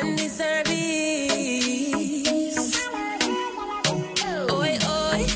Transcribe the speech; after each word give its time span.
Sunday 0.00 0.28
service. 0.28 0.76
Oi, 4.50 4.78
oi. 4.84 5.26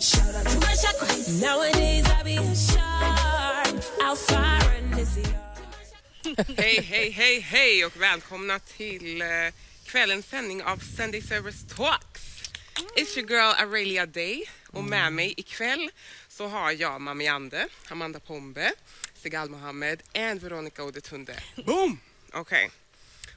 Shout 0.00 0.34
out 0.34 0.46
to 0.46 0.58
my 0.58 0.74
chakras. 0.82 1.40
Nowadays 1.40 2.04
I 2.08 2.22
be 2.24 2.36
sharp. 2.54 3.84
I'll 4.02 4.16
fire 4.16 4.70
and 4.78 4.94
this 4.94 5.18
Hej, 6.56 6.80
hej, 6.80 7.10
hej, 7.10 7.40
hej 7.40 7.84
och 7.84 7.96
välkomna 7.96 8.58
till 8.58 9.22
eh, 9.22 9.28
kvällens 9.86 10.26
sändning 10.26 10.62
av 10.62 10.76
Sunday 10.76 11.22
Service 11.22 11.64
Talks. 11.76 12.42
It's 12.96 13.18
your 13.18 13.28
girl 13.28 13.54
Aurelia 13.58 14.06
Day 14.06 14.44
och 14.68 14.84
med 14.84 15.12
mig 15.12 15.34
ikväll 15.36 15.90
så 16.28 16.46
har 16.46 16.72
jag 16.72 17.00
Mami 17.00 17.28
Ande, 17.28 17.68
Amanda 17.88 18.20
Pombe, 18.20 18.72
Segal 19.14 19.50
Mohammed 19.50 20.02
and 20.14 20.40
Veronica 20.40 20.84
Odetunde. 20.84 21.34
Boom! 21.66 21.98
Okay. 22.34 22.68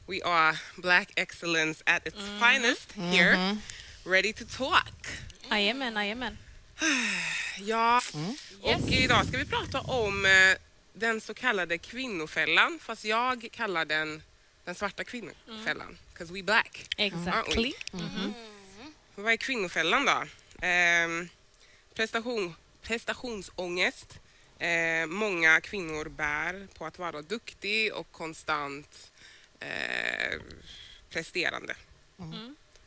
We 0.07 0.21
are 0.23 0.55
black 0.77 1.11
excellence 1.15 1.83
at 1.85 2.07
its 2.07 2.17
finest 2.39 2.91
here. 2.93 3.57
Ready 4.05 4.33
to 4.33 4.45
talk. 4.45 5.07
Jajamän, 5.49 5.93
jajamän. 5.95 6.37
Ja, 7.59 8.01
och 8.61 8.91
idag 8.91 9.25
ska 9.27 9.37
vi 9.37 9.45
prata 9.45 9.81
om 9.81 10.25
eh, 10.25 10.57
den 10.93 11.21
så 11.21 11.33
kallade 11.33 11.77
kvinnofällan, 11.77 12.79
fast 12.81 13.05
jag 13.05 13.47
kallar 13.51 13.85
den 13.85 14.23
den 14.65 14.75
svarta 14.75 15.03
kvinnofällan. 15.03 15.97
Because 16.13 16.33
we 16.33 16.43
black. 16.43 16.87
Exactly. 16.97 17.73
Vad 19.15 19.33
är 19.33 19.37
kvinnofällan 19.37 20.05
då? 20.05 20.23
Ehm, 20.61 21.29
prestation, 21.93 22.55
prestationsångest. 22.81 24.19
Eh, 24.59 25.05
många 25.07 25.61
kvinnor 25.61 26.05
bär 26.09 26.67
på 26.77 26.85
att 26.85 26.99
vara 26.99 27.21
duktig 27.21 27.93
och 27.93 28.11
konstant 28.11 29.11
eh, 29.59 30.39
presterande. 31.09 31.75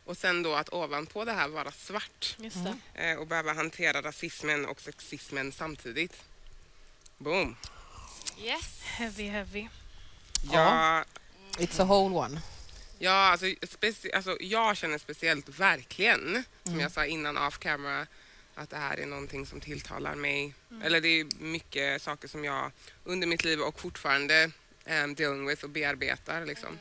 Och 0.04 0.16
sen 0.16 0.42
då 0.42 0.54
att 0.54 0.72
ovanpå 0.72 1.24
det 1.24 1.32
här 1.32 1.48
vara 1.48 1.72
svart 1.72 2.36
Just 2.38 2.56
det. 2.94 3.10
eh, 3.10 3.18
och 3.18 3.26
behöva 3.26 3.52
hantera 3.52 4.02
rasismen 4.02 4.66
och 4.66 4.80
sexismen 4.80 5.52
samtidigt. 5.52 6.22
Boom! 7.18 7.56
Yes. 8.38 8.82
Heavy, 8.84 9.28
heavy. 9.28 9.68
Ja, 10.52 11.04
It's 11.58 11.82
a 11.82 11.84
whole 11.84 12.14
one. 12.16 12.40
ja 12.98 13.12
alltså, 13.12 13.46
speci- 13.46 14.14
alltså, 14.14 14.36
jag 14.40 14.76
känner 14.76 14.98
speciellt 14.98 15.48
verkligen, 15.48 16.44
som 16.64 16.80
jag 16.80 16.92
sa 16.92 17.04
innan 17.06 17.38
off 17.38 17.58
camera, 17.58 18.06
att 18.60 18.70
det 18.70 18.76
här 18.76 19.00
är 19.00 19.06
någonting 19.06 19.46
som 19.46 19.60
tilltalar 19.60 20.14
mig. 20.14 20.54
Eller 20.82 21.00
det 21.00 21.08
är 21.08 21.26
mycket 21.38 22.02
saker 22.02 22.28
som 22.28 22.44
jag 22.44 22.72
under 23.04 23.26
mitt 23.26 23.44
liv 23.44 23.60
och 23.60 23.80
fortfarande 23.80 24.50
um, 24.86 25.14
dealing 25.14 25.46
with 25.46 25.64
och 25.64 25.70
bearbetar. 25.70 26.46
Liksom. 26.46 26.78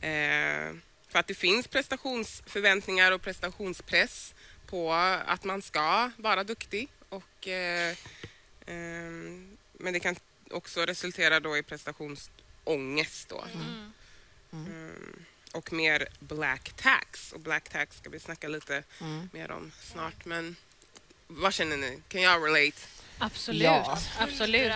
Eh, 0.00 0.76
för 1.08 1.18
att 1.18 1.26
det 1.26 1.34
finns 1.34 1.66
prestationsförväntningar 1.66 3.12
och 3.12 3.22
prestationspress 3.22 4.34
på 4.66 4.92
att 5.26 5.44
man 5.44 5.62
ska 5.62 6.10
vara 6.16 6.44
duktig. 6.44 6.88
Och, 7.08 7.48
eh, 7.48 7.96
ehm, 8.66 9.56
men 9.72 9.92
det 9.92 10.00
kan 10.00 10.16
också 10.50 10.80
resultera 10.80 11.40
då 11.40 11.56
i 11.56 11.62
prestationsångest. 11.62 13.28
Då. 13.28 13.44
Mm. 14.52 15.24
Och 15.52 15.72
mer 15.72 16.08
black 16.18 16.72
tax. 16.76 17.32
Och 17.32 17.40
black 17.40 17.68
tax 17.68 17.96
ska 17.96 18.10
vi 18.10 18.20
snacka 18.20 18.48
lite 18.48 18.82
mer 19.32 19.50
om 19.50 19.72
snart. 19.80 20.24
Men 20.24 20.56
vad 21.26 21.54
känner 21.54 21.76
ni? 21.76 22.02
Kan 22.08 22.22
jag 22.22 22.46
relate? 22.46 22.76
Absolut. 23.18 23.62
Ja. 23.62 23.98
Absolut. 24.18 24.72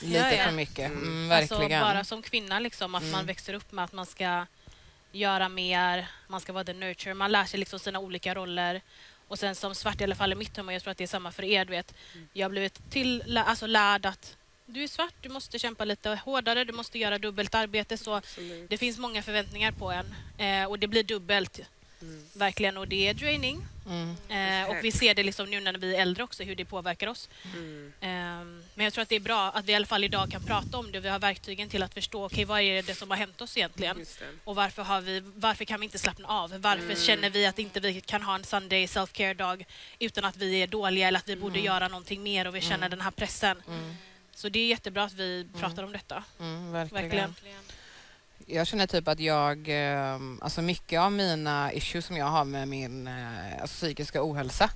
Lite 0.00 0.42
för 0.44 0.52
mycket. 0.52 0.90
Mm, 0.90 1.32
Alltså 1.32 1.58
verkligen. 1.58 1.82
bara 1.82 2.04
som 2.04 2.22
kvinna, 2.22 2.58
liksom, 2.60 2.94
att 2.94 3.04
man 3.04 3.26
växer 3.26 3.54
upp 3.54 3.72
med 3.72 3.84
att 3.84 3.92
man 3.92 4.06
ska 4.06 4.46
göra 5.12 5.48
mer, 5.48 6.06
man 6.28 6.40
ska 6.40 6.52
vara 6.52 6.64
the 6.64 6.72
nurture, 6.72 7.14
man 7.14 7.32
lär 7.32 7.44
sig 7.44 7.60
liksom 7.60 7.78
sina 7.78 7.98
olika 7.98 8.34
roller. 8.34 8.82
Och 9.28 9.38
sen 9.38 9.54
som 9.54 9.74
svart, 9.74 10.00
i 10.00 10.04
alla 10.04 10.14
fall 10.14 10.32
i 10.32 10.34
mitt 10.34 10.56
hum, 10.56 10.68
och 10.68 10.74
jag 10.74 10.82
tror 10.82 10.90
att 10.90 10.98
det 10.98 11.04
är 11.04 11.08
samma 11.08 11.32
för 11.32 11.42
er, 11.44 11.64
du 11.64 11.70
vet, 11.70 11.94
jag 12.32 12.44
har 12.44 12.50
blivit 12.50 12.90
till, 12.90 13.38
alltså 13.38 13.66
lärd 13.66 14.06
att 14.06 14.36
du 14.70 14.82
är 14.82 14.88
svart, 14.88 15.14
du 15.20 15.28
måste 15.28 15.58
kämpa 15.58 15.84
lite 15.84 16.10
hårdare, 16.24 16.64
du 16.64 16.72
måste 16.72 16.98
göra 16.98 17.18
dubbelt 17.18 17.54
arbete. 17.54 17.96
Så 17.96 18.14
Absolut. 18.14 18.70
det 18.70 18.78
finns 18.78 18.98
många 18.98 19.22
förväntningar 19.22 19.72
på 19.72 19.90
en 19.90 20.14
eh, 20.38 20.70
och 20.70 20.78
det 20.78 20.88
blir 20.88 21.02
dubbelt. 21.02 21.60
Verkligen, 22.32 22.76
och 22.76 22.88
det 22.88 23.08
är 23.08 23.14
draining. 23.14 23.66
Mm. 23.86 24.62
Eh, 24.62 24.70
och 24.70 24.84
vi 24.84 24.92
ser 24.92 25.14
det 25.14 25.22
liksom 25.22 25.50
nu 25.50 25.60
när 25.60 25.72
vi 25.72 25.96
är 25.96 26.00
äldre 26.02 26.24
också, 26.24 26.42
hur 26.42 26.56
det 26.56 26.64
påverkar 26.64 27.06
oss. 27.06 27.28
Mm. 27.54 27.92
Ehm, 28.00 28.64
men 28.74 28.84
jag 28.84 28.92
tror 28.92 29.02
att 29.02 29.08
det 29.08 29.16
är 29.16 29.20
bra 29.20 29.50
att 29.50 29.64
vi 29.64 29.72
i 29.72 29.74
alla 29.74 29.86
fall 29.86 30.04
idag 30.04 30.30
kan 30.30 30.44
prata 30.44 30.78
om 30.78 30.92
det. 30.92 31.00
Vi 31.00 31.08
har 31.08 31.18
verktygen 31.18 31.68
till 31.68 31.82
att 31.82 31.94
förstå 31.94 32.24
okej, 32.24 32.44
vad 32.44 32.60
är 32.60 32.82
det 32.82 32.94
som 32.94 33.10
har 33.10 33.16
hänt 33.16 33.40
oss 33.40 33.56
egentligen. 33.56 34.06
Och 34.44 34.56
varför, 34.56 34.82
har 34.82 35.00
vi, 35.00 35.22
varför 35.34 35.64
kan 35.64 35.80
vi 35.80 35.84
inte 35.84 35.98
slappna 35.98 36.28
av? 36.28 36.60
Varför 36.60 36.94
känner 36.94 37.30
vi 37.30 37.46
att 37.46 37.58
inte 37.58 37.80
vi 37.80 38.00
kan 38.00 38.22
ha 38.22 38.34
en 38.34 38.44
Sunday 38.44 38.86
self-care-dag 38.86 39.66
utan 39.98 40.24
att 40.24 40.36
vi 40.36 40.62
är 40.62 40.66
dåliga 40.66 41.08
eller 41.08 41.18
att 41.18 41.28
vi 41.28 41.36
borde 41.36 41.60
göra 41.60 41.88
någonting 41.88 42.22
mer 42.22 42.46
och 42.46 42.54
vi 42.54 42.60
känner 42.60 42.88
den 42.88 43.00
här 43.00 43.10
pressen. 43.10 43.62
Så 44.40 44.48
det 44.48 44.58
är 44.58 44.66
jättebra 44.66 45.04
att 45.04 45.12
vi 45.12 45.46
pratar 45.58 45.82
om 45.82 45.92
detta. 45.92 46.24
Mm, 46.40 46.72
verkligen. 46.72 47.10
Verkligen. 47.10 47.34
Jag 48.46 48.66
känner 48.66 48.86
typ 48.86 49.08
att 49.08 49.20
jag, 49.20 49.68
eh, 49.68 50.18
alltså 50.40 50.62
mycket 50.62 51.00
av 51.00 51.12
mina 51.12 51.72
issues 51.72 52.06
som 52.06 52.16
jag 52.16 52.26
har 52.26 52.44
med 52.44 52.68
min 52.68 53.06
eh, 53.06 53.60
alltså 53.60 53.76
psykiska 53.76 54.22
ohälsa 54.22 54.70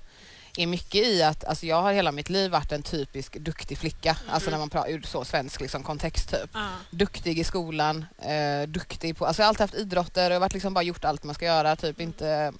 är 0.56 0.66
mycket 0.66 1.06
i 1.06 1.22
att 1.22 1.44
alltså 1.44 1.66
jag 1.66 1.82
har 1.82 1.92
hela 1.92 2.12
mitt 2.12 2.30
liv 2.30 2.50
varit 2.50 2.72
en 2.72 2.82
typisk 2.82 3.36
duktig 3.38 3.78
flicka, 3.78 4.16
alltså 4.28 4.50
när 4.50 4.58
man 4.58 4.70
pratar 4.70 4.90
ur 4.90 5.02
så 5.02 5.24
svensk 5.24 5.60
liksom, 5.60 5.82
kontext 5.82 6.30
typ. 6.30 6.50
Ja. 6.52 6.68
Duktig 6.90 7.38
i 7.38 7.44
skolan, 7.44 8.04
eh, 8.18 8.68
duktig 8.68 9.16
på, 9.16 9.26
alltså 9.26 9.42
jag 9.42 9.46
har 9.46 9.48
alltid 9.48 9.60
haft 9.60 9.74
idrotter 9.74 10.30
och 10.30 10.40
varit 10.40 10.54
liksom 10.54 10.74
bara 10.74 10.84
gjort 10.84 11.04
allt 11.04 11.24
man 11.24 11.34
ska 11.34 11.44
göra, 11.44 11.76
typ 11.76 12.00
inte 12.00 12.52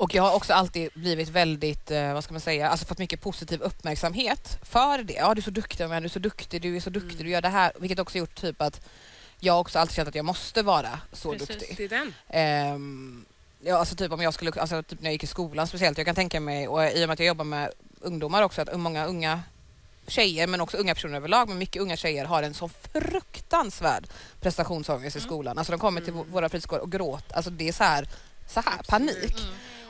och 0.00 0.14
jag 0.14 0.22
har 0.22 0.34
också 0.34 0.52
alltid 0.52 0.90
blivit 0.94 1.28
väldigt, 1.28 1.90
eh, 1.90 2.12
vad 2.14 2.24
ska 2.24 2.32
man 2.32 2.40
säga, 2.40 2.68
alltså 2.68 2.86
fått 2.86 2.98
mycket 2.98 3.20
positiv 3.20 3.62
uppmärksamhet 3.62 4.58
för 4.62 5.02
det. 5.02 5.12
Ja, 5.12 5.34
du 5.34 5.40
är 5.40 5.42
så 5.42 5.50
duktig, 5.50 5.88
men 5.88 6.02
du 6.02 6.06
är 6.06 6.10
så 6.10 6.18
duktig, 6.18 6.62
du 6.62 6.76
är 6.76 6.80
så 6.80 6.90
duktig, 6.90 7.26
du 7.26 7.30
gör 7.30 7.42
det 7.42 7.48
här. 7.48 7.72
Vilket 7.78 7.98
också 7.98 8.18
gjort 8.18 8.34
typ 8.34 8.62
att 8.62 8.80
jag 9.38 9.60
också 9.60 9.78
alltid 9.78 9.96
känt 9.96 10.08
att 10.08 10.14
jag 10.14 10.24
måste 10.24 10.62
vara 10.62 11.00
så 11.12 11.32
Precis. 11.32 11.48
duktig. 11.48 11.76
Det 11.76 11.84
är 11.84 11.88
den. 11.88 12.14
Ehm, 12.28 13.24
ja, 13.60 13.78
alltså 13.78 13.96
typ 13.96 14.12
om 14.12 14.20
jag 14.20 14.34
skulle, 14.34 14.52
alltså 14.60 14.82
typ 14.82 15.00
när 15.00 15.06
jag 15.06 15.12
gick 15.12 15.24
i 15.24 15.26
skolan 15.26 15.66
speciellt, 15.66 15.98
jag 15.98 16.06
kan 16.06 16.14
tänka 16.14 16.40
mig, 16.40 16.68
och 16.68 16.84
i 16.84 17.04
och 17.04 17.08
med 17.08 17.10
att 17.10 17.18
jag 17.18 17.28
jobbar 17.28 17.44
med 17.44 17.70
ungdomar 18.00 18.42
också, 18.42 18.62
att 18.62 18.80
många 18.80 19.06
unga 19.06 19.42
tjejer, 20.06 20.46
men 20.46 20.60
också 20.60 20.76
unga 20.76 20.94
personer 20.94 21.16
överlag, 21.16 21.48
men 21.48 21.58
mycket 21.58 21.82
unga 21.82 21.96
tjejer 21.96 22.24
har 22.24 22.42
en 22.42 22.54
så 22.54 22.68
fruktansvärd 22.68 24.06
prestationsångest 24.40 25.16
i 25.16 25.20
skolan. 25.20 25.58
Alltså 25.58 25.72
de 25.72 25.78
kommer 25.78 26.00
till 26.00 26.12
våra 26.12 26.48
fritidsgårdar 26.48 26.82
och 26.82 26.92
gråter, 26.92 27.36
alltså 27.36 27.50
det 27.50 27.68
är 27.68 27.72
så 27.72 27.84
här, 27.84 28.08
så 28.48 28.60
här 28.60 28.82
panik. 28.88 29.36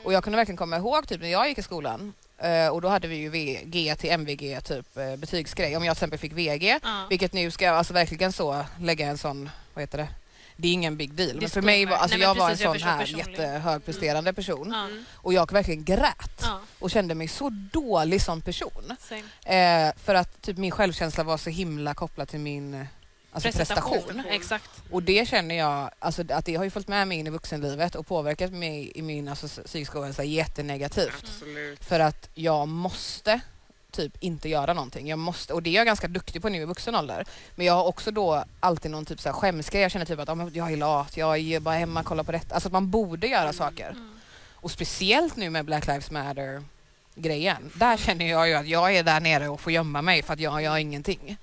Och 0.05 0.13
jag 0.13 0.25
kunde 0.25 0.37
verkligen 0.37 0.57
komma 0.57 0.77
ihåg 0.77 1.09
typ 1.09 1.21
när 1.21 1.29
jag 1.29 1.49
gick 1.49 1.59
i 1.59 1.63
skolan 1.63 2.13
eh, 2.39 2.69
och 2.69 2.81
då 2.81 2.89
hade 2.89 3.09
vi 3.09 3.17
ju 3.17 3.29
VG 3.29 3.97
till 3.99 4.11
MVG 4.11 4.61
typ 4.65 4.97
eh, 4.97 5.17
betygsgrej. 5.17 5.77
Om 5.77 5.85
jag 5.85 5.97
till 5.97 5.99
exempel 6.05 6.19
fick 6.19 6.33
VG, 6.33 6.79
Ja. 6.83 7.07
vilket 7.11 7.33
nu 7.33 7.51
ska 7.51 7.65
jag 7.65 7.77
alltså 7.77 7.93
verkligen 7.95 8.33
så 8.33 8.65
lägga 8.81 9.07
en 9.07 9.19
sån, 9.19 9.51
vad 9.75 9.83
heter 9.83 9.99
det? 9.99 10.09
Det 10.57 10.69
är 10.69 10.73
ingen 10.73 10.97
big 10.97 11.13
deal. 11.15 11.37
Men 11.41 11.51
för 11.51 11.63
mig 11.63 11.87
var, 11.87 11.97
alltså 11.97 12.17
Nej, 12.17 12.27
jag 12.27 12.35
var 12.35 12.45
en 12.45 12.57
precis, 12.57 12.65
sån 12.65 12.83
här 12.83 13.07
jättehögpresterande 13.07 14.33
person 14.33 14.71
Ja. 14.73 14.89
och 15.15 15.33
jag 15.33 15.53
verkligen 15.53 15.85
grät 15.85 16.41
Ja. 16.43 16.61
och 16.79 16.91
kände 16.91 17.15
mig 17.15 17.29
så 17.29 17.49
dålig 17.73 18.23
som 18.23 18.41
person. 18.41 18.97
Eh, 19.45 19.91
för 20.05 20.15
att 20.15 20.43
typ 20.43 20.57
min 20.57 20.71
självkänsla 20.71 21.25
var 21.25 21.37
så 21.37 21.51
himla 21.51 21.95
kopplad 21.95 22.29
till 22.29 22.41
min 22.41 22.87
alltså 23.33 23.59
prestation. 23.59 24.23
Exakt. 24.31 24.71
Och 24.91 25.03
det 25.03 25.29
känner 25.29 25.55
jag, 25.55 25.91
alltså 25.99 26.23
att 26.29 26.45
det 26.45 26.55
har 26.55 26.65
ju 26.65 26.71
följt 26.71 26.89
med 26.89 27.09
mig 27.09 27.19
in 27.19 27.27
i 27.27 27.31
vuxenlivet 27.31 27.95
och 27.95 28.07
påverkat 28.07 28.53
mig 28.53 28.93
i 28.95 29.03
min 29.03 29.29
alltså, 29.29 29.63
psykiska 29.63 30.01
ohälsa 30.01 30.25
jättenegativt. 30.25 31.23
Absolut. 31.23 31.85
För 31.85 32.01
att 32.01 32.29
jag 32.35 32.69
måste 32.69 33.41
typ 33.91 34.17
inte 34.21 34.49
göra 34.49 34.75
någonting. 34.75 35.09
Jag 35.09 35.19
måste, 35.19 35.53
och 35.53 35.63
det 35.63 35.71
är 35.71 35.75
jag 35.75 35.87
ganska 35.87 36.09
duktig 36.09 36.43
på 36.43 36.49
nu 36.49 36.63
i 36.63 36.65
vuxen 36.65 36.95
ålder. 36.95 37.25
Men 37.55 37.67
jag 37.67 37.75
har 37.75 37.85
också 37.85 38.11
då 38.11 38.45
alltid 38.61 38.91
någon 38.91 39.05
typ 39.05 39.21
så 39.21 39.29
här 39.29 39.37
skämsgrej. 39.37 39.83
Jag 39.83 39.91
känner 39.91 40.07
typ 40.07 40.19
att 40.19 40.37
men 40.37 40.51
jag 40.55 40.73
är 40.73 40.77
lat, 40.77 41.17
jag 41.17 41.39
är 41.39 41.61
bara 41.61 41.75
hemma 41.75 42.01
och 42.01 42.07
kollar 42.07 42.25
på 42.25 42.33
detta. 42.33 42.55
Alltså 42.55 42.69
att 42.69 42.73
man 42.73 42.91
borde 42.91 43.27
göra 43.27 43.53
saker. 43.53 43.95
Och 44.55 44.71
speciellt 44.71 45.37
nu 45.37 45.51
med 45.51 45.65
Black 45.65 45.87
Lives 45.87 46.11
Matter 46.11 46.65
grejen. 47.15 47.71
Där 47.75 47.97
känner 47.97 48.31
jag 48.31 48.49
ju 48.49 48.55
att 48.55 48.67
jag 48.67 48.97
är 48.97 49.03
där 49.03 49.21
nere 49.21 49.49
och 49.49 49.61
får 49.61 49.73
gömma 49.73 50.03
mig 50.03 50.23
för 50.23 50.33
att 50.33 50.41
jag 50.41 50.63
gör 50.63 50.77
ingenting. 50.77 51.37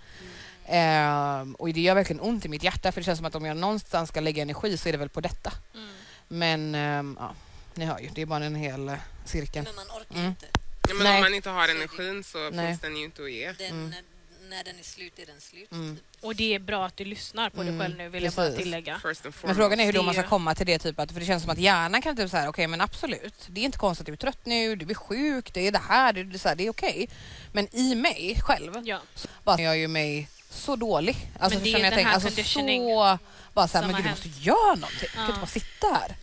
Ehm, 0.67 1.55
och 1.55 1.73
det 1.73 1.81
gör 1.81 1.95
verkligen 1.95 2.19
ont 2.21 2.45
i 2.45 2.49
mitt 2.49 2.63
hjärta 2.63 2.91
för 2.91 3.01
det 3.01 3.05
känns 3.05 3.17
som 3.19 3.25
att 3.25 3.35
om 3.35 3.45
jag 3.45 3.57
någonstans 3.57 4.09
ska 4.09 4.19
lägga 4.19 4.41
energi 4.41 4.77
så 4.77 4.89
är 4.89 4.91
det 4.91 4.97
väl 4.97 5.09
på 5.09 5.21
detta. 5.21 5.53
Mm. 5.73 5.89
Men 6.27 6.75
ehm, 6.75 7.17
ja, 7.19 7.33
ni 7.73 7.85
hör 7.85 7.99
ju, 7.99 8.09
det 8.15 8.21
är 8.21 8.25
bara 8.25 8.45
en 8.45 8.55
hel 8.55 8.89
eh, 8.89 8.95
cirkel. 9.25 9.63
Men 9.63 9.75
man 9.75 9.85
orkar 10.01 10.15
Mm. 10.15 10.27
inte. 10.27 10.45
Ja, 10.89 10.93
men 10.93 11.03
Nej. 11.03 11.15
om 11.17 11.21
man 11.23 11.33
inte 11.33 11.49
har 11.49 11.69
energin 11.69 12.23
så 12.23 12.49
Nej. 12.49 12.67
finns 12.67 12.81
den 12.81 12.97
ju 12.97 13.03
inte 13.03 13.23
att 13.23 13.31
ge. 13.31 13.51
Den, 13.51 13.89
när, 13.89 14.01
när 14.49 14.63
den 14.63 14.79
är 14.79 14.83
slut 14.83 15.19
är 15.19 15.25
den 15.25 15.41
slut. 15.41 15.71
Mm. 15.71 15.95
typ. 15.95 16.05
Och 16.23 16.35
det 16.35 16.55
är 16.55 16.59
bra 16.59 16.85
att 16.85 16.97
du 16.97 17.05
lyssnar 17.05 17.49
på 17.49 17.57
dig 17.57 17.67
Mm, 17.69 17.81
själv 17.81 17.97
nu, 17.97 18.09
vill 18.09 18.23
jag 18.23 18.33
bara 18.33 18.45
precis. 18.45 18.63
tillägga. 18.63 19.01
Men 19.43 19.55
frågan 19.55 19.79
är 19.79 19.85
hur 19.85 19.93
då 19.93 20.03
man 20.03 20.13
ska 20.13 20.23
komma 20.23 20.55
till 20.55 20.65
det 20.65 20.79
typ 20.79 20.99
att, 20.99 21.11
för 21.11 21.19
det 21.19 21.25
känns 21.25 21.43
som 21.43 21.51
att 21.51 21.57
hjärnan 21.57 22.01
kan 22.01 22.15
typ 22.17 22.31
säga 22.31 22.49
okej 22.49 22.67
men 22.67 22.81
absolut, 22.81 23.47
det 23.49 23.61
är 23.61 23.65
inte 23.65 23.77
konstigt 23.77 24.01
att 24.01 24.05
du 24.05 24.13
är 24.13 24.17
trött 24.17 24.45
nu, 24.45 24.75
du 24.75 24.89
är 24.89 24.93
sjuk, 24.95 25.53
det 25.53 25.67
är 25.67 25.71
det 25.71 25.81
här, 25.89 26.13
det 26.13 26.35
är, 26.35 26.37
så 26.37 26.47
här, 26.49 26.55
det 26.55 26.65
är 26.65 26.69
okej. 26.69 27.09
Men 27.51 27.75
i 27.75 27.95
mig 27.95 28.39
själv 28.43 28.73
Ja. 28.83 28.99
så 29.15 29.27
bara 29.43 29.61
jag 29.61 29.77
ju 29.77 29.87
mig 29.87 30.29
så 30.57 30.75
dålig. 30.75 31.17
Alltså, 31.39 31.59
Men 31.59 31.63
det 31.63 31.69
är 31.69 31.71
jag 31.71 31.81
den 31.81 31.85
här 31.85 31.95
tänker? 31.95 32.11
alltså, 32.11 32.29
conditioning 32.29 32.81
så 32.81 33.17
bara 33.53 33.67
så 33.67 33.77
här, 33.77 33.83
som 33.83 33.91
men 33.91 34.01
gud, 34.01 34.05
du 34.05 34.09
måste 34.09 34.29
göra 34.43 34.75
någonting. 34.75 35.09
Du 35.11 35.17
kan 35.17 35.25
inte 35.25 35.39
bara 35.39 35.47
sitta 35.47 35.87
här. 35.87 36.15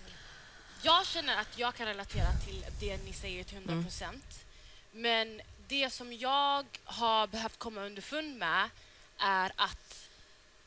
Jag 0.82 1.06
känner 1.06 1.36
att 1.36 1.58
jag 1.58 1.74
kan 1.74 1.86
relatera 1.86 2.32
till 2.46 2.64
det 2.80 2.96
ni 3.04 3.12
säger 3.12 3.44
till 3.44 3.56
100 3.56 3.82
procent. 3.82 4.44
Men 4.92 5.40
det 5.68 5.92
som 5.92 6.12
jag 6.12 6.64
har 6.84 7.26
behövt 7.26 7.58
komma 7.58 7.80
underfund 7.80 8.38
med 8.38 8.68
är 9.18 9.52
att 9.56 10.08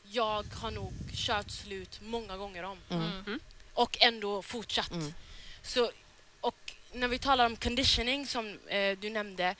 jag 0.02 0.44
har 0.54 0.70
nog 0.70 0.92
kört 1.12 1.50
slut 1.50 2.00
många 2.02 2.36
gånger 2.36 2.62
om. 2.62 2.78
Mm. 2.90 3.40
Och 3.74 3.96
ändå 4.00 4.42
fortsatt. 4.42 4.90
Mm. 4.90 5.14
Så, 5.62 5.90
och 6.40 6.72
när 6.92 7.08
vi 7.08 7.18
talar 7.18 7.46
om 7.46 7.56
conditioning 7.56 8.26
som 8.26 8.58
eh, 8.68 8.98
du 8.98 9.10
nämnde. 9.10 9.54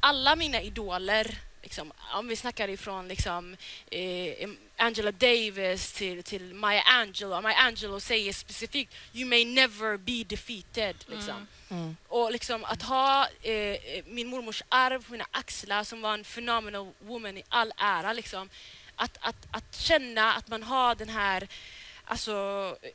Alla 0.00 0.36
mina 0.36 0.60
idoler, 0.60 1.38
liksom, 1.66 1.92
om 2.14 2.28
vi 2.28 2.36
snackar 2.36 2.68
ifrån 2.68 3.08
liksom, 3.08 3.56
eh, 3.90 4.48
Angela 4.76 5.12
Davis 5.12 5.92
till, 5.92 6.22
till 6.22 6.54
Maya 6.54 6.82
Angelou. 6.82 7.40
Maya 7.40 7.56
Angelou 7.56 8.00
säger 8.00 8.32
specifikt 8.32 8.94
You 9.12 9.28
may 9.28 9.44
never 9.44 9.96
be 9.96 10.24
defeated. 10.24 10.96
Liksom. 11.06 11.46
Mm. 11.68 11.96
Och 12.08 12.32
liksom 12.32 12.64
att 12.64 12.82
ha 12.82 13.28
eh, 13.42 14.04
min 14.06 14.28
mormors 14.28 14.62
arv 14.68 15.04
på 15.04 15.12
mina 15.12 15.26
axlar 15.30 15.84
som 15.84 16.00
var 16.00 16.14
en 16.14 16.24
phenomenal 16.24 16.92
woman 16.98 17.36
i 17.36 17.42
all 17.48 17.72
ära. 17.76 18.12
Liksom. 18.12 18.50
Att, 18.96 19.18
att, 19.20 19.46
att 19.50 19.76
känna 19.76 20.32
att 20.32 20.48
man 20.48 20.62
har 20.62 20.94
den 20.94 21.08
här 21.08 21.48
alltså, 22.04 22.32
eh, 22.82 22.90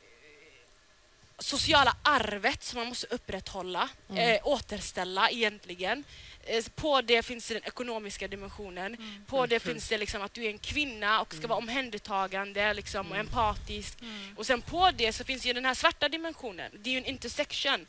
sociala 1.38 1.96
arvet 2.02 2.62
som 2.62 2.78
man 2.78 2.88
måste 2.88 3.06
upprätthålla, 3.06 3.88
eh, 4.16 4.40
återställa 4.42 5.30
egentligen. 5.30 6.04
Eh, 6.44 6.64
På 6.74 7.00
det 7.00 7.22
finns 7.22 7.48
den 7.48 7.64
ekonomiska 7.64 8.28
dimensionen. 8.28 8.96
På 9.26 9.46
det 9.46 9.60
finns 9.60 9.88
det 9.88 9.98
liksom 9.98 10.22
att 10.22 10.34
du 10.34 10.44
är 10.44 10.50
en 10.50 10.58
kvinna 10.58 11.20
och 11.20 11.34
ska 11.34 11.46
vara 11.46 11.58
omhändertagande 11.58 12.74
liksom, 12.74 13.10
och 13.10 13.16
empatisk. 13.16 13.98
Och 14.36 14.46
sen 14.46 14.62
på 14.62 14.90
det 14.90 15.12
så 15.12 15.24
finns 15.24 15.46
ju 15.46 15.52
den 15.52 15.64
här 15.64 15.74
svarta 15.74 16.08
dimensionen. 16.08 16.72
Det 16.78 16.90
är 16.90 16.92
ju 16.92 16.98
en 16.98 17.04
intersection. 17.04 17.86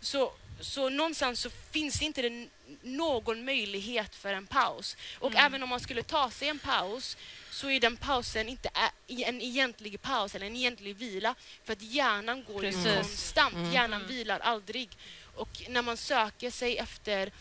Så, 0.00 0.32
så 0.60 0.88
någonstans 0.88 1.40
så 1.40 1.50
finns 1.50 1.98
det 1.98 2.04
inte 2.04 2.22
det 2.22 2.46
någon 2.82 3.44
möjlighet 3.44 4.14
för 4.14 4.34
en 4.34 4.46
paus. 4.46 4.96
Och 5.18 5.34
även 5.36 5.62
om 5.62 5.68
man 5.68 5.80
skulle 5.80 6.02
ta 6.02 6.30
sig 6.30 6.48
en 6.48 6.58
paus 6.58 7.16
så 7.50 7.70
är 7.70 7.80
den 7.80 7.96
pausen 7.96 8.48
inte 8.48 8.70
en 9.06 9.40
egentlig 9.40 10.02
paus 10.02 10.34
eller 10.34 10.46
en 10.46 10.56
egentlig 10.56 10.96
vila. 10.96 11.34
För 11.64 11.72
att 11.72 11.82
hjärnan 11.82 12.44
går 12.44 12.64
ju 12.64 12.72
konstant. 12.72 13.74
Hjärnan 13.74 14.06
vilar 14.06 14.38
aldrig. 14.38 14.88
Och 15.36 15.62
när 15.68 15.82
man 15.82 15.96
söker 15.96 16.50
sig 16.50 16.76
efter 16.78 17.32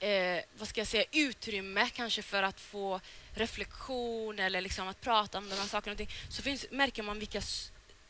eh, 0.00 0.38
vad 0.58 0.68
ska 0.68 0.80
jag 0.80 0.88
säga, 0.88 1.04
utrymme 1.12 1.88
kanske 1.94 2.22
för 2.22 2.42
att 2.42 2.60
få 2.60 3.00
reflektion 3.34 4.38
eller 4.38 4.60
liksom 4.60 4.88
att 4.88 5.00
prata 5.00 5.38
om 5.38 5.48
de 5.48 5.54
här 5.54 5.66
sakerna 5.66 5.96
så 6.30 6.42
finns, 6.42 6.66
märker 6.70 7.02
man 7.02 7.18
vilka 7.18 7.42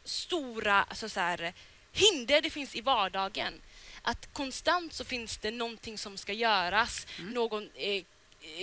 stora 0.04 0.82
alltså 0.82 1.08
så 1.08 1.20
här, 1.20 1.52
hinder 1.92 2.40
det 2.40 2.50
finns 2.50 2.74
i 2.74 2.80
vardagen. 2.80 3.52
Att 4.02 4.32
konstant 4.32 4.92
så 4.92 5.04
finns 5.04 5.36
det 5.38 5.50
någonting 5.50 5.98
som 5.98 6.16
ska 6.16 6.32
göras, 6.32 7.06
någon 7.18 7.70
eh, 7.74 8.02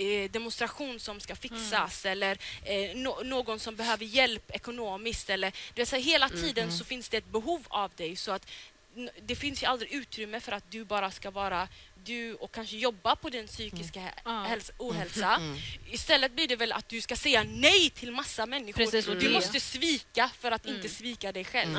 eh, 0.06 0.30
demonstration 0.30 1.00
som 1.00 1.20
ska 1.20 1.36
fixas 1.36 2.06
eller 2.06 2.38
eh, 2.64 2.96
nå- 2.96 3.20
någon 3.24 3.60
som 3.60 3.76
behöver 3.76 4.04
hjälp 4.04 4.50
ekonomiskt. 4.50 5.30
Eller, 5.30 5.50
det 5.50 5.80
vill 5.80 5.86
säga, 5.86 6.02
hela 6.02 6.28
tiden 6.28 6.72
så 6.78 6.84
finns 6.84 7.08
det 7.08 7.16
ett 7.16 7.28
behov 7.32 7.62
av 7.68 7.90
dig. 7.96 8.16
Så 8.16 8.32
att 8.32 8.50
det 9.22 9.36
finns 9.36 9.62
ju 9.62 9.66
aldrig 9.66 9.92
utrymme 9.92 10.40
för 10.40 10.52
att 10.52 10.70
du 10.70 10.84
bara 10.84 11.10
ska 11.10 11.30
vara 11.30 11.68
du 12.04 12.34
och 12.34 12.52
kanske 12.52 12.76
jobba 12.76 13.16
på 13.16 13.30
din 13.30 13.46
psykiska 13.46 14.00
Ja. 14.24 14.30
häls- 14.48 14.70
ohälsa. 14.78 15.40
Istället 15.90 16.32
blir 16.32 16.48
det 16.48 16.56
väl 16.56 16.72
att 16.72 16.88
du 16.88 17.00
ska 17.00 17.16
säga 17.16 17.44
nej 17.44 17.90
till 17.90 18.12
massa 18.12 18.46
människor. 18.46 18.84
Precis, 18.84 19.08
och 19.08 19.14
du 19.16 19.26
det- 19.28 19.32
måste 19.34 19.60
svika 19.60 20.30
för 20.40 20.50
att 20.50 20.66
inte 20.66 20.88
svika 20.88 21.32
dig 21.32 21.44
själv. 21.44 21.76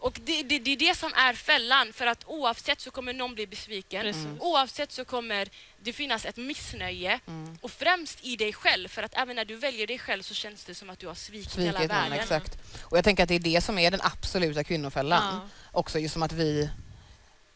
Och 0.00 0.18
det, 0.24 0.42
det, 0.42 0.58
det 0.58 0.70
är 0.72 0.76
det 0.76 0.94
som 0.98 1.12
är 1.14 1.34
fällan, 1.34 1.92
för 1.92 2.06
att 2.06 2.24
oavsett 2.26 2.80
så 2.80 2.90
kommer 2.90 3.12
någon 3.12 3.34
bli 3.34 3.46
besviken. 3.46 4.02
Precis. 4.02 4.26
Oavsett 4.40 4.92
så 4.92 5.04
kommer 5.04 5.48
det 5.82 5.92
finnas 5.92 6.24
ett 6.24 6.36
missnöje. 6.36 7.20
Och 7.60 7.70
främst 7.70 8.18
i 8.22 8.36
dig 8.36 8.52
själv, 8.52 8.88
för 8.88 9.02
att 9.02 9.14
även 9.14 9.36
när 9.36 9.44
du 9.44 9.56
väljer 9.56 9.86
dig 9.86 9.98
själv 9.98 10.22
så 10.22 10.34
känns 10.34 10.64
det 10.64 10.74
som 10.74 10.90
att 10.90 10.98
du 10.98 11.06
har 11.06 11.14
svikit, 11.14 11.58
hela 11.58 11.72
Svikit 11.78 11.90
någon, 11.90 12.00
världen. 12.02 12.18
exakt. 12.20 12.58
Och 12.82 12.96
jag 12.96 13.04
tänker 13.04 13.22
att 13.22 13.28
det 13.28 13.34
är 13.34 13.38
det 13.38 13.60
som 13.60 13.78
är 13.78 13.90
den 13.90 14.00
absoluta 14.02 14.64
kvinnofällan. 14.64 15.34
Ja. 15.34 15.48
Också 15.72 15.98
just 15.98 16.12
som 16.12 16.22
att 16.22 16.32
vi 16.32 16.70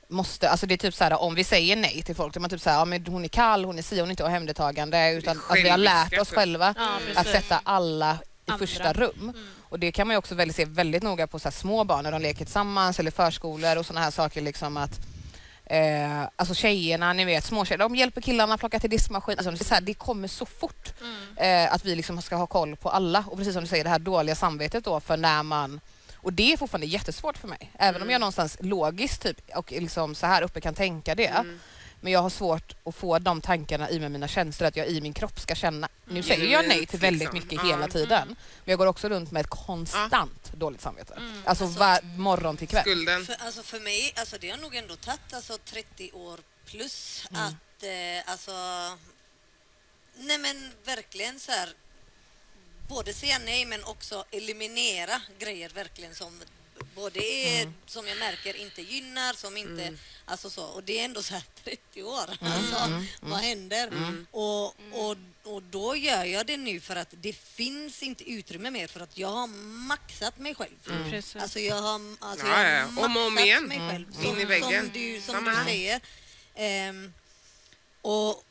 måste, 0.09 0.51
alltså 0.51 0.67
det 0.67 0.75
är 0.75 0.79
typ 0.79 0.95
så 0.95 1.05
här 1.05 1.23
om 1.23 1.35
vi 1.35 1.45
säger 1.45 1.77
nej 1.77 2.03
till 2.03 2.15
folk, 2.15 2.35
då 2.35 2.39
är 2.39 2.41
man 2.41 2.51
typ 2.51 2.61
så 2.61 2.71
här, 2.71 2.79
ja, 2.79 2.85
men 2.85 3.07
hon 3.07 3.25
är 3.25 3.29
kall, 3.29 3.65
hon 3.65 3.79
är 3.79 3.83
si, 3.83 4.01
hon 4.01 4.09
är 4.09 4.11
inte 4.11 4.25
omhändertagande, 4.25 5.11
utan 5.13 5.41
att 5.49 5.57
vi 5.59 5.69
har 5.69 5.79
lärt 5.79 6.19
oss 6.21 6.29
så. 6.29 6.35
själva 6.35 6.75
Ja, 6.79 6.99
att 7.21 7.27
sätta 7.27 7.61
alla 7.65 8.19
i 8.47 8.51
Andra. 8.51 8.67
första 8.67 8.93
rum. 8.93 9.15
Mm. 9.23 9.35
Och 9.69 9.79
det 9.79 9.93
kan 9.93 10.07
man 10.07 10.15
ju 10.15 10.19
också 10.19 10.35
väldigt, 10.35 10.57
se 10.57 10.65
väldigt 10.65 11.03
noga 11.03 11.27
på 11.27 11.39
så 11.39 11.49
här 11.49 11.53
små 11.53 11.85
barn 11.85 12.05
när 12.05 12.13
de 12.13 12.23
leker 12.23 12.45
tillsammans 12.45 12.99
eller 13.01 13.11
förskolor 13.11 13.77
och 13.77 13.87
sådana 13.87 14.05
här 14.05 14.11
saker 14.11 14.41
liksom 14.41 14.77
att 14.77 15.01
Eh, 15.71 16.23
alltså 16.37 16.55
tjejerna, 16.55 17.13
ni 17.13 17.25
vet 17.25 17.45
små 17.45 17.65
tjejer, 17.65 17.79
de 17.79 17.97
hjälper 17.97 18.21
killarna 18.21 18.59
plocka 18.59 18.79
till 18.79 18.91
diskmaskin. 18.91 19.39
Alltså, 19.39 19.51
det, 19.51 19.61
är 19.61 19.65
så 19.65 19.75
här, 19.75 19.81
det 19.81 19.95
kommer 19.95 20.29
så 20.29 20.47
fort 20.47 20.93
Mm. 21.37 21.67
eh, 21.67 21.75
att 21.75 21.85
vi 21.85 21.97
liksom 21.97 22.23
ska 22.23 22.37
ha 22.37 22.47
koll 22.47 22.77
på 22.77 22.89
alla. 22.91 23.25
Och 23.31 23.37
precis 23.39 23.55
som 23.55 23.63
du 23.63 23.69
säger, 23.69 23.85
det 23.85 23.91
här 23.91 23.99
dåliga 23.99 24.35
samvetet 24.35 24.85
då 24.85 25.01
för 25.01 25.17
när 25.17 25.43
man... 25.43 25.81
Och 26.27 26.33
det 26.33 26.53
är 26.53 26.57
fortfarande 26.57 26.87
jättesvårt 26.87 27.39
för 27.39 27.49
mig. 27.49 27.73
Även 27.79 28.03
om 28.03 28.11
jag 28.11 28.21
någonstans 28.21 28.57
logiskt 28.61 29.23
typ 29.23 29.41
och 29.57 29.73
liksom 29.73 30.15
så 30.15 30.27
här 30.27 30.43
uppe 30.43 30.61
kan 30.61 30.75
tänka 30.75 31.15
det. 31.15 31.27
Mm. 31.27 31.61
Men 32.01 32.13
jag 32.13 32.23
har 32.23 32.31
svårt 32.31 32.75
att 32.85 32.95
få 32.95 33.19
de 33.19 33.41
tankarna 33.41 33.91
i 33.91 34.01
med 34.01 34.11
mina 34.11 34.29
känslor, 34.29 34.69
att 34.69 34.77
jag 34.77 34.87
i 34.89 35.01
min 35.01 35.13
kropp 35.13 35.41
ska 35.41 35.55
känna. 35.55 35.89
Nu 36.05 36.23
säger 36.23 36.47
jag 36.53 36.69
nej 36.69 36.87
till 36.87 36.99
väldigt 37.01 37.21
liksom. 37.35 37.39
mycket 37.39 37.63
hela 37.67 37.89
tiden. 37.89 38.29
Men 38.29 38.37
jag 38.73 38.79
går 38.79 38.87
också 38.87 39.09
runt 39.09 39.31
med 39.31 39.41
ett 39.41 39.51
konstant 39.51 40.53
dåligt 40.53 40.81
samvete. 40.81 41.15
Mm. 41.17 41.43
Alltså, 41.45 41.65
Alltså- 41.65 41.79
var, 41.81 42.17
morgon 42.19 42.57
till 42.57 42.69
kväll. 42.69 42.83
Skulden. 42.83 43.27
För, 43.27 43.37
alltså 43.39 43.63
för 43.63 43.81
mig, 43.81 44.13
alltså 44.17 44.37
det 44.41 44.51
har 44.51 44.59
nog 44.59 44.75
ändå 44.75 44.97
tagit 44.97 45.35
alltså 45.35 45.59
30 45.65 46.11
år 46.13 46.41
plus 46.67 47.27
Mm. 47.31 47.43
att 47.43 47.83
eh, 47.83 48.33
alltså 48.33 48.53
nej 50.17 50.39
men 50.39 50.71
verkligen 50.85 51.41
så 51.41 51.53
här 51.53 51.69
både 52.89 53.15
säga 53.15 53.39
nej 53.39 53.65
men 53.65 53.85
också 53.85 54.25
eliminera 54.31 55.21
grejer 55.39 55.69
verkligen 55.69 56.15
som 56.15 56.43
både 56.95 57.25
är, 57.25 57.63
Mm. 57.63 57.75
som 57.87 58.07
jag 58.09 58.19
märker 58.19 58.57
inte 58.57 58.83
gynnar, 58.83 59.33
som 59.33 59.57
inte, 59.57 59.95
alltså 60.25 60.51
så, 60.51 60.65
och 60.65 60.83
det 60.83 61.01
är 61.01 61.05
ändå 61.05 61.23
så 61.23 61.35
här 61.35 61.43
30 61.65 62.03
år, 62.03 62.31
alltså 62.41 62.77
mm, 62.85 63.05
vad 63.21 63.39
händer? 63.39 63.91
Och, 64.31 64.65
och, 64.93 65.17
och 65.45 65.63
då 65.63 65.97
gör 65.97 66.25
jag 66.25 66.47
det 66.47 66.57
nu 66.57 66.81
för 66.81 66.97
att 66.97 67.09
det 67.11 67.33
finns 67.33 68.03
inte 68.03 68.31
utrymme 68.31 68.71
mer 68.71 68.87
för 68.87 69.01
att 69.01 69.19
jag 69.19 69.29
har 69.29 69.47
maxat 69.87 70.39
mig 70.39 70.55
själv. 70.55 71.11
Precis. 71.11 71.37
Alltså 71.43 71.61
jag 71.61 71.77
har, 71.83 72.01
alltså 72.21 72.47
Ja, 72.47 72.63
jag 72.63 72.81
ja, 72.81 72.87
har 72.87 73.05
om 73.05 73.17
och 73.17 73.23
om 73.27 73.39
igen. 73.39 73.65
mig 73.65 73.79
själv. 73.79 74.09
Mm. 74.09 74.23
Som, 74.25 74.35
In 74.35 74.41
i 74.41 74.45
väggen. 74.45 74.85
som 74.85 74.93
du, 74.93 75.21
som 75.21 75.35
Samma 75.35 75.51
du 75.59 75.65
säger. 75.65 76.01
Ehm, 76.55 77.13
och 78.03 78.45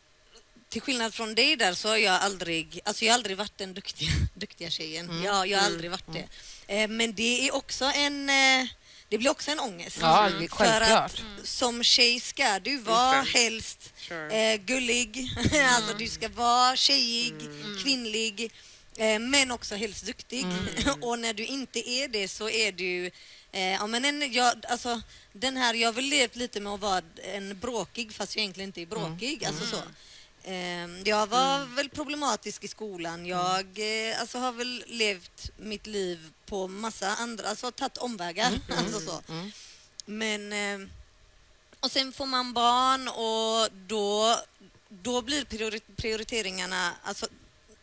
till 0.75 0.81
skillnad 0.81 1.13
från 1.13 1.35
dig 1.35 1.55
där 1.55 1.73
så 1.73 1.87
har 1.87 1.97
jag 1.97 2.13
aldrig, 2.13 2.79
alltså 2.85 3.05
jag 3.05 3.11
har 3.11 3.17
aldrig 3.17 3.37
varit 3.37 3.57
den 3.57 3.73
duktiga, 3.73 4.11
duktiga 4.33 4.69
tjejen. 4.69 5.09
Mm. 5.09 5.23
Jag, 5.23 5.47
jag 5.47 5.59
har 5.59 5.65
aldrig 5.65 5.91
varit 5.91 6.13
det. 6.13 6.27
Ehm, 6.67 6.97
men 6.97 7.13
det 7.15 7.47
är 7.47 7.55
också 7.55 7.85
en, 7.85 8.29
eh, 8.29 8.67
det 9.09 9.17
blir 9.17 9.29
också 9.29 9.51
en 9.51 9.59
ångest. 9.59 9.97
Ja, 10.01 10.29
För 10.29 10.43
att 10.43 10.51
självklart. 10.51 11.21
som 11.43 11.83
tjej 11.83 12.19
ska 12.19 12.59
du 12.59 12.77
vara 12.77 13.23
det. 13.23 13.29
helst 13.29 13.93
Sure. 14.07 14.53
eh, 14.53 14.61
gullig, 14.65 15.29
alltså 15.69 15.93
du 15.97 16.07
ska 16.07 16.29
vara 16.29 16.75
tjejig, 16.75 17.35
kvinnlig, 17.83 18.51
eh, 18.97 19.19
men 19.19 19.51
också 19.51 19.75
helst 19.75 20.05
duktig. 20.05 20.45
och 21.01 21.19
när 21.19 21.33
du 21.33 21.45
inte 21.45 21.89
är 21.89 22.07
det 22.07 22.27
så 22.27 22.49
är 22.49 22.71
du 22.71 23.11
Eh, 23.51 23.73
ja, 23.73 23.87
men 23.87 24.05
en, 24.05 24.33
jag, 24.33 24.53
alltså, 24.69 25.01
den 25.33 25.57
här, 25.57 25.73
jag 25.73 25.87
har 25.87 25.93
väl 25.93 26.05
levt 26.05 26.35
lite 26.35 26.59
med 26.59 26.73
att 26.73 26.79
vara 26.79 27.01
en 27.23 27.59
bråkig 27.59 28.13
fast 28.13 28.35
jag 28.35 28.41
egentligen 28.41 28.69
inte 28.69 28.81
är 28.81 28.85
bråkig. 28.85 29.45
Alltså, 29.45 29.65
så. 29.65 29.77
Eh, 30.47 30.87
jag 31.05 31.27
var 31.27 31.65
väl 31.75 31.89
problematisk 31.89 32.63
i 32.63 32.67
skolan. 32.67 33.25
Jag 33.25 33.65
eh, 34.09 34.19
alltså, 34.21 34.37
har 34.37 34.51
väl 34.51 34.83
levt 34.87 35.51
mitt 35.57 35.87
liv 35.87 36.31
på 36.45 36.67
massa 36.67 37.15
andra, 37.15 37.49
alltså 37.49 37.71
tagit 37.71 37.97
omvägar. 37.97 38.59
Alltså, 38.77 38.99
så. 38.99 39.21
Men 40.05 40.53
eh, 40.53 40.87
och 41.79 41.91
sen 41.91 42.11
får 42.11 42.25
man 42.25 42.53
barn 42.53 43.07
och 43.07 43.69
då, 43.87 44.39
då 44.89 45.21
blir 45.21 45.45
priori- 45.45 45.81
prioriteringarna, 45.95 46.91
alltså 47.03 47.27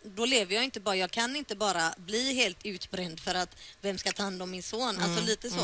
då 0.05 0.25
lever 0.27 0.55
jag 0.55 0.65
inte 0.65 0.81
bara, 0.81 0.97
jag 0.97 1.11
kan 1.11 1.37
inte 1.37 1.57
bara 1.57 1.95
bli 1.97 2.35
helt 2.35 2.67
utbränd 2.67 3.21
för 3.21 3.35
att 3.35 3.57
vem 3.81 3.99
ska 3.99 4.13
ta 4.13 4.23
hand 4.23 4.43
om 4.43 4.51
min 4.51 4.63
son, 4.63 4.99
alltså 5.03 5.25
lite 5.25 5.51
så. 5.51 5.57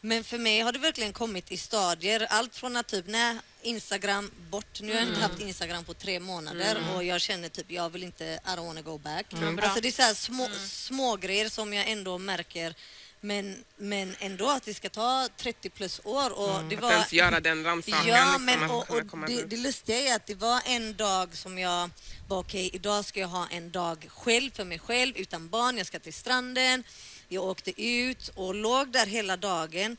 Men 0.00 0.24
för 0.24 0.38
mig 0.38 0.60
har 0.60 0.72
det 0.72 0.78
verkligen 0.78 1.12
kommit 1.12 1.52
i 1.52 1.56
stadier, 1.56 2.26
allt 2.30 2.56
från 2.56 2.76
att 2.76 2.86
typ, 2.86 3.04
nej, 3.08 3.36
Instagram 3.66 4.30
bort, 4.50 4.80
nu 4.80 4.92
har 4.92 5.00
jag 5.00 5.08
inte 5.08 5.20
haft 5.20 5.40
Instagram 5.40 5.84
på 5.84 5.94
tre 5.94 6.20
månader 6.20 6.78
och 6.94 7.04
jag 7.04 7.20
känner 7.20 7.48
typ, 7.48 7.70
jag 7.70 7.90
vill 7.90 8.02
inte, 8.02 8.24
I 8.24 8.48
don't 8.48 8.66
wanna 8.66 8.82
go 8.82 8.98
back. 8.98 9.26
bra. 9.30 9.64
Alltså 9.64 9.80
det 9.80 9.88
är 9.88 9.92
så 9.92 10.02
här 10.02 10.14
små, 10.14 10.48
små 10.68 11.16
grejer 11.16 11.48
som 11.48 11.72
jag 11.72 11.88
ändå 11.90 12.18
märker 12.18 12.74
Men, 13.20 13.64
men 13.76 14.16
ändå 14.20 14.48
att 14.50 14.64
det 14.64 14.74
ska 14.74 14.88
ta 14.88 15.28
30 15.36 15.70
plus 15.70 16.00
år. 16.04 16.30
Och 16.38 16.64
det 16.64 16.76
Att 16.76 16.82
var, 16.82 16.92
ens 16.92 17.12
göra 17.12 17.40
den 17.40 17.64
rannsakan. 17.64 18.06
Ja, 18.06 18.24
liksom, 18.24 18.44
men 18.44 18.62
att 18.62 18.70
och, 18.70 18.90
och 18.90 19.18
det, 19.26 19.42
det 19.42 19.56
lustiga 19.56 19.98
är 19.98 20.16
att 20.16 20.26
det 20.26 20.34
var 20.34 20.60
en 20.66 20.96
dag 20.96 21.36
som 21.36 21.58
jag 21.58 21.90
var 22.28 22.38
okej, 22.38 22.70
idag 22.72 23.04
ska 23.04 23.20
jag 23.20 23.28
ha 23.28 23.46
en 23.50 23.70
dag 23.70 24.06
själv 24.10 24.50
för 24.50 24.64
mig 24.64 24.78
själv 24.78 25.16
utan 25.16 25.48
barn. 25.48 25.78
Jag 25.78 25.86
ska 25.86 25.98
till 25.98 26.14
stranden. 26.14 26.84
Jag 27.28 27.44
åkte 27.44 27.82
ut 27.82 28.28
och 28.34 28.54
låg 28.54 28.92
där 28.92 29.06
hela 29.06 29.36
dagen. 29.36 29.96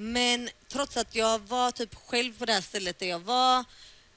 Men 0.00 0.48
trots 0.68 0.96
att 0.96 1.14
jag 1.14 1.38
var 1.38 1.70
typ 1.70 1.94
själv 1.94 2.38
på 2.38 2.44
det 2.44 2.52
här 2.52 2.60
stället 2.60 2.98
där 2.98 3.06
jag 3.06 3.18
var 3.18 3.64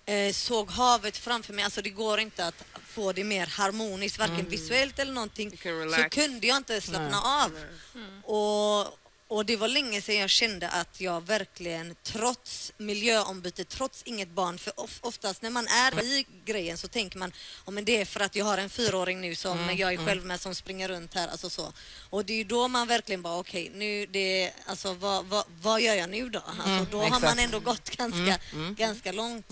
eh, 0.05 0.31
såg 0.33 0.69
havet 0.71 1.17
framför 1.17 1.53
mig. 1.53 1.65
Alltså 1.65 1.81
det 1.81 1.89
går 1.89 2.19
inte 2.19 2.45
att 2.47 2.63
få 2.87 3.11
det 3.13 3.23
mer 3.23 3.45
harmoniskt, 3.47 4.19
varken 4.19 4.49
visuellt 4.49 4.99
eller 4.99 5.13
någonting. 5.13 5.51
Så 6.03 6.09
kunde 6.09 6.47
jag 6.47 6.57
inte 6.57 6.81
slappna 6.81 7.21
av. 7.21 7.51
Och, 8.23 8.97
och 9.31 9.45
det 9.45 9.57
var 9.57 9.67
länge 9.67 10.01
sedan 10.01 10.15
jag 10.15 10.29
kände 10.29 10.69
att 10.69 11.01
jag 11.01 11.27
verkligen, 11.27 11.95
trots 12.03 12.73
miljöombyte, 12.77 13.65
trots 13.65 14.03
inget 14.03 14.29
barn, 14.29 14.57
för 14.57 14.79
of, 14.79 14.99
oftast 15.01 15.41
när 15.41 15.49
man 15.49 15.67
är 15.67 16.03
i 16.03 16.25
grejen 16.45 16.77
så 16.77 16.87
tänker 16.87 17.19
man 17.19 17.31
oh, 17.65 17.73
men 17.73 17.85
det 17.85 18.01
är 18.01 18.05
för 18.05 18.19
att 18.19 18.35
jag 18.35 18.45
har 18.45 18.57
en 18.57 18.69
fyraåring 18.69 19.21
nu 19.21 19.35
som 19.35 19.57
jag 19.77 19.93
är 19.93 19.97
själv 19.97 20.25
med 20.25 20.39
som 20.39 20.55
springer 20.55 20.89
runt 20.89 21.13
här. 21.13 21.27
Alltså 21.27 21.49
så. 21.49 21.73
Och 22.09 22.25
det 22.25 22.33
är 22.33 22.37
ju 22.37 22.43
då 22.43 22.67
man 22.67 22.87
verkligen 22.87 23.21
bara 23.21 23.37
okej, 23.37 23.71
nu 23.75 24.05
det, 24.05 24.51
alltså 24.65 24.93
vad, 24.93 25.25
vad, 25.25 25.43
vad 25.61 25.81
gör 25.81 25.95
jag 25.95 26.09
nu 26.09 26.29
då? 26.29 26.43
Alltså, 26.65 26.91
då 26.91 26.97
har 26.97 27.05
exakt. 27.05 27.23
man 27.23 27.39
ändå 27.39 27.59
gått 27.59 27.97
ganska, 27.97 28.37
ganska 28.77 29.11
långt. 29.11 29.49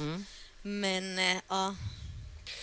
Men 0.61 1.17
ja. 1.17 1.75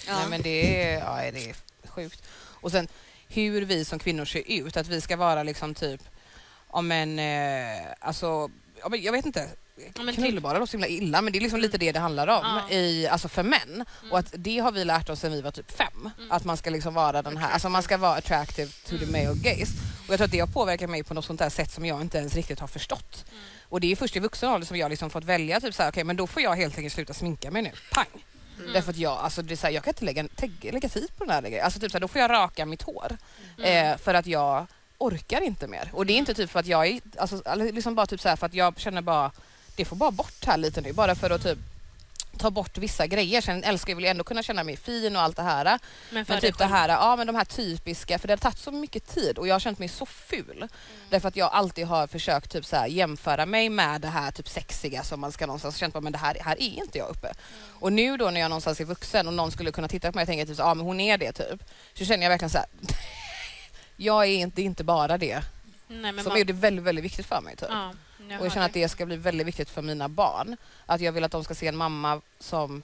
ja. 0.07 0.19
Nej 0.19 0.29
men 0.29 0.43
det 0.43 0.83
är, 0.83 0.99
ja, 0.99 1.31
det 1.33 1.51
är 1.51 1.57
sjukt. 1.89 2.23
Och 2.39 2.71
sen 2.71 2.89
hur 3.29 3.63
vi 3.63 3.85
som 3.85 3.99
kvinnor 3.99 4.25
ser 4.25 4.43
ut, 4.47 4.77
att 4.77 4.89
vi 4.89 5.01
ska 5.01 5.17
vara 5.17 5.43
liksom 5.43 5.75
typ, 5.75 6.01
om 6.77 6.93
en, 6.93 7.19
eh, 7.19 7.87
alltså, 8.01 8.51
ja, 8.83 8.89
men 8.89 9.03
jag 9.03 9.13
vet 9.13 9.27
inte, 9.27 9.49
Ja, 9.95 10.03
men 10.03 10.15
knullbara 10.15 10.59
låter 10.59 10.71
så 10.71 10.77
himla 10.77 10.87
illa 10.89 11.23
men 11.23 11.33
det 11.33 11.39
är 11.39 11.41
liksom 11.41 11.61
lite 11.61 11.79
det 11.79 11.93
det 11.93 12.01
handlar 12.01 12.27
om 12.27 12.61
Ja. 12.71 12.75
i, 12.77 13.09
alltså 13.09 13.29
för 13.29 13.43
män. 13.43 13.85
Och 14.11 14.19
att 14.19 14.27
det 14.33 14.59
har 14.59 14.73
vi 14.73 14.85
lärt 14.85 15.09
oss 15.11 15.21
sedan 15.21 15.33
vi 15.33 15.41
var 15.41 15.51
typ 15.51 15.71
fem. 15.71 16.11
Att 16.31 16.45
man 16.45 16.57
ska 16.57 16.71
liksom 16.71 16.95
vara 16.95 17.23
den 17.23 17.37
här, 17.37 17.51
alltså 17.53 17.69
man 17.69 17.83
ska 17.83 17.97
vara 17.97 18.15
attractive 18.15 18.71
to 18.85 18.99
the 18.99 19.07
male 19.07 19.35
gaze. 19.43 19.73
Och 20.07 20.13
jag 20.13 20.17
tror 20.19 20.25
att 20.25 20.31
det 20.31 20.41
har 20.41 20.47
påverkat 20.47 20.91
mig 20.91 21.03
på 21.05 21.15
något 21.15 21.25
sånt 21.25 21.39
där 21.39 21.49
sätt 21.49 21.71
som 21.73 21.87
jag 21.87 22.01
inte 22.01 22.19
ens 22.19 22.35
riktigt 22.35 22.61
har 22.61 22.67
förstått. 22.69 23.25
Och 23.69 23.81
det 23.81 23.93
är 23.93 23.97
först 23.97 24.17
i 24.17 24.19
vuxen 24.21 24.49
ålder 24.51 24.67
som 24.67 24.77
jag 24.77 24.91
liksom 24.91 25.11
fått 25.11 25.25
välja 25.25 25.61
typ 25.61 25.75
såhär, 25.75 25.91
okej 25.91 26.05
men 26.05 26.17
då 26.17 26.27
får 26.27 26.43
jag 26.43 26.57
helt 26.57 26.77
enkelt 26.77 26.95
sluta 26.95 27.15
sminka 27.15 27.51
mig 27.51 27.63
nu. 27.63 27.71
Pang! 27.93 28.25
Därför 28.73 28.91
att 28.91 28.97
jag, 28.97 29.13
alltså 29.19 29.43
det 29.43 29.55
är 29.55 29.57
så 29.57 29.67
här, 29.67 29.75
jag 29.75 29.85
kan 29.85 29.91
inte 29.91 30.05
lägga, 30.05 30.23
lägga, 30.37 30.73
lägga 30.73 30.89
tid 30.89 31.09
på 31.17 31.25
den 31.25 31.35
här 31.35 31.43
grejen. 31.43 31.65
Alltså 31.65 31.81
typ 31.81 31.91
så 31.91 31.97
här, 31.97 32.01
då 32.01 32.09
får 32.09 32.21
jag 32.21 32.31
raka 32.31 32.67
mitt 32.67 32.83
hår. 32.83 33.17
Eh, 33.63 33.97
för 33.97 34.15
att 34.15 34.27
jag 34.27 34.67
orkar 34.99 35.41
inte 35.41 35.67
mer. 35.67 35.91
Och 35.93 36.07
det 36.07 36.13
är 36.13 36.19
inte 36.19 36.35
typ 36.35 36.51
för 36.51 36.61
att 36.61 36.67
jag 36.67 36.87
är, 36.87 37.01
alltså 37.19 37.43
liksom 37.57 37.95
bara 37.95 38.07
typ 38.07 38.21
så 38.21 38.29
här 38.29 38.37
för 38.37 38.47
att 38.47 38.55
jag 38.55 38.81
känner 38.81 39.03
bara, 39.03 39.33
det 39.77 39.85
får 39.85 39.97
bara 39.97 40.11
bort 40.11 40.45
här 40.47 40.57
lite 40.57 40.81
nu. 40.81 40.93
Bara 40.93 41.15
för 41.15 41.31
att 41.31 41.43
typ 41.43 41.59
ta 42.39 42.51
bort 42.51 42.79
vissa 42.79 43.07
grejer. 43.07 43.41
Sen 43.41 43.65
älskar 43.65 43.91
jag 43.91 43.97
vill 43.97 44.05
ju 44.05 44.11
ändå 44.11 44.25
kunna 44.25 44.43
känna 44.43 44.65
mig 44.65 44.77
fin 44.77 45.17
och 45.17 45.23
allt 45.23 45.37
det 45.37 45.43
här. 45.43 45.79
Men 46.11 46.25
Men 46.29 46.41
typ 46.41 46.59
det 46.59 46.65
här, 46.65 46.89
ja 46.89 47.17
men 47.17 47.27
de 47.27 47.37
här 47.37 47.45
typiska, 47.45 48.19
för 48.19 48.29
det 48.29 48.33
har 48.33 48.39
tagit 48.39 48.59
så 48.59 48.73
mycket 48.73 49.15
tid 49.15 49.39
och 49.39 49.49
jag 49.49 49.55
har 49.55 49.61
känt 49.61 49.79
mig 49.79 49.89
så 49.89 50.07
ful. 50.07 50.69
Därför 51.11 51.29
att 51.29 51.37
jag 51.37 51.53
alltid 51.53 51.87
har 51.87 52.07
försökt 52.07 52.53
typ 52.53 52.65
så 52.65 52.77
här, 52.77 52.87
jämföra 52.87 53.47
mig 53.47 53.69
med 53.69 54.01
det 54.01 54.09
här 54.09 54.31
typ 54.31 54.49
sexiga 54.49 55.03
som 55.03 55.21
man 55.21 55.33
ska 55.33 55.47
någonstans 55.47 55.77
känt 55.77 55.95
på, 55.95 56.01
men 56.01 56.13
det 56.13 56.19
här, 56.19 56.37
här 56.41 56.57
är 56.63 56.83
inte 56.85 56.99
jag 56.99 57.09
uppe. 57.09 57.33
Och 57.81 57.93
nu 57.93 58.17
då 58.17 58.31
när 58.31 58.41
jag 58.41 58.49
någonstans 58.49 58.81
är 58.81 58.85
vuxen 58.85 59.27
och 59.27 59.35
någon 59.35 59.51
skulle 59.51 59.73
kunna 59.73 59.89
titta 59.89 60.13
på 60.13 60.19
mig 60.19 60.23
och 60.23 60.29
tänka 60.29 60.47
typ 60.47 60.57
så, 60.57 60.63
ja 60.63 60.75
men 60.75 60.87
hon 60.87 61.01
är 61.01 61.19
det 61.19 61.33
typ. 61.33 61.63
Så 61.95 62.05
känner 62.05 62.23
jag 62.23 62.31
verkligen 62.31 62.51
så 62.51 62.59
här, 62.59 62.67
jag 63.97 64.25
är 64.25 64.29
inte, 64.37 64.63
inte 64.63 64.85
bara 64.85 65.19
det. 65.19 65.41
Nej, 65.89 66.13
men 66.13 66.25
Som 66.25 66.33
man- 66.33 66.41
är 66.41 66.45
det 66.45 66.53
väldigt, 66.53 66.85
väldigt 66.85 67.05
viktigt 67.05 67.27
för 67.27 67.41
mig 67.41 67.57
typ. 67.57 67.69
ja, 67.71 67.93
Och 68.41 68.45
jag 68.47 68.53
känner 68.53 68.67
att 68.67 68.73
det 68.73 68.89
ska 68.89 69.07
bli 69.07 69.17
väldigt 69.17 69.47
viktigt 69.47 69.71
för 69.71 69.83
mina 69.83 70.09
barn. 70.09 70.57
Att 70.87 71.01
jag 71.01 71.13
vill 71.13 71.25
att 71.25 71.33
de 71.33 71.45
ska 71.45 71.55
se 71.55 71.67
en 71.67 71.77
mamma 71.77 72.21
som 72.41 72.83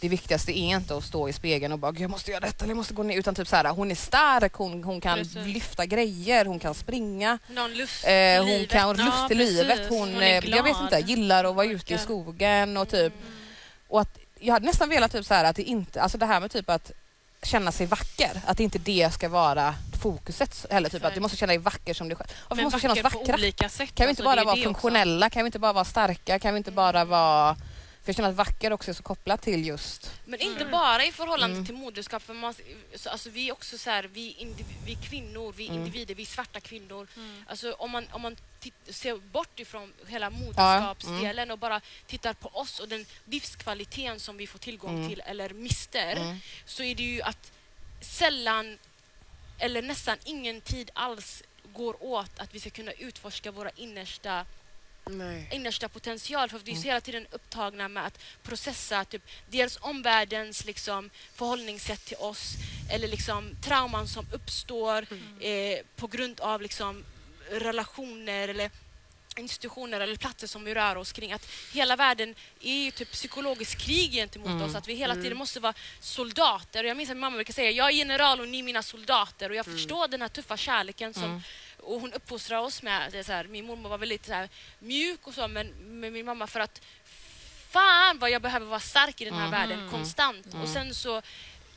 det 0.00 0.08
viktigaste 0.08 0.58
är 0.58 0.76
inte 0.76 0.96
att 0.96 1.04
stå 1.04 1.28
i 1.28 1.32
spegeln 1.32 1.72
och 1.72 1.78
bara 1.78 1.92
"Gud, 1.92 2.00
jag 2.02 2.10
måste 2.10 2.30
göra 2.30 2.40
detta 2.40 2.64
eller 2.64 2.70
jag 2.70 2.76
måste 2.76 2.94
gå 2.94 3.02
ner 3.02 3.18
utan 3.18 3.34
typ 3.34 3.48
så 3.48 3.56
här, 3.56 3.70
hon 3.70 3.90
är 3.90 3.94
stark, 3.94 4.52
hon, 4.54 4.84
hon 4.84 5.00
kan 5.00 5.18
Precis. 5.18 5.46
lyfta 5.46 5.86
grejer, 5.86 6.44
hon 6.44 6.58
kan 6.58 6.74
springa. 6.74 7.38
Någon 7.48 7.74
luft 7.74 8.04
Eh, 8.04 8.12
i 8.12 8.38
hon 8.38 8.46
livet. 8.46 8.70
kan 8.70 8.80
Ja, 8.98 9.04
lust 9.04 9.30
i 9.30 9.34
livet. 9.34 9.88
Hon, 9.88 9.98
Hon 9.98 10.22
är 10.22 10.42
eh, 10.44 10.50
jag 10.50 10.62
vet 10.62 10.76
glad. 10.76 10.82
inte, 10.94 11.12
gillar 11.12 11.44
att 11.44 11.54
vara 11.54 11.66
ute 11.66 11.94
i 11.94 11.98
skogen 11.98 12.76
och 12.76 12.88
typ 12.88 13.12
och 13.88 14.00
att 14.00 14.18
jag 14.40 14.52
hade 14.52 14.66
nästan 14.66 14.88
velat 14.88 15.12
typ 15.12 15.26
så 15.26 15.34
här 15.34 15.44
att 15.44 15.56
det 15.56 15.62
inte, 15.62 16.02
alltså 16.02 16.18
det 16.18 16.26
här 16.26 16.40
med 16.40 16.50
typ 16.50 16.70
att 16.70 16.92
känna 17.46 17.72
sig 17.72 17.86
vacker, 17.86 18.40
att 18.46 18.60
inte 18.60 18.78
det 18.78 19.12
ska 19.14 19.28
vara 19.28 19.74
fokuset 20.02 20.66
heller 20.70 20.88
typ 20.88 21.04
att 21.04 21.14
du 21.14 21.20
måste 21.20 21.36
känna 21.36 21.50
dig 21.50 21.58
vacker 21.58 21.94
som 21.94 22.08
du 22.08 22.14
själv. 22.14 22.28
Varför 22.48 22.56
Men 22.56 22.64
måste 22.64 22.76
vi 22.76 22.82
känna 22.82 23.08
oss 23.08 23.14
vackra? 23.14 23.68
sätt. 23.68 23.94
Kan 23.94 24.06
vi 24.06 24.08
alltså, 24.08 24.10
inte 24.10 24.22
bara 24.22 24.34
det 24.34 24.40
är 24.40 24.44
vara 24.44 24.54
det 24.54 24.60
också. 24.60 24.64
funktionella? 24.64 25.30
Kan 25.30 25.42
vi 25.42 25.46
inte 25.46 25.58
bara 25.58 25.72
vara 25.72 25.84
starka? 25.84 26.38
Kan 26.38 26.54
vi 26.54 26.58
inte 26.58 26.70
bara 26.70 27.04
vara... 27.04 27.56
För 28.06 28.10
jag 28.10 28.16
känner 28.16 28.28
att 28.28 28.34
vacker 28.34 28.72
också 28.72 28.90
är 28.90 28.94
så 28.94 29.02
kopplat 29.02 29.42
till 29.42 29.66
just... 29.66 30.10
Men 30.24 30.40
inte 30.40 30.64
bara 30.64 31.04
i 31.04 31.12
förhållande 31.12 31.54
Mm. 31.56 31.66
till 31.66 31.74
moderskap. 31.74 32.22
För 32.22 32.34
man, 32.34 32.54
så, 32.94 33.08
alltså, 33.10 33.30
vi 33.30 33.48
är 33.48 33.52
också 33.52 33.78
så 33.78 33.90
här, 33.90 34.02
vi, 34.12 34.32
indiv, 34.38 34.66
vi 34.86 34.92
är 34.92 35.02
kvinnor, 35.02 35.52
vi 35.56 35.64
är 35.66 35.70
Mm. 35.70 35.80
individer, 35.82 36.14
vi 36.14 36.22
är 36.22 36.26
svarta 36.26 36.60
kvinnor. 36.60 37.08
Mm. 37.16 37.44
Alltså, 37.48 37.72
om 37.72 37.90
man, 37.90 38.06
om 38.12 38.22
man 38.22 38.36
ser 38.88 39.16
bort 39.16 39.60
ifrån 39.60 39.92
hela 40.06 40.26
mm. 40.26 40.38
moderskapsdelen 40.40 41.50
och 41.50 41.58
bara 41.58 41.80
tittar 42.06 42.32
på 42.34 42.48
oss 42.48 42.80
och 42.80 42.88
den 42.88 43.06
livskvaliteten 43.24 44.20
som 44.20 44.36
vi 44.36 44.46
får 44.46 44.58
tillgång 44.58 44.96
Mm. 44.96 45.08
till 45.08 45.20
eller 45.26 45.50
mister 45.50 46.16
Mm. 46.16 46.36
så 46.66 46.82
är 46.82 46.94
det 46.94 47.02
ju 47.02 47.22
att 47.22 47.52
sällan 48.00 48.78
eller 49.58 49.82
nästan 49.82 50.16
ingen 50.24 50.60
tid 50.60 50.90
alls 50.94 51.42
går 51.74 51.96
åt 52.04 52.38
att 52.38 52.54
vi 52.54 52.60
ska 52.60 52.70
kunna 52.70 52.92
utforska 52.92 53.50
våra 53.50 53.70
innersta 53.70 54.44
Nej. 55.10 55.48
innersta 55.52 55.88
potential 55.88 56.48
för 56.50 56.58
vi 56.58 56.70
Mm. 56.70 56.78
är 56.78 56.82
så 56.82 56.88
hela 56.88 57.00
tiden 57.00 57.26
upptagna 57.30 57.88
med 57.88 58.06
att 58.06 58.18
processa 58.42 59.04
typ, 59.04 59.22
dels 59.50 59.78
omvärldens 59.80 60.64
liksom, 60.64 61.10
förhållningssätt 61.34 62.04
till 62.04 62.16
oss 62.16 62.54
eller 62.90 63.08
liksom, 63.08 63.50
trauman 63.64 64.08
som 64.08 64.26
uppstår 64.32 65.06
eh, 65.40 65.78
på 65.96 66.06
grund 66.06 66.40
av 66.40 66.62
liksom, 66.62 67.04
relationer 67.50 68.48
eller 68.48 68.70
institutioner 69.38 70.00
eller 70.00 70.16
platser 70.16 70.46
som 70.46 70.64
vi 70.64 70.74
rör 70.74 70.96
oss 70.96 71.12
kring. 71.12 71.32
Att 71.32 71.48
hela 71.72 71.96
världen 71.96 72.34
är 72.60 72.74
ju 72.84 72.90
typ 72.90 73.12
psykologiskt 73.12 73.80
krig 73.80 74.12
gentemot 74.12 74.48
Mm. 74.48 74.62
oss. 74.62 74.74
Att 74.74 74.88
vi 74.88 74.94
hela 74.94 75.14
tiden 75.14 75.36
måste 75.38 75.60
vara 75.60 75.74
soldater. 76.00 76.84
Och 76.84 76.90
jag 76.90 76.96
minns 76.96 77.10
att 77.10 77.16
min 77.16 77.20
mamma 77.20 77.36
brukar 77.36 77.52
säga 77.54 77.70
jag 77.70 77.86
är 77.88 77.92
general 77.92 78.40
och 78.40 78.48
ni 78.48 78.58
är 78.58 78.62
mina 78.62 78.82
soldater. 78.82 79.50
Och 79.50 79.56
jag 79.56 79.64
förstår 79.66 80.08
den 80.08 80.22
här 80.22 80.28
tuffa 80.28 80.56
kärleken 80.56 81.14
som 81.14 81.24
Mm. 81.24 81.40
och 81.82 82.00
hon 82.00 82.12
uppfostrar 82.12 82.58
oss 82.58 82.82
med, 82.82 83.12
det 83.12 83.24
så 83.24 83.32
här, 83.32 83.44
min 83.44 83.66
mormor 83.66 83.88
var 83.88 83.98
väldigt 83.98 84.26
så 84.26 84.32
här, 84.32 84.48
mjuk 84.78 85.26
och 85.26 85.34
så, 85.34 85.48
men 85.48 85.66
med 86.00 86.12
min 86.12 86.26
mamma 86.26 86.46
för 86.46 86.60
att 86.60 86.80
fan 87.70 88.18
vad 88.18 88.30
jag 88.30 88.42
behöver 88.42 88.66
vara 88.66 88.80
stark 88.80 89.20
i 89.20 89.24
den 89.24 89.34
här 89.34 89.46
Mm. 89.46 89.50
världen 89.50 89.90
konstant. 89.90 90.46
Och 90.62 90.68
sen 90.68 90.94
så 90.94 91.22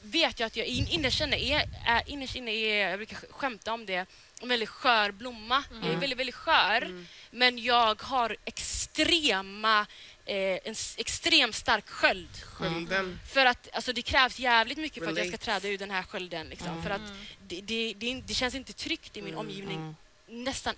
vet 0.01 0.39
jag 0.39 0.47
att 0.47 0.55
jag 0.55 0.65
in, 0.67 0.87
innerst 0.87 1.21
inne 1.21 1.37
är, 1.39 1.69
är, 1.85 2.03
innerst 2.09 2.35
inne 2.35 2.51
är, 2.51 2.89
jag 2.89 2.99
brukar 2.99 3.15
sk- 3.17 3.31
skämta 3.31 3.73
om 3.73 3.85
det, 3.85 4.05
en 4.41 4.49
väldigt 4.49 4.69
skör 4.69 5.11
blomma. 5.11 5.63
Jag 5.83 5.91
är 5.93 5.97
väldigt, 5.97 6.19
väldigt 6.19 6.35
skör, 6.35 7.05
men 7.31 7.57
jag 7.57 8.01
har 8.01 8.37
extrema, 8.45 9.85
eh, 10.25 10.35
en 10.63 10.75
extremt 10.97 11.55
stark 11.55 11.89
sköld. 11.89 12.29
Skölden. 12.43 13.19
För 13.33 13.45
att 13.45 13.69
alltså, 13.73 13.93
det 13.93 14.01
krävs 14.01 14.39
jävligt 14.39 14.77
mycket 14.77 15.03
för 15.03 15.11
att 15.11 15.17
jag 15.17 15.27
ska 15.27 15.31
Relate. 15.37 15.45
träda 15.45 15.67
ur 15.73 15.77
den 15.77 15.91
här 15.91 16.03
skölden. 16.03 16.47
Liksom. 16.47 16.83
För 16.83 16.89
att 16.89 17.01
det, 17.47 17.61
det, 17.61 17.93
det, 17.97 18.21
det 18.21 18.33
känns 18.33 18.55
inte 18.55 18.73
tryggt 18.73 19.17
i 19.17 19.21
min 19.21 19.33
Mm. 19.33 19.39
omgivning. 19.45 19.95
Nästan 20.27 20.75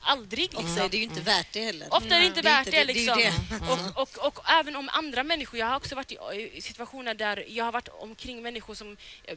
aldrig. 0.00 0.40
Liksom. 0.40 0.64
Också 0.64 0.80
är 0.80 0.88
det 0.88 0.96
ju 0.96 1.02
inte 1.02 1.20
värt 1.20 1.52
det 1.52 1.60
heller. 1.60 1.94
Ofta 1.94 2.16
är 2.16 2.20
det 2.20 2.26
inte 2.26 2.42
värt 2.42 2.70
det. 2.70 2.84
liksom. 2.84 3.22
Och, 3.70 4.02
och, 4.02 4.26
och 4.26 4.50
även 4.50 4.76
om 4.76 4.88
andra 4.92 5.22
människor, 5.24 5.60
jag 5.60 5.66
har 5.66 5.76
också 5.76 5.94
varit 5.94 6.12
i, 6.12 6.60
situationer 6.62 7.14
där 7.14 7.44
jag 7.48 7.64
har 7.64 7.72
varit 7.72 7.88
omkring 7.88 8.42
människor 8.42 8.74
som 8.74 8.96
eh, 9.24 9.36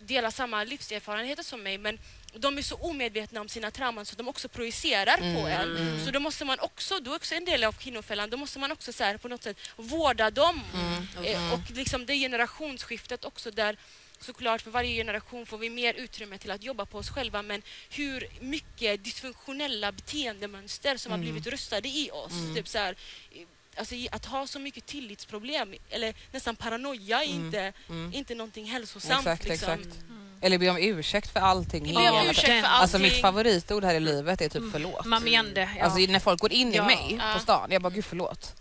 delar 0.00 0.30
samma 0.30 0.64
livserfarenheter 0.64 1.42
som 1.42 1.62
mig 1.62 1.78
men 1.78 1.98
de 2.34 2.58
är 2.58 2.62
så 2.62 2.74
omedvetna 2.74 3.40
om 3.40 3.48
sina 3.48 3.70
trauman 3.70 4.06
så 4.06 4.16
de 4.16 4.28
också 4.28 4.48
projicerar 4.48 5.16
på 5.16 5.48
en. 5.48 6.04
Så 6.04 6.10
då 6.10 6.20
måste 6.20 6.44
man 6.44 6.60
också, 6.60 6.98
då 7.00 7.12
är 7.12 7.16
också 7.16 7.34
en 7.34 7.44
del 7.44 7.64
av 7.64 7.72
kvinnofällan, 7.72 8.30
då 8.30 8.36
måste 8.36 8.58
man 8.58 8.72
också 8.72 8.92
så 8.92 9.04
här, 9.04 9.16
på 9.16 9.28
något 9.28 9.42
sätt 9.42 9.56
vårda 9.76 10.30
dem. 10.30 10.60
Eh, 11.24 11.52
och 11.52 11.70
liksom 11.70 12.06
det 12.06 12.14
generationsskiftet 12.14 13.24
också 13.24 13.50
där 13.50 13.76
såklart 14.20 14.62
för 14.62 14.70
varje 14.70 14.94
generation 14.94 15.46
får 15.46 15.58
vi 15.58 15.70
mer 15.70 15.94
utrymme 15.94 16.38
till 16.38 16.50
att 16.50 16.62
jobba 16.62 16.86
på 16.86 16.98
oss 16.98 17.10
själva 17.10 17.42
men 17.42 17.62
hur 17.90 18.26
mycket 18.40 19.04
dysfunktionella 19.04 19.92
beteendemönster 19.92 20.96
som 20.96 21.12
har 21.12 21.18
blivit 21.18 21.46
rustade 21.46 21.88
i 21.88 22.10
oss. 22.12 22.32
Typ 22.56 22.68
så 22.68 22.78
här, 22.78 22.96
alltså, 23.76 23.94
i- 23.94 24.08
att 24.12 24.24
ha 24.26 24.46
så 24.46 24.58
mycket 24.58 24.86
tillitsproblem 24.86 25.74
eller 25.90 26.14
nästan 26.32 26.56
paranoia 26.56 27.22
är 27.24 27.28
inte, 27.28 27.72
inte 28.12 28.34
någonting 28.34 28.64
hälsosamt. 28.64 29.20
Exakt, 29.26 29.44
liksom. 29.48 29.72
exakt. 29.72 29.96
Eller 30.42 30.58
be 30.58 30.70
om 30.70 30.76
ursäkt 30.78 31.32
för 31.32 31.40
allting. 31.40 31.94
Be 31.94 32.10
om 32.10 32.26
ursäkt 32.28 32.46
för 32.46 32.52
Alltså 32.68 32.96
allting. 32.96 33.12
mitt 33.12 33.20
favoritord 33.20 33.84
här 33.84 33.94
i 33.94 34.00
livet 34.00 34.40
är 34.40 34.48
typ 34.48 34.62
förlåt. 34.72 35.04
Man 35.06 35.22
menar 35.24 35.68
ja. 35.78 35.84
Alltså 35.84 35.98
när 35.98 36.18
folk 36.20 36.40
går 36.40 36.52
in 36.52 36.72
i 36.72 36.76
Ja. 36.76 36.84
mig 36.86 37.16
Ja. 37.18 37.34
på 37.34 37.40
stan, 37.40 37.68
jag 37.70 37.82
bara 37.82 37.90
gud 37.92 38.04
förlåt. 38.04 38.54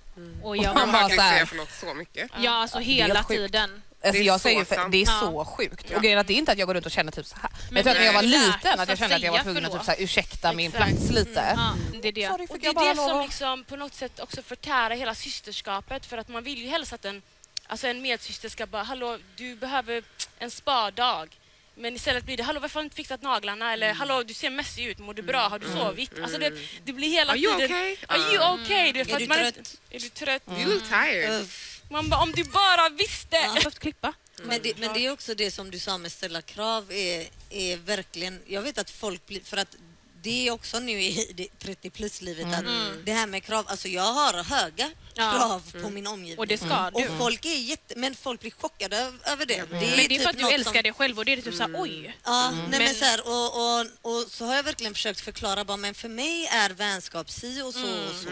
och 0.44 0.58
jag, 0.63 0.63
Man 0.66 0.75
Man 0.75 0.92
bara 0.92 1.08
kan 1.08 1.16
så 1.18 1.22
här- 1.22 1.34
säga 1.34 1.46
förlåt 1.46 1.72
så 1.72 1.94
mycket. 1.94 2.30
ja, 2.42 2.51
alltså 2.51 2.80
hela 2.80 3.24
tiden. 3.24 3.82
Alltså 4.01 4.20
Det 4.20 4.24
är 4.24 4.27
jag 4.27 4.41
säger, 4.41 4.65
för, 4.65 4.89
det 4.89 4.98
är 4.98 5.06
Ja. 5.06 5.20
så 5.20 5.46
sjukt. 5.46 5.86
Ja. 5.89 5.96
Och 5.96 6.03
grejen 6.03 6.20
att 6.20 6.27
det 6.27 6.34
är 6.34 6.38
inte 6.38 6.51
att 6.51 6.58
jag 6.58 6.68
går 6.68 6.74
runt 6.74 6.86
och 6.86 6.91
känner 6.91 7.12
typ 7.12 7.25
så 7.25 7.36
här. 7.41 7.51
Men 7.72 7.75
jag 7.75 7.84
tror 7.84 7.91
att 7.91 8.00
när 8.00 8.06
jag 8.06 8.13
var 8.13 8.22
liten 8.22 8.79
att 8.79 8.89
jag 8.89 8.98
kände 8.98 9.15
att 9.15 9.22
jag 9.22 9.32
var 9.32 9.39
tvungen 9.39 9.65
att 9.65 9.72
typ 9.72 9.84
så 9.84 9.91
här, 9.91 10.01
ursäkta 10.01 10.53
min 10.53 10.72
Exakt. 10.72 10.91
plats 10.91 11.12
lite. 11.12 11.53
Ja, 11.58 11.75
det 12.01 12.08
är 12.08 12.12
det. 12.12 12.27
Sorry, 12.27 12.48
Och 12.50 12.60
det 12.60 12.68
är 12.68 12.89
det 12.89 12.96
som 12.96 13.22
liksom 13.22 13.63
på 13.63 13.75
något 13.75 13.94
sätt 13.94 14.20
också 14.20 14.41
förtärar 14.41 14.96
hela 14.96 15.15
systerskapet 15.15 16.06
för 16.06 16.18
att 16.18 16.27
man 16.29 16.44
vill 16.44 16.58
ju 16.62 16.68
helst 16.68 16.94
att 16.94 17.06
en, 17.06 17.22
alltså 17.68 17.88
en 17.88 18.01
medsyster 18.01 18.50
ska 18.50 18.65
bara 18.65 18.84
hallå 18.84 19.18
du 19.36 19.56
behöver 19.56 20.03
en 20.39 20.51
spadag 20.51 21.38
men 21.75 21.96
istället 21.96 22.25
blir 22.25 22.38
det 22.38 22.44
hallå 22.44 22.60
varför 22.60 22.75
har 22.75 22.82
du 22.82 22.86
inte 22.86 22.96
fixat 22.96 23.22
naglarna 23.22 23.74
eller 23.74 23.94
hallå 23.94 24.24
du 24.24 24.34
ser 24.34 24.50
messig 24.50 24.86
ut, 24.86 25.00
mår 25.00 25.13
du 25.13 25.22
bra, 25.22 25.48
har 25.48 25.60
du 25.60 25.68
sovit? 25.68 26.12
Alltså 26.24 26.38
det, 26.38 26.53
det 26.84 26.94
blir 26.94 27.10
hela 27.10 27.32
Are 27.32 27.39
you 27.39 27.60
tiden 27.60 27.72
okay? 27.72 27.98
Are 28.08 28.34
you 28.34 28.53
okay? 28.53 28.91
Det 28.91 29.00
är, 29.00 29.06
för 29.06 29.15
Är 29.15 29.20
du 29.20 29.27
man 29.27 29.38
trött? 29.38 29.77
Är 29.89 30.00
du 30.00 30.10
trött? 30.10 30.44
You 30.48 30.74
look 30.74 30.84
tired. 30.89 31.48
Man 31.89 32.10
bara 32.10 32.22
om 32.22 32.31
du 32.31 32.43
bara 32.43 32.89
visste! 32.89 33.36
Jag 33.36 33.48
har 33.50 33.55
behövt 33.55 33.79
klippa. 33.79 34.13
Men 34.43 34.62
det, 34.62 34.77
men 34.77 34.93
det 34.93 35.05
är 35.05 35.12
också 35.12 35.36
det 35.36 35.51
som 35.51 35.72
du 35.72 35.79
sa 35.79 35.98
med 35.98 36.12
ställa 36.12 36.41
krav 36.41 36.91
är, 36.91 37.27
är 37.50 37.77
verkligen, 37.77 38.39
jag 38.48 38.62
vet 38.62 38.77
att 38.77 38.89
folk 38.89 39.25
blir, 39.25 39.41
för 39.41 39.58
att 39.58 39.75
det 40.21 40.47
är 40.47 40.51
också 40.51 40.79
nu 40.79 41.01
i 41.01 41.31
det 41.35 41.47
30 41.59 41.89
plus-livet 41.89 42.45
att 42.53 42.65
det 43.05 43.13
här 43.13 43.27
med 43.27 43.43
krav, 43.43 43.65
alltså 43.67 43.88
jag 43.88 44.13
har 44.13 44.43
höga 44.43 44.91
Ja. 45.13 45.31
krav 45.31 45.81
på 45.83 45.89
min 45.89 46.07
omgivning. 46.07 46.39
Och 46.39 46.47
det 46.47 46.57
ska 46.57 46.88
Och 46.93 47.01
du. 47.01 47.17
folk 47.17 47.45
är 47.45 47.55
jätte, 47.55 47.93
men 47.97 48.15
folk 48.15 48.41
blir 48.41 48.51
chockade 48.51 48.97
över- 48.97 49.19
över 49.31 49.45
det. 49.45 49.55
det 49.55 49.67
Men 49.71 49.79
det 49.79 50.05
är 50.05 50.09
typ 50.09 50.21
för 50.21 50.29
att 50.29 50.38
du 50.38 50.49
älskar 50.51 50.73
som, 50.73 50.81
dig 50.83 50.93
själv 50.93 51.19
och 51.19 51.25
det 51.25 51.33
är 51.33 51.41
typ 51.41 51.55
såhär 51.55 51.73
oj. 51.77 52.17
Ja, 52.23 52.51
nej, 52.51 52.61
men 52.69 52.79
Men- 52.83 52.95
så 52.95 53.05
här, 53.05 53.27
och, 53.27 53.79
och, 53.79 53.85
och 54.01 54.31
så 54.31 54.45
har 54.45 54.55
jag 54.55 54.63
verkligen 54.63 54.93
försökt 54.93 55.21
förklara 55.21 55.65
bara, 55.65 55.77
men 55.77 55.93
för 55.93 56.09
mig 56.09 56.45
är 56.47 56.69
vänskap 56.69 57.29
si 57.31 57.61
och 57.61 57.73
så 57.73 57.79
och 57.83 58.15
så. 58.23 58.29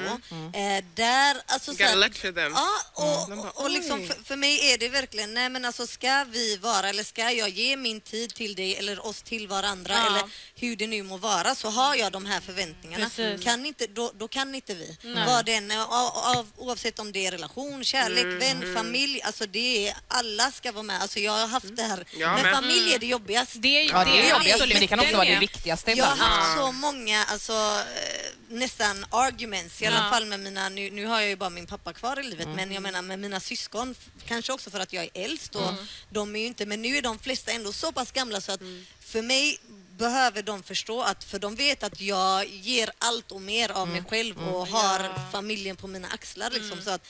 Eh, 0.60 0.84
där, 0.96 1.38
alltså 1.46 1.72
You 1.72 1.78
så 1.78 1.84
gotta 1.84 1.86
här, 1.90 1.96
lecture 1.96 2.34
them. 2.34 2.54
Ja, 2.56 2.70
och, 2.94 3.30
bara, 3.30 3.40
och, 3.50 3.64
och 3.64 3.70
liksom 3.70 4.08
för, 4.08 4.24
för 4.24 4.36
mig 4.36 4.74
är 4.74 4.78
det 4.78 4.90
verkligen, 4.90 5.34
nej 5.34 5.50
men 5.50 5.66
alltså 5.66 5.88
ska 5.88 6.24
vi 6.24 6.58
vara 6.58 6.90
eller 6.90 7.04
ska 7.04 7.32
jag 7.32 7.50
ge 7.50 7.78
min 7.78 8.02
tid 8.02 8.34
till 8.36 8.56
dig 8.56 8.76
eller 8.76 9.06
oss 9.06 9.22
till 9.22 9.48
varandra 9.48 9.94
Ja. 9.94 10.08
eller 10.08 10.24
hur 10.56 10.76
det 10.76 10.88
nu 10.88 11.04
må 11.04 11.18
vara 11.18 11.56
så 11.56 11.70
har 11.78 11.96
jag 11.96 12.12
de 12.12 12.26
här 12.26 12.42
förväntningarna. 12.42 13.06
Precis. 13.10 13.44
Kan 13.44 13.66
inte, 13.66 13.88
då, 13.88 14.12
då 14.16 14.28
kan 14.28 14.56
inte 14.56 14.74
vi. 14.74 14.98
Nej. 15.04 15.26
Vad 15.28 15.46
den, 15.46 15.72
av, 15.72 16.12
av, 16.38 16.48
oavsett 16.58 17.00
om 17.00 17.12
det 17.12 17.28
är 17.28 17.32
relation, 17.32 17.84
kärlek, 17.84 18.24
Mm, 18.24 18.40
vän, 18.40 18.74
familj, 18.76 19.22
alltså 19.22 19.46
det 19.46 19.88
är, 19.88 19.96
alla 20.08 20.52
ska 20.52 20.72
vara 20.72 20.84
med. 20.84 21.02
Alltså 21.02 21.20
jag 21.20 21.32
har 21.32 21.48
haft 21.48 21.76
det 21.76 21.84
här, 21.84 22.06
Jag 22.18 22.34
men 22.34 22.44
med. 22.44 22.54
familj 22.56 22.94
är 22.94 23.00
det 23.00 23.06
jobbigaste. 23.06 23.58
Det 23.60 23.68
är, 23.82 23.90
Ja, 23.92 24.06
det 24.06 24.12
är 24.20 24.24
det- 24.24 24.30
jobbigt, 24.30 24.54
absolut 24.54 24.74
men 24.74 24.82
det 24.82 24.88
kan 24.88 25.00
också 25.00 25.16
vara 25.18 25.30
det 25.30 25.40
viktigaste 25.40 25.92
Jag 25.92 26.06
har 26.06 26.16
haft 26.16 26.58
så 26.60 26.72
många, 26.72 27.24
alltså 27.24 27.54
eh, 27.54 28.32
nästan 28.50 29.06
arguments, 29.10 29.82
i 29.82 29.86
alla 29.86 29.98
Ja. 30.04 30.10
fall 30.10 30.26
med 30.26 30.40
mina, 30.40 30.70
nu, 30.70 30.90
nu 30.92 31.06
har 31.06 31.20
jag 31.20 31.30
ju 31.30 31.36
bara 31.36 31.50
min 31.50 31.66
pappa 31.68 31.94
kvar 31.94 32.20
i 32.20 32.24
livet, 32.24 32.48
men 32.56 32.72
jag 32.72 32.84
menar 32.84 33.02
med 33.02 33.20
mina 33.20 33.40
syskon, 33.40 33.96
kanske 34.28 34.54
också 34.54 34.70
för 34.70 34.80
att 34.80 34.94
jag 34.94 35.04
är 35.04 35.10
äldst 35.14 35.56
och 35.56 35.72
de 36.10 36.36
är 36.36 36.40
ju 36.40 36.46
inte, 36.46 36.66
men 36.66 36.82
nu 36.82 36.98
är 36.98 37.02
de 37.02 37.20
flesta 37.20 37.52
ändå 37.52 37.74
så 37.74 37.92
pass 37.92 38.12
gamla 38.12 38.42
så 38.42 38.52
att 38.52 38.62
för 39.08 39.22
mig 39.22 39.58
behöver 39.98 40.42
de 40.44 40.64
förstå 40.64 41.02
att, 41.02 41.24
för 41.24 41.40
de 41.40 41.56
vet 41.56 41.84
att 41.84 42.02
jag 42.02 42.48
ger 42.48 42.90
allt 43.00 43.32
och 43.32 43.42
mer 43.42 43.72
av 43.72 43.88
mig 43.88 44.04
själv 44.10 44.50
och 44.50 44.68
har 44.68 45.32
familjen 45.32 45.76
på 45.76 45.88
mina 45.88 46.08
axlar 46.08 46.50
liksom, 46.50 46.82
så 46.82 46.90
att 46.90 47.08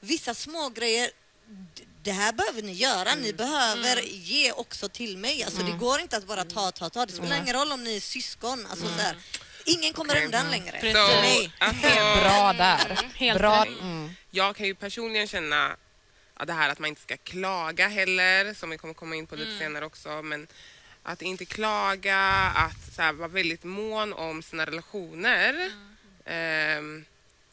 vissa 0.00 0.34
små 0.34 0.68
grejer 0.68 1.10
det 2.02 2.12
här 2.12 2.32
behöver 2.32 2.62
ni 2.62 2.72
göra. 2.72 3.14
Ni 3.14 3.32
behöver 3.32 4.02
ge 4.02 4.52
också 4.52 4.88
till 4.88 5.18
mig. 5.18 5.42
Alltså, 5.44 5.62
Det 5.62 5.72
går 5.72 6.00
inte 6.00 6.16
att 6.16 6.26
bara 6.26 6.44
ta, 6.44 6.70
ta, 6.72 6.90
ta. 6.90 7.06
Det 7.06 7.12
spelar 7.12 7.36
ingen 7.42 7.56
roll 7.56 7.72
om 7.72 7.84
ni 7.84 7.96
är 7.96 8.00
syskon. 8.00 8.66
Alltså, 8.70 8.86
så 8.86 8.92
här, 9.02 9.16
ingen 9.64 9.92
kommer 9.92 10.12
Okej. 10.14 10.24
undan 10.24 10.50
längre. 10.50 10.78
Precis. 10.80 10.96
Så, 10.96 11.06
För 11.06 11.20
mig. 11.20 11.52
alltså, 11.58 11.88
Bra 12.20 12.52
där. 12.52 13.10
Helt 13.14 13.38
Bra. 13.38 13.64
Mm. 13.66 14.10
jag 14.30 14.56
kan 14.56 14.66
ju 14.66 14.74
personligen 14.74 15.28
känna 15.28 15.76
ja, 16.38 16.44
det 16.44 16.52
här 16.52 16.68
att 16.70 16.78
man 16.78 16.88
inte 16.88 17.02
ska 17.02 17.16
klaga 17.16 17.88
heller, 17.88 18.54
som 18.54 18.70
vi 18.70 18.78
kommer 18.78 18.94
komma 18.94 19.16
in 19.16 19.26
på 19.26 19.36
lite 19.36 19.58
senare 19.58 19.84
också. 19.86 20.22
Men 20.22 20.46
att 21.08 21.22
inte 21.22 21.44
klaga, 21.44 22.18
att 22.56 22.94
så 22.94 23.02
här, 23.02 23.12
vara 23.12 23.28
väldigt 23.28 23.64
mån 23.64 24.12
om 24.12 24.42
sina 24.42 24.64
relationer. 24.66 25.70
Ehm, 26.24 27.04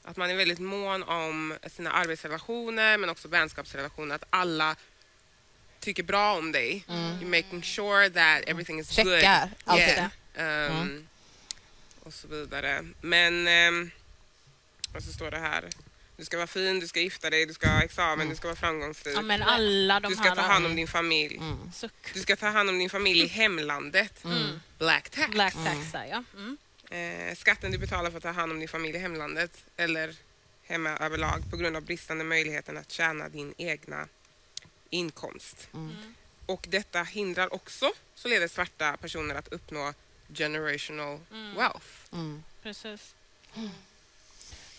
att 0.04 0.18
man 0.18 0.30
är 0.30 0.36
väldigt 0.36 0.60
mån 0.60 1.04
om 1.04 1.54
sina 1.72 1.92
arbetsrelationer 1.92 2.98
men 2.98 3.10
också 3.10 3.28
vänskapsrelationer. 3.28 4.16
Att 4.16 4.24
alla 4.30 4.76
tycker 5.80 6.04
bra 6.04 6.38
om 6.38 6.52
dig. 6.52 6.86
You're 6.88 7.26
making 7.38 7.64
sure 7.64 8.10
that 8.10 8.42
everything 8.50 8.80
is 8.80 8.96
good. 8.96 9.06
Checkar 9.06 9.50
allt 9.66 9.80
Yeah. 9.80 10.10
det. 10.34 10.42
Ehm, 10.42 11.08
Och 12.04 12.14
så 12.14 12.28
vidare. 12.28 12.86
Men, 13.02 13.48
um, 13.74 13.92
och 14.96 15.04
så 15.04 15.12
står 15.14 15.32
det 15.32 15.40
här. 15.40 15.70
Du 16.18 16.26
ska 16.26 16.38
vara 16.38 16.48
fin, 16.48 16.80
du 16.80 16.88
ska 16.88 17.00
gifta 17.00 17.30
dig, 17.30 17.46
du 17.46 17.54
ska 17.54 17.68
ha 17.68 17.82
examen, 17.82 18.30
du 18.30 18.36
ska 18.36 18.48
vara 18.48 18.56
framgångsrik. 18.56 19.18
Ja, 19.18 19.22
men 19.22 19.42
alla 19.42 20.00
de 20.00 20.10
du 20.10 20.16
ska 20.16 20.30
här... 20.30 20.36
ta 20.36 20.42
hand 20.42 20.66
om 20.66 20.76
din 20.76 20.88
familj. 20.88 21.42
Suck. 21.74 22.14
Du 22.14 22.20
ska 22.20 22.36
ta 22.36 22.48
hand 22.48 22.70
om 22.70 22.80
din 22.80 22.90
familj 22.90 23.22
i 23.22 23.28
hemlandet. 23.28 24.24
Black 24.78 25.10
tax. 25.10 25.32
Black 25.32 25.54
tax 25.54 25.92
där 25.92 26.06
ja. 26.06 26.24
Mm. 26.34 26.58
Eh, 26.90 27.36
skatten 27.36 27.72
du 27.72 27.78
betalar 27.78 28.10
för 28.10 28.18
att 28.18 28.24
ta 28.24 28.32
hand 28.32 28.52
om 28.52 28.60
din 28.60 28.68
familj 28.68 28.96
i 28.96 29.00
hemlandet 29.00 29.64
eller 29.78 30.16
hemma 30.64 30.90
överlag 30.90 31.44
på 31.52 31.58
grund 31.58 31.76
av 31.76 31.84
bristande 31.84 32.24
möjligheten 32.24 32.78
att 32.78 32.92
tjäna 32.92 33.30
din 33.30 33.54
egna 33.58 34.08
inkomst. 34.90 35.68
Och 36.46 36.66
detta 36.70 37.04
hindrar 37.04 37.54
också 37.54 37.92
således 38.16 38.54
svarta 38.54 38.98
personer 38.98 39.36
att 39.36 39.48
uppnå 39.48 39.94
generational 40.34 41.20
wealth. 41.56 41.88
Mm. 42.14 42.44
Precis. 42.64 43.16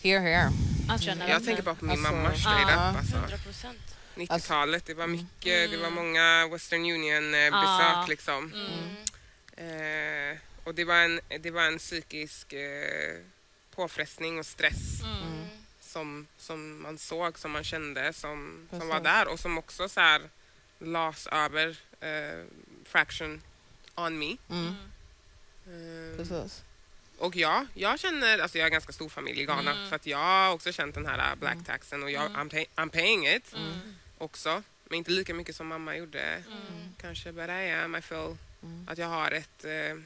Here, 0.05 0.19
here. 0.19 0.51
Alltså, 0.89 1.09
Jag 1.09 1.45
tänker 1.45 1.63
bara 1.63 1.75
på 1.75 1.85
min 1.85 1.91
Alltså, 1.91 2.11
mamma 2.13 2.35
straight 2.35 2.69
ja. 2.69 2.89
up. 2.91 2.97
Alltså. 2.97 3.15
100 3.17 3.37
procent. 3.37 3.79
90-talet, 4.15 4.85
det 4.85 4.93
var 4.93 5.07
mycket, 5.07 5.71
det 5.71 5.77
var 5.77 5.89
många 5.89 6.47
Western 6.51 6.79
Union-besök 6.81 7.51
Ja. 7.95 8.05
liksom. 8.09 8.53
Mm. 8.53 10.31
Eh, 10.31 10.37
och 10.63 10.75
det 10.75 10.83
var 10.85 10.95
en, 10.95 11.19
det 11.39 11.51
var 11.51 11.61
en 11.63 11.77
psykisk 11.77 12.53
eh, 12.53 13.15
påfrestning 13.75 14.39
och 14.39 14.45
stress 14.45 15.01
Mm. 15.03 15.45
som, 15.81 16.27
som 16.37 16.81
man 16.81 16.97
såg, 16.97 17.39
som 17.39 17.51
man 17.51 17.63
kände, 17.63 18.13
som, 18.13 18.67
som 18.69 18.87
var 18.87 18.99
där 18.99 19.27
och 19.27 19.39
som 19.39 19.57
också 19.57 19.89
så 19.89 19.99
här 19.99 20.21
las 20.79 21.27
över 21.27 21.77
eh, 21.99 22.45
fraction 22.85 23.41
on 23.95 24.19
me. 24.19 24.37
Mm. 24.49 24.67
Eh, 25.67 26.17
Precis. 26.17 26.61
Och 27.25 27.35
ja, 27.35 27.65
jag 27.73 27.99
känner, 27.99 28.39
alltså 28.39 28.57
jag 28.57 28.63
har 28.63 28.67
en 28.67 28.71
ganska 28.73 28.93
stor 28.93 29.09
familj 29.09 29.41
i 29.41 29.45
Ghana 29.45 29.71
Mm. 29.71 29.89
så 29.89 29.95
att 29.95 30.05
jag 30.05 30.17
har 30.17 30.51
också 30.53 30.71
känt 30.71 30.95
den 30.95 31.05
här 31.05 31.31
uh, 31.31 31.39
black 31.39 31.57
taxen 31.65 32.03
och 32.03 32.11
jag, 32.11 32.31
I'm, 32.31 32.49
pay, 32.49 32.65
I'm 32.75 32.89
paying 32.89 33.27
it 33.27 33.53
Mm. 33.55 33.95
också. 34.17 34.63
Men 34.89 34.97
inte 34.97 35.11
lika 35.11 35.33
mycket 35.33 35.55
som 35.55 35.67
mamma 35.67 35.95
gjorde 35.95 36.43
kanske. 37.01 37.31
But 37.31 37.49
I 37.49 37.71
am, 37.71 37.95
I 37.95 38.01
feel 38.01 38.37
att 38.87 38.97
jag 38.97 39.07
har 39.07 39.31
ett, 39.31 39.65
eh, 39.65 39.97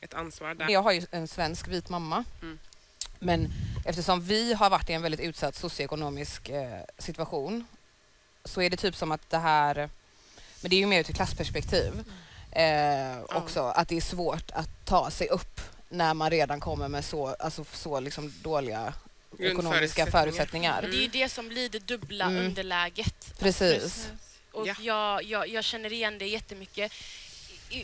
ett 0.00 0.14
ansvar 0.14 0.54
där. 0.54 0.68
Jag 0.70 0.82
har 0.82 0.92
ju 0.92 1.06
en 1.10 1.28
svensk 1.28 1.68
vit 1.68 1.88
mamma. 1.88 2.24
Mm. 2.42 2.58
Men 3.18 3.48
eftersom 3.84 4.20
vi 4.20 4.52
har 4.54 4.70
varit 4.70 4.90
i 4.90 4.92
en 4.92 5.02
väldigt 5.02 5.20
utsatt 5.20 5.54
socioekonomisk 5.54 6.48
eh, 6.48 6.80
situation 6.98 7.66
så 8.44 8.62
är 8.62 8.70
det 8.70 8.76
typ 8.76 8.96
som 8.96 9.12
att 9.12 9.30
det 9.30 9.38
här, 9.38 9.74
men 10.60 10.70
det 10.70 10.76
är 10.76 10.80
ju 10.80 10.86
mer 10.86 10.98
ur 11.00 11.10
ett 11.10 11.16
klassperspektiv 11.16 12.04
eh, 12.52 13.20
också, 13.22 13.60
att 13.62 13.88
det 13.88 13.96
är 13.96 14.00
svårt 14.00 14.50
att 14.50 14.68
ta 14.86 15.10
sig 15.10 15.28
upp 15.28 15.60
när 15.88 16.14
man 16.14 16.30
redan 16.30 16.60
kommer 16.60 16.88
med 16.88 17.04
så, 17.04 17.26
alltså, 17.28 17.64
så 17.72 18.00
liksom 18.00 18.32
dåliga 18.42 18.94
ekonomiska 19.38 20.06
förutsättningar. 20.06 20.82
Det 20.82 20.96
är 20.96 21.00
ju 21.00 21.08
det 21.08 21.28
som 21.28 21.48
blir 21.48 21.68
det 21.68 21.78
dubbla 21.78 22.24
Mm. 22.24 22.46
underläget. 22.46 23.38
Precis. 23.38 24.08
Och 24.52 24.66
Ja. 24.68 24.74
jag, 24.80 25.22
jag, 25.22 25.48
jag 25.48 25.64
känner 25.64 25.92
igen 25.92 26.18
det 26.18 26.26
jättemycket. 26.26 26.92
I, 27.70 27.76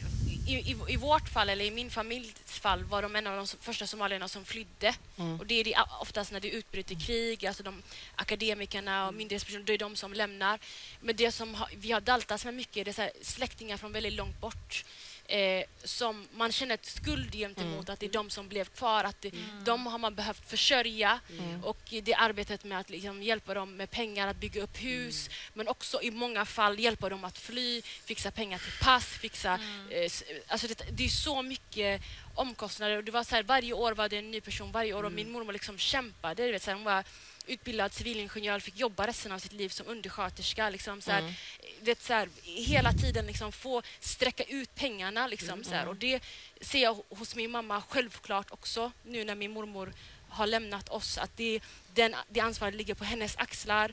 i, 0.47 0.55
i, 0.73 0.77
I 0.89 0.97
vårt 0.97 1.29
fall, 1.29 1.49
eller 1.49 1.65
i 1.65 1.71
min 1.71 1.91
familjs 1.91 2.35
fall, 2.47 2.85
var 2.85 3.03
de 3.03 3.17
en 3.17 3.27
av 3.27 3.37
de 3.37 3.47
som- 3.47 3.59
första 3.63 3.87
somalierna 3.87 4.29
som 4.29 4.45
flydde. 4.45 4.95
Mm. 5.19 5.41
Och 5.41 5.47
det 5.47 5.55
är 5.61 5.65
det 5.65 5.75
oftast 6.01 6.33
när 6.33 6.41
det 6.41 6.49
utbryter 6.51 6.95
krig, 7.07 7.47
alltså 7.47 7.63
de 7.63 7.83
akademikerna 8.17 9.09
och 9.09 9.15
myndighetspersoner, 9.15 9.65
det 9.65 9.73
är 9.75 9.79
de 9.79 9.97
som 9.97 10.13
lämnar. 10.13 10.59
Men 11.01 11.17
det 11.17 11.33
som 11.33 11.55
har, 11.55 11.69
vi 11.77 11.93
har 11.93 12.01
daltats 12.01 12.45
med 12.45 12.55
mycket, 12.55 12.85
det 12.85 12.91
är 12.91 12.93
så 12.93 13.03
här 13.03 13.13
släktingar 13.23 13.77
från 13.77 13.93
väldigt 13.93 14.13
långt 14.13 14.41
bort. 14.41 14.85
Eh, 15.27 15.65
som 15.85 16.29
man 16.35 16.53
känner 16.53 16.75
ett 16.75 16.87
skuld 16.87 17.33
gentemot, 17.35 17.89
att 17.89 18.01
det 18.01 18.07
är 18.07 18.11
de 18.13 18.31
som 18.31 18.49
blev 18.49 18.65
kvar. 18.65 19.05
Att 19.05 19.21
det, 19.21 19.31
De 19.65 19.87
har 19.87 19.99
man 19.99 20.15
behövt 20.15 20.51
försörja. 20.51 21.21
Och 21.63 21.79
det 22.03 22.15
arbetet 22.15 22.65
med 22.65 22.79
att 22.79 22.91
liksom 22.91 23.23
hjälpa 23.23 23.55
dem 23.55 23.77
med 23.77 23.91
pengar 23.91 24.29
att 24.29 24.37
bygga 24.37 24.63
upp 24.63 24.77
hus 24.83 25.31
men 25.55 25.69
också 25.69 26.03
i 26.03 26.11
många 26.11 26.45
fall 26.45 26.79
hjälpa 26.81 27.09
dem 27.09 27.25
att 27.25 27.39
fly, 27.39 27.83
fixa 27.83 28.31
pengar 28.31 28.59
till 28.59 28.73
pass, 28.85 29.07
fixa... 29.07 29.59
Eh, 29.91 30.01
s- 30.05 30.25
alltså 30.49 30.67
det, 30.67 30.85
det 30.93 31.05
är 31.05 31.09
så 31.09 31.43
mycket 31.43 32.03
omkostnader. 32.35 32.97
Och 32.97 33.05
det 33.05 33.13
var 33.13 33.25
så 33.25 33.35
här, 33.35 33.43
varje 33.43 33.73
år 33.73 33.93
var 33.93 34.09
det 34.09 34.19
en 34.19 34.31
ny 34.31 34.41
person 34.41 34.73
varje 34.73 34.95
år 34.95 35.03
och 35.05 35.13
min 35.13 35.31
mormor 35.31 35.53
liksom 35.53 35.79
kämpade. 35.79 36.47
Du 36.47 36.53
vet, 36.53 36.63
så 36.63 36.71
här, 36.71 36.77
hon 36.77 36.85
var 36.85 37.05
utbildad 37.47 37.93
civilingenjör 37.93 38.61
fick 38.61 38.79
jobba 38.79 39.07
resten 39.07 39.33
av 39.33 39.39
sitt 39.39 39.53
liv 39.53 39.69
som 39.69 39.87
undersköterska. 39.87 40.71
Liksom, 40.71 41.01
så 41.01 41.11
här, 41.11 41.35
vet, 41.81 42.03
så 42.03 42.13
här, 42.13 42.29
hela 42.43 42.93
tiden 42.93 43.27
liksom, 43.27 43.53
få 43.53 43.83
sträcka 44.01 44.45
ut 44.45 44.75
pengarna. 44.75 45.27
Liksom, 45.27 45.65
så 45.65 45.71
här, 45.71 45.89
och 45.89 45.97
det 45.97 46.23
ser 46.61 46.83
jag 46.83 47.03
hos 47.09 47.37
min 47.37 47.51
mamma 47.51 47.83
självklart 47.89 48.51
också 48.51 48.93
nu 49.03 49.25
när 49.25 49.35
min 49.35 49.51
mormor 49.51 49.93
har 50.29 50.47
lämnat 50.47 50.89
oss. 50.89 51.19
Att 51.19 51.37
det, 51.37 51.61
den, 51.95 52.15
det 52.29 52.41
ansvaret 52.41 52.75
ligger 52.75 52.95
på 52.95 53.05
hennes 53.05 53.37
axlar. 53.37 53.93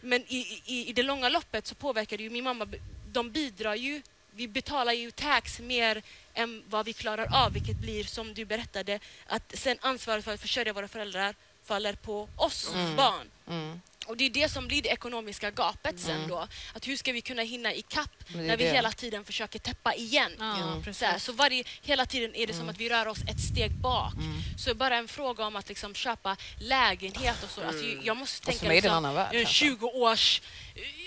Men 0.00 0.24
i, 0.28 0.62
i, 0.64 0.88
i 0.88 0.92
det 0.92 1.02
långa 1.02 1.28
loppet 1.28 1.66
så 1.66 1.74
påverkar 1.74 2.16
det 2.16 2.22
ju 2.22 2.30
min 2.30 2.44
mamma. 2.44 2.68
De 3.12 3.30
bidrar 3.30 3.74
ju, 3.74 4.02
vi 4.30 4.48
betalar 4.48 4.92
ju 4.92 5.10
tax 5.10 5.60
mer 5.60 6.02
än 6.34 6.62
vad 6.66 6.86
vi 6.86 6.92
klarar 6.92 7.44
av, 7.44 7.52
vilket 7.52 7.76
blir 7.76 8.04
som 8.04 8.34
du 8.34 8.44
berättade, 8.44 9.00
att 9.26 9.52
sen 9.58 9.78
ansvaret 9.80 10.24
för 10.24 10.34
att 10.34 10.40
försörja 10.40 10.72
våra 10.72 10.88
föräldrar 10.88 11.34
faller 11.64 11.92
på 11.92 12.28
oss 12.36 12.70
barn. 12.96 13.30
Mm. 13.48 13.80
Och 14.06 14.16
det 14.16 14.24
är 14.24 14.30
det 14.30 14.48
som 14.48 14.68
blir 14.68 14.82
det 14.82 14.88
ekonomiska 14.88 15.50
gapet 15.50 16.00
sen 16.00 16.28
då. 16.28 16.48
Att 16.74 16.88
hur 16.88 16.96
ska 16.96 17.12
vi 17.12 17.20
kunna 17.20 17.42
hinna 17.42 17.74
ikapp 17.74 18.10
när 18.34 18.56
vi 18.56 18.64
det. 18.64 18.70
hela 18.70 18.92
tiden 18.92 19.24
försöker 19.24 19.58
täppa 19.58 19.94
igen? 19.94 20.32
Ja, 20.38 20.56
Så, 20.76 20.82
precis. 20.82 21.02
här, 21.02 21.18
så 21.18 21.32
varje, 21.32 21.64
hela 21.82 22.06
tiden 22.06 22.34
är 22.34 22.46
det 22.46 22.54
som 22.54 22.68
att 22.68 22.78
vi 22.78 22.88
rör 22.88 23.08
oss 23.08 23.18
ett 23.28 23.40
steg 23.40 23.72
bak. 23.72 24.12
Så 24.58 24.74
bara 24.74 24.96
en 24.96 25.08
fråga 25.08 25.46
om 25.46 25.56
att 25.56 25.68
liksom 25.68 25.94
köpa 25.94 26.36
lägenhet 26.58 27.42
och 27.44 27.50
så. 27.50 27.60
Alltså, 27.60 27.84
jag 28.02 28.16
måste 28.16 28.46
tänka 28.46 28.58
som 28.58 28.66
är 28.66 28.70
det 28.70 28.76
en 28.76 28.82
liksom, 28.82 28.96
annan 28.96 29.14
värld, 29.14 29.34
en 29.34 29.40
alltså. 29.40 29.54
20 29.54 29.86
års... 29.86 30.42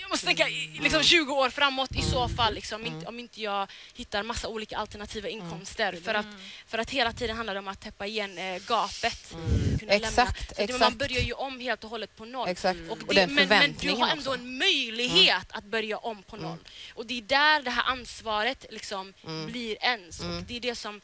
Jag 0.00 0.10
måste 0.10 0.26
tänka 0.26 0.46
liksom 0.80 1.02
20 1.02 1.32
år 1.32 1.50
framåt 1.50 1.90
i 1.96 2.02
så 2.02 2.28
fall. 2.28 2.54
Liksom, 2.54 2.86
inte, 2.86 3.06
om 3.06 3.18
inte 3.18 3.42
jag 3.42 3.70
hittar 3.94 4.22
massa 4.22 4.48
olika 4.48 4.76
alternativa 4.76 5.28
inkomster. 5.28 5.98
För, 6.04 6.14
att, 6.14 6.26
för 6.66 6.78
att 6.78 6.90
hela 6.90 7.12
tiden 7.12 7.36
handlar 7.36 7.54
det 7.54 7.60
om 7.60 7.68
att 7.68 7.80
täppa 7.80 8.06
igen 8.06 8.38
eh, 8.38 8.62
gapet. 8.66 9.34
Lämna. 9.80 9.94
Exakt, 9.94 10.50
att 10.52 10.58
Man 10.58 10.64
exakt. 10.70 10.96
börjar 10.96 11.20
ju 11.20 11.32
om 11.32 11.60
helt 11.60 11.84
och 11.84 11.90
hållet 11.90 12.16
på 12.16 12.24
noll. 12.24 12.48
Exakt. 12.48 12.78
Och 12.90 12.98
Och 13.08 13.14
det, 13.14 13.20
den 13.20 13.34
men, 13.34 13.48
men 13.48 13.74
du 13.80 13.90
har 13.90 14.08
ändå 14.08 14.20
också. 14.20 14.34
Mm. 14.34 14.46
en 14.46 14.58
möjlighet 14.58 15.46
att 15.50 15.64
börja 15.64 15.98
om 15.98 16.22
på 16.22 16.36
noll. 16.36 16.58
Och 16.94 17.06
det 17.06 17.18
är 17.18 17.22
där 17.22 17.62
det 17.62 17.70
här 17.70 17.84
ansvaret 17.84 18.66
liksom 18.70 19.14
Mm. 19.26 19.46
blir 19.46 19.76
ens. 19.80 20.20
Och 20.20 20.42
det 20.46 20.56
är 20.56 20.60
det 20.60 20.74
som 20.74 21.00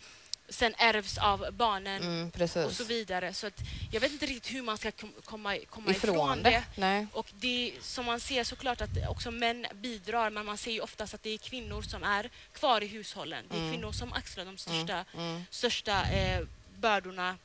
sen 0.51 0.75
ärvs 0.79 1.19
av 1.19 1.47
barnen 1.53 2.03
Mm, 2.03 2.31
och 2.67 2.73
så 2.73 2.85
vidare. 2.85 3.35
Så 3.35 3.47
att 3.47 3.61
jag 3.93 4.01
vet 4.01 4.13
inte 4.13 4.27
riktigt 4.27 4.55
hur 4.55 4.63
man 4.63 4.79
ska 4.79 4.91
kom, 4.91 5.13
komma, 5.25 5.57
komma 5.71 5.91
Ifrån 5.91 6.11
ifrån, 6.15 6.43
det. 6.43 6.63
det. 6.77 7.07
Och 7.13 7.27
det 7.41 7.73
som 7.81 8.07
man 8.07 8.21
ser 8.21 8.45
såklart 8.45 8.81
att 8.81 8.91
också 9.09 9.31
män 9.31 9.67
bidrar 9.75 10.31
men 10.31 10.47
man 10.47 10.57
ser 10.59 10.71
ju 10.73 10.81
oftast 10.81 11.15
att 11.15 11.23
det 11.23 11.31
är 11.31 11.39
kvinnor 11.39 11.83
som 11.83 12.03
är 12.05 12.31
kvar 12.53 12.81
i 12.83 12.87
hushållen. 12.87 13.45
Det 13.51 13.57
är 13.57 13.61
Mm. 13.61 13.73
kvinnor 13.73 13.93
som 13.93 14.13
axlar 14.13 14.45
de 14.45 14.59
största, 14.59 15.05
största 15.51 16.03
eh, 16.11 16.41
bördorna 16.79 17.37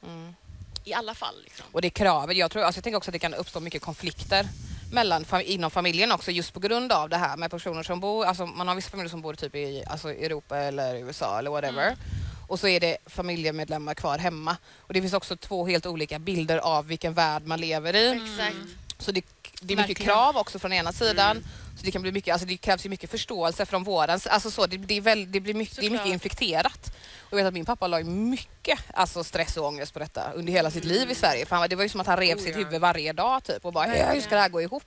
i 0.84 0.94
alla 0.94 1.16
fall. 1.16 1.36
Liksom. 1.44 1.66
Och 1.72 1.82
det 1.82 1.90
kravet, 1.90 2.38
jag, 2.38 2.52
tror, 2.52 2.64
alltså 2.64 2.78
jag 2.80 2.84
tänker 2.84 2.98
också 2.98 3.10
att 3.10 3.14
det 3.14 3.20
kan 3.20 3.34
uppstå 3.34 3.60
mycket 3.60 3.82
konflikter 3.82 4.48
mellan, 4.92 5.26
inom 5.46 5.72
familjen 5.72 6.12
också 6.12 6.32
just 6.32 6.54
på 6.54 6.60
grund 6.60 6.92
av 6.92 7.10
det 7.10 7.18
här 7.18 7.38
med 7.38 7.52
personer 7.52 7.84
som 7.84 8.00
bor, 8.00 8.26
alltså 8.26 8.46
man 8.46 8.68
har 8.68 8.76
vissa 8.76 8.90
familjer 8.90 9.10
som 9.10 9.22
bor 9.22 9.34
typ 9.34 9.56
i 9.56 9.84
alltså 9.88 10.10
Europa 10.12 10.58
eller 10.58 10.96
USA 10.96 11.40
eller 11.40 11.50
whatever. 11.52 11.96
Och 12.48 12.60
så 12.60 12.68
är 12.68 12.80
det 12.80 12.98
familjemedlemmar 13.06 13.94
kvar 13.94 14.18
hemma. 14.18 14.58
Och 14.78 14.94
det 14.94 15.02
finns 15.02 15.14
också 15.14 15.36
två 15.36 15.68
helt 15.68 15.86
olika 15.86 16.20
bilder 16.20 16.58
av 16.58 16.88
vilken 16.88 17.14
värld 17.14 17.44
man 17.46 17.62
lever 17.62 17.96
i. 17.96 18.22
Exakt. 18.24 18.58
Så 18.98 19.12
det, 19.12 19.26
det 19.68 19.74
är 19.74 19.78
mycket 19.78 19.90
Verkligen. 19.90 20.12
krav 20.14 20.38
också 20.38 20.60
från 20.60 20.74
ena 20.74 20.92
sidan. 20.94 21.44
Så 21.78 21.86
det, 21.86 21.92
kan 21.92 22.02
bli 22.02 22.12
mycket, 22.12 22.32
alltså 22.34 22.48
det 22.48 22.58
krävs 22.58 22.86
ju 22.86 22.90
mycket 22.90 23.12
förståelse 23.12 23.66
från 23.66 23.84
våran 23.84 24.20
alltså 24.30 24.52
så, 24.52 24.66
det, 24.68 24.78
det, 24.78 24.98
är 24.98 25.02
väl, 25.02 25.32
det, 25.32 25.40
blir 25.40 25.54
mycket, 25.54 25.78
det 25.78 25.86
är 25.86 25.90
mycket 25.90 26.08
infekterat. 26.08 26.96
Och 27.20 27.32
jag 27.32 27.38
vet 27.38 27.46
att 27.48 27.54
min 27.54 27.66
pappa 27.66 27.88
la 27.88 28.00
ju 28.00 28.06
mycket 28.06 28.80
alltså 28.94 29.24
stress 29.24 29.58
och 29.58 29.66
ångest 29.66 29.94
på 29.94 30.00
detta 30.00 30.32
under 30.32 30.54
hela 30.54 30.72
sitt 30.72 30.86
liv 30.86 31.12
i 31.12 31.16
Sverige. 31.16 31.46
För 31.46 31.56
han, 31.56 31.70
det 31.70 31.76
var 31.76 31.84
ju 31.84 31.90
som 31.90 32.02
att 32.02 32.08
han 32.08 32.18
rev 32.18 32.38
Oh, 32.38 32.42
sitt 32.44 32.56
ja. 32.56 32.58
huvud 32.58 32.82
varje 32.82 33.14
dag 33.14 33.44
typ 33.44 33.66
och 33.66 33.74
bara 33.74 33.98
"Ja, 33.98 34.12
hur 34.14 34.22
ska 34.22 34.36
det 34.36 34.42
här 34.42 34.50
gå 34.50 34.62
ihop? 34.62 34.84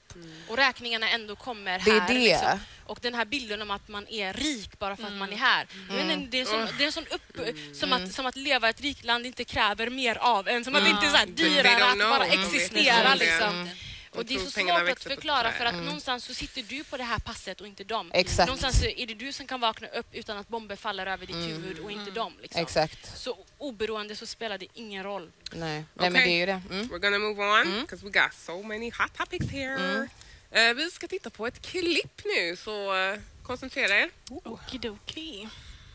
Och 0.49 0.57
räkningarna 0.57 1.11
ändå 1.11 1.37
kommer 1.37 1.79
Det 1.85 1.91
är 1.91 2.01
här. 2.01 2.09
det. 2.09 2.14
Liksom. 2.14 2.59
Och 2.87 2.99
den 3.03 3.14
här 3.14 3.25
bilden 3.25 3.62
om 3.62 3.71
att 3.71 3.88
man 3.88 4.09
är 4.09 4.33
rik 4.33 4.79
bara 4.79 4.97
för 4.97 5.05
att 5.05 5.12
man 5.12 5.33
är 5.33 5.37
här. 5.37 5.67
Mm. 5.91 6.07
Men 6.07 6.31
det 6.31 6.41
är, 6.41 6.45
som, 6.45 6.67
det 6.79 6.85
är 6.85 6.91
sån 6.91 7.07
upp... 7.11 7.41
Som, 7.77 7.93
att, 7.93 8.12
som 8.12 8.27
att 8.27 8.37
leva 8.37 8.67
i 8.67 8.71
ett 8.71 8.81
rikt 8.81 9.05
land 9.05 9.27
inte 9.27 9.45
kräver 9.45 9.91
mer 9.91 10.19
av 10.21 10.49
en. 10.49 10.64
Som 10.64 10.75
att 10.77 10.85
det 10.85 10.91
inte 10.91 11.07
är 11.07 11.11
så 11.11 11.17
här 11.17 11.27
dyrare 11.27 11.85
att 11.93 11.99
bara 12.19 12.27
existera. 12.27 13.14
Liksom. 13.14 13.69
Mm. 14.18 14.26
Och 14.26 14.26
det 14.26 14.35
är 14.35 14.50
så 14.50 14.50
svårt 14.50 14.88
att 14.88 15.02
förklara 15.02 15.52
för 15.52 15.64
att 15.64 15.74
någonstans 15.74 16.24
så 16.24 16.35
sitter 16.35 16.62
du 16.62 16.85
på 16.85 16.96
det 16.96 17.04
här 17.04 17.18
passet 17.18 17.61
och 17.61 17.66
inte 17.66 17.85
dem. 17.85 18.11
Exakt. 18.14 18.46
Någonstans 18.46 18.81
så 18.81 18.87
är 18.87 19.07
det 19.07 19.14
du 19.14 19.33
som 19.33 19.46
kan 19.46 19.61
vakna 19.61 19.88
upp 19.88 20.07
utan 20.12 20.37
att 20.37 20.48
bomber 20.48 20.76
faller 20.76 21.07
över 21.07 21.26
ditt 21.26 21.37
huvud 21.37 21.78
och 21.78 21.90
inte 21.90 22.11
dem. 22.11 22.33
Liksom. 22.42 22.62
Exakt. 22.62 23.18
Så 23.18 23.38
oberoende 23.59 24.16
så 24.16 24.26
spelar 24.26 24.59
det 24.59 24.66
ingen 24.74 25.04
roll. 25.04 25.31
Nej, 25.52 25.85
Nej 25.94 26.11
men 26.11 26.12
det 26.12 26.31
är 26.31 26.38
ju 26.38 26.46
det. 26.46 26.62
Mm. 26.70 26.88
We're 26.88 26.98
gonna 26.98 27.18
move 27.18 27.42
on 27.42 27.81
because 27.81 28.07
we 28.07 28.11
got 28.11 28.35
so 28.35 28.62
many 28.62 28.90
hot 28.90 29.14
topics 29.16 29.50
here. 29.50 30.09
Eh, 30.50 30.74
vi 30.74 30.90
ska 30.90 31.09
titta 31.09 31.31
på 31.31 31.46
ett 31.46 31.62
klipp 31.62 32.22
nu, 32.24 32.57
så 32.57 32.96
eh, 32.96 33.18
koncentrera 33.42 33.98
er. 33.98 34.11
Okidoki. 34.28 35.48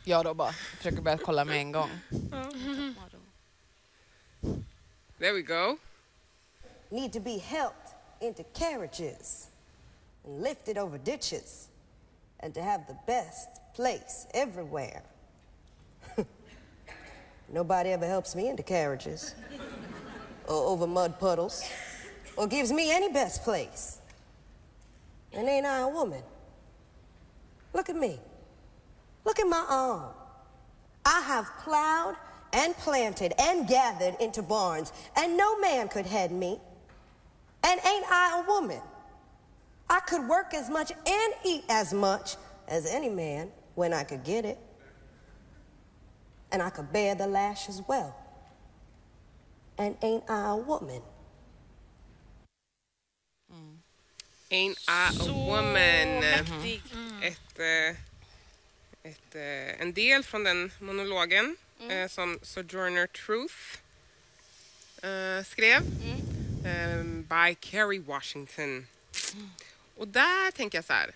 Jag 0.04 0.26
då 0.26 0.34
bara 0.34 0.54
försöker 0.54 1.02
börja 1.02 1.18
kolla 1.18 1.46
med 1.46 1.58
en 1.58 1.72
gång. 1.72 1.90
There 5.20 5.34
we 5.34 5.42
go. 5.42 5.78
need 6.94 7.12
to 7.12 7.20
be 7.20 7.40
helped 7.40 7.83
into 8.24 8.44
carriages 8.54 9.48
and 10.24 10.42
lifted 10.42 10.78
over 10.78 10.98
ditches 10.98 11.68
and 12.40 12.54
to 12.54 12.62
have 12.62 12.88
the 12.88 12.98
best 13.06 13.48
place 13.74 14.28
everywhere. 14.34 15.04
Nobody 17.52 17.90
ever 17.90 18.08
helps 18.08 18.36
me 18.36 18.50
into 18.50 18.64
carriages 18.64 19.36
or 20.48 20.68
over 20.68 20.88
mud 20.88 21.20
puddles 21.20 21.64
or 22.36 22.48
gives 22.48 22.72
me 22.72 22.92
any 22.92 23.12
best 23.12 23.44
place. 23.44 24.00
And 25.34 25.48
ain't 25.48 25.66
I 25.66 25.80
a 25.80 25.88
woman? 25.88 26.22
Look 27.74 27.90
at 27.90 27.96
me. 27.96 28.20
Look 29.26 29.40
at 29.40 29.48
my 29.48 29.66
arm. 29.68 30.14
I 31.06 31.22
have 31.22 31.50
plowed 31.64 32.16
and 32.54 32.76
planted 32.78 33.34
and 33.40 33.68
gathered 33.68 34.16
into 34.20 34.42
barns, 34.42 34.94
and 35.18 35.36
no 35.36 35.60
man 35.60 35.88
could 35.88 36.06
head 36.06 36.32
me. 36.32 36.60
And 37.64 37.80
ain't 37.86 38.06
I 38.12 38.42
a 38.44 38.48
woman? 38.48 38.82
I 39.90 40.00
could 40.02 40.28
work 40.28 40.54
as 40.54 40.70
much 40.70 40.92
and 40.92 41.34
eat 41.46 41.64
as 41.70 41.94
much 41.94 42.36
as 42.68 42.86
any 42.86 43.10
man 43.10 43.52
when 43.76 43.94
I 43.94 44.04
could 44.04 44.24
get 44.24 44.46
it. 44.46 44.58
And 46.52 46.62
I 46.62 46.70
could 46.70 46.92
bear 46.92 47.16
the 47.16 47.28
lash 47.28 47.70
as 47.70 47.82
well. 47.88 48.14
And 49.78 49.96
ain't 50.04 50.24
I 50.30 50.50
a 50.50 50.56
woman? 50.56 51.02
Ain't 54.52 54.78
I 54.88 55.08
a 55.10 55.12
Så 55.14 55.34
woman? 55.34 56.20
mäktig. 56.20 56.82
Ett, 57.22 57.60
eh, 57.60 57.96
ett, 59.04 59.36
en 59.80 59.94
del 59.94 60.24
från 60.24 60.44
den 60.44 60.72
monologen 60.80 61.58
Mm. 61.80 61.92
eh, 61.92 62.08
som 62.08 62.40
Sojourner 62.42 63.08
Truth 63.08 63.56
eh, 65.04 65.44
skrev. 65.46 65.82
Mm. 66.66 67.26
Eh, 67.30 67.48
by 67.48 67.56
Kerry 67.62 68.00
Washington. 68.00 68.88
Och 69.96 70.08
där 70.08 70.52
tänker 70.52 70.78
jag 70.78 70.86
så 70.86 70.94
här. 70.94 71.12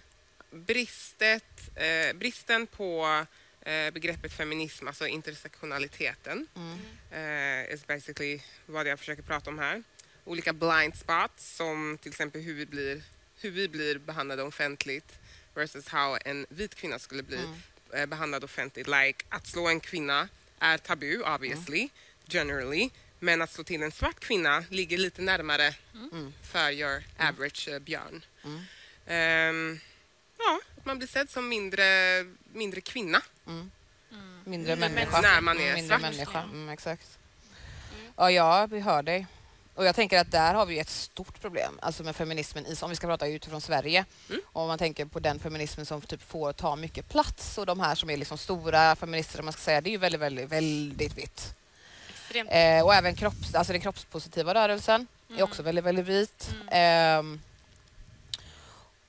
Bristet, 0.52 1.70
eh, 1.76 2.14
bristen 2.16 2.68
på 2.68 3.26
eh, 3.62 3.92
begreppet 3.94 4.34
feminism, 4.34 4.88
alltså 4.88 5.08
intersektionaliteten, 5.08 6.48
eh, 7.12 7.74
is 7.74 7.88
basically 7.88 8.42
vad 8.66 8.88
jag 8.88 9.00
försöker 9.00 9.24
prata 9.24 9.50
om 9.50 9.60
här. 9.60 9.84
Olika 10.26 10.54
blind 10.54 10.96
spots 10.96 11.56
som 11.56 11.98
till 12.02 12.12
exempel 12.12 12.42
hur 12.42 12.54
vi 12.54 12.66
blir, 12.66 13.02
hur 13.42 13.52
vi 13.52 13.68
blir 13.68 13.98
behandlade 13.98 14.44
offentligt 14.44 15.20
versus 15.56 15.88
how 15.88 16.18
en 16.26 16.46
vit 16.50 16.76
kvinna 16.76 17.00
skulle 17.00 17.24
bli 17.24 17.40
eh, 17.94 18.06
behandlad 18.06 18.44
offentligt. 18.44 18.88
Like 18.88 19.26
att 19.30 19.48
slå 19.48 19.68
en 19.68 19.80
kvinna 19.80 20.30
är 20.60 20.78
tabu 20.78 21.22
obviously, 21.24 21.90
generally. 22.26 22.90
Men 23.20 23.42
att 23.42 23.52
slå 23.52 23.64
till 23.64 23.84
en 23.84 23.92
svart 23.92 24.20
kvinna 24.20 24.64
ligger 24.70 24.98
lite 24.98 25.22
närmare 25.22 25.74
för 26.44 26.72
your 26.72 27.04
average 27.20 27.68
eh, 27.68 27.80
björn. 27.80 28.26
Ehm, 29.08 29.80
ja, 30.38 30.60
att 30.78 30.86
man 30.86 30.98
blir 30.98 31.08
sedd 31.08 31.30
som 31.30 31.50
mindre, 31.50 31.84
mindre 32.54 32.82
kvinna. 32.82 33.22
Mindre 33.46 33.70
Mindre 34.46 34.76
människa. 34.76 35.22
När 35.22 35.42
man 35.42 35.60
är 35.60 35.76
Mindre 35.76 35.88
svart. 36.00 36.02
människa, 36.12 36.42
mm, 36.44 36.70
exakt. 36.70 37.18
Ja, 38.16 38.32
ja, 38.32 38.66
vi 38.72 38.80
hör 38.80 39.04
dig. 39.04 39.28
Och 39.76 39.86
jag 39.86 39.96
tänker 39.96 40.20
att 40.20 40.32
där 40.32 40.54
har 40.54 40.66
vi 40.66 40.80
ett 40.80 40.90
stort 40.90 41.42
problem, 41.42 41.80
alltså 41.82 42.04
med 42.04 42.16
feminismen, 42.16 42.66
i, 42.66 42.76
om 42.82 42.90
vi 42.90 42.96
ska 42.96 43.08
prata 43.08 43.28
utifrån 43.28 43.62
Sverige. 43.62 44.06
Om 44.46 44.68
man 44.68 44.78
tänker 44.78 45.06
på 45.06 45.20
den 45.20 45.40
feminismen 45.40 45.86
som 45.86 46.02
typ 46.02 46.22
får 46.22 46.54
ta 46.54 46.76
mycket 46.76 47.10
plats 47.10 47.58
och 47.58 47.66
de 47.66 47.80
här 47.80 47.96
som 47.96 48.10
är 48.10 48.18
liksom 48.18 48.38
stora 48.38 48.96
feminister, 48.96 49.44
man 49.44 49.54
ska 49.54 49.62
säga, 49.62 49.82
det 49.82 49.90
är 49.90 49.92
ju 49.92 49.98
väldigt, 49.98 50.22
väldigt, 50.22 50.50
väldigt 50.50 51.18
vitt. 51.18 51.54
Extremt. 52.28 52.50
Eh, 52.52 52.86
och 52.86 52.94
även 52.94 53.16
kropps, 53.16 53.56
alltså 53.56 53.74
den 53.74 53.82
kroppspositiva 53.82 54.54
rörelsen 54.54 55.08
är 55.38 55.44
också 55.44 55.64
väldigt, 55.64 55.86
väldigt 55.86 56.06
vit. 56.06 56.50
Ehm, 56.72 57.42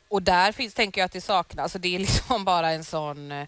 och 0.08 0.22
där 0.22 0.52
finns, 0.52 0.74
tänker 0.74 1.00
jag 1.00 1.06
att 1.06 1.12
det 1.12 1.20
saknas, 1.20 1.62
alltså 1.62 1.78
det 1.78 1.94
är 1.94 1.98
liksom 1.98 2.44
bara 2.44 2.70
en 2.70 2.84
sån 2.84 3.32
eh, 3.32 3.46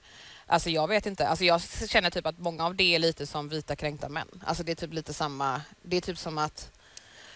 Alltså 0.51 0.71
jag 0.71 0.89
vet 0.89 1.07
inte, 1.07 1.29
alltså 1.29 1.45
jag 1.45 1.63
känner 1.63 2.11
typ 2.11 2.27
att 2.27 2.39
många 2.39 2.67
av 2.67 2.75
det 2.75 2.95
är 2.95 2.99
lite 2.99 3.27
som 3.27 3.49
vita 3.49 3.77
kränkta 3.77 4.09
män. 4.09 4.29
Alltså 4.45 4.63
det 4.63 4.73
är 4.73 4.77
typ 4.77 4.93
lite 4.93 5.13
samma, 5.13 5.61
det 5.83 5.97
är 5.97 6.01
typ 6.01 6.19
som 6.19 6.39
att 6.39 6.71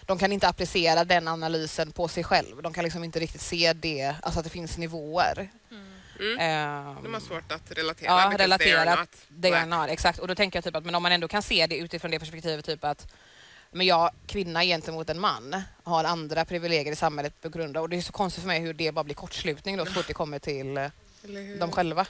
de 0.01 0.17
kan 0.17 0.31
inte 0.31 0.47
applicera 0.47 1.03
den 1.03 1.27
analysen 1.27 1.91
på 1.91 2.07
sig 2.07 2.23
själv. 2.23 2.61
De 2.61 2.73
kan 2.73 2.83
liksom 2.83 3.03
inte 3.03 3.19
riktigt 3.19 3.41
se 3.41 3.73
det, 3.73 4.15
alltså 4.21 4.39
att 4.39 4.43
det 4.43 4.49
finns 4.49 4.77
nivåer. 4.77 5.49
Mm. 5.71 5.84
Ehm, 6.39 7.03
De 7.03 7.13
har 7.13 7.19
svårt 7.21 7.51
att 7.51 7.71
relatera. 7.71 8.09
Ja, 8.11 8.33
relatera. 8.37 9.07
är 9.49 9.65
not, 9.65 9.89
exakt. 9.89 10.19
Och 10.19 10.27
då 10.27 10.35
tänker 10.35 10.57
jag 10.57 10.63
typ 10.63 10.75
att 10.75 10.85
men 10.85 10.95
om 10.95 11.03
man 11.03 11.11
ändå 11.11 11.27
kan 11.27 11.41
se 11.41 11.67
det 11.67 11.77
utifrån 11.77 12.11
det 12.11 12.19
perspektivet 12.19 12.65
typ 12.65 12.83
att 12.83 13.07
Men 13.71 13.87
jag, 13.87 14.11
kvinna 14.27 14.63
gentemot 14.63 15.09
en 15.09 15.19
man, 15.19 15.61
har 15.83 16.03
andra 16.03 16.45
privilegier 16.45 16.93
i 16.93 16.95
samhället 16.95 17.41
på 17.41 17.49
grund 17.49 17.77
av, 17.77 17.83
och 17.83 17.89
det 17.89 17.97
är 17.97 18.01
så 18.01 18.11
konstigt 18.11 18.41
för 18.41 18.47
mig 18.47 18.59
hur 18.59 18.73
det 18.73 18.91
bara 18.91 19.03
blir 19.03 19.15
kortslutning 19.15 19.77
då 19.77 19.85
så 19.85 19.91
fort 19.91 20.07
det 20.07 20.13
kommer 20.13 20.39
till 20.39 20.77
eh, 20.77 20.87
dem 21.59 21.71
själva. 21.71 22.05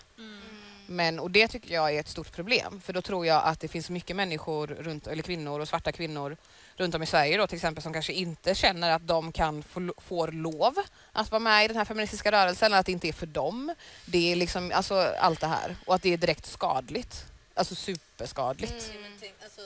Men, 0.87 1.19
och 1.19 1.31
det 1.31 1.47
tycker 1.47 1.73
jag 1.73 1.95
är 1.95 1.99
ett 1.99 2.07
stort 2.07 2.31
problem 2.31 2.81
för 2.81 2.93
då 2.93 3.01
tror 3.01 3.25
jag 3.25 3.43
att 3.43 3.59
det 3.59 3.67
finns 3.67 3.89
mycket 3.89 4.15
människor, 4.15 4.67
runt, 4.67 5.07
eller 5.07 5.23
kvinnor 5.23 5.59
och 5.59 5.67
svarta 5.67 5.91
kvinnor 5.91 6.37
runt 6.77 6.95
om 6.95 7.03
i 7.03 7.05
Sverige 7.05 7.37
då 7.37 7.47
till 7.47 7.55
exempel 7.55 7.83
som 7.83 7.93
kanske 7.93 8.13
inte 8.13 8.55
känner 8.55 8.89
att 8.91 9.07
de 9.07 9.31
kan 9.31 9.63
få, 9.63 9.93
får 9.97 10.27
lov 10.27 10.75
att 11.11 11.31
vara 11.31 11.39
med 11.39 11.65
i 11.65 11.67
den 11.67 11.77
här 11.77 11.85
feministiska 11.85 12.31
rörelsen 12.31 12.65
eller 12.65 12.77
att 12.77 12.85
det 12.85 12.91
inte 12.91 13.07
är 13.07 13.13
för 13.13 13.25
dem. 13.25 13.75
Det 14.05 14.31
är 14.31 14.35
liksom 14.35 14.71
alltså 14.75 14.95
allt 15.19 15.39
det 15.39 15.47
här 15.47 15.75
och 15.85 15.95
att 15.95 16.01
det 16.01 16.13
är 16.13 16.17
direkt 16.17 16.45
skadligt. 16.45 17.25
Alltså 17.53 17.75
superskadligt. 17.75 18.91
Ja, 18.93 18.99
men 19.01 19.11
tänk, 19.19 19.33
alltså, 19.43 19.61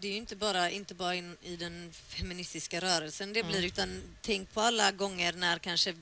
det 0.00 0.08
är 0.08 0.12
ju 0.12 0.18
inte 0.18 0.36
bara, 0.36 0.70
inte 0.70 0.94
bara 0.94 1.14
in, 1.14 1.36
i 1.42 1.56
den 1.56 1.92
feministiska 1.92 2.80
rörelsen 2.80 3.32
det 3.32 3.42
blir, 3.42 3.64
utan 3.64 4.02
tänk 4.22 4.54
på 4.54 4.60
alla 4.60 4.92
gånger 4.92 5.32
när 5.32 5.58
kanske 5.58 5.94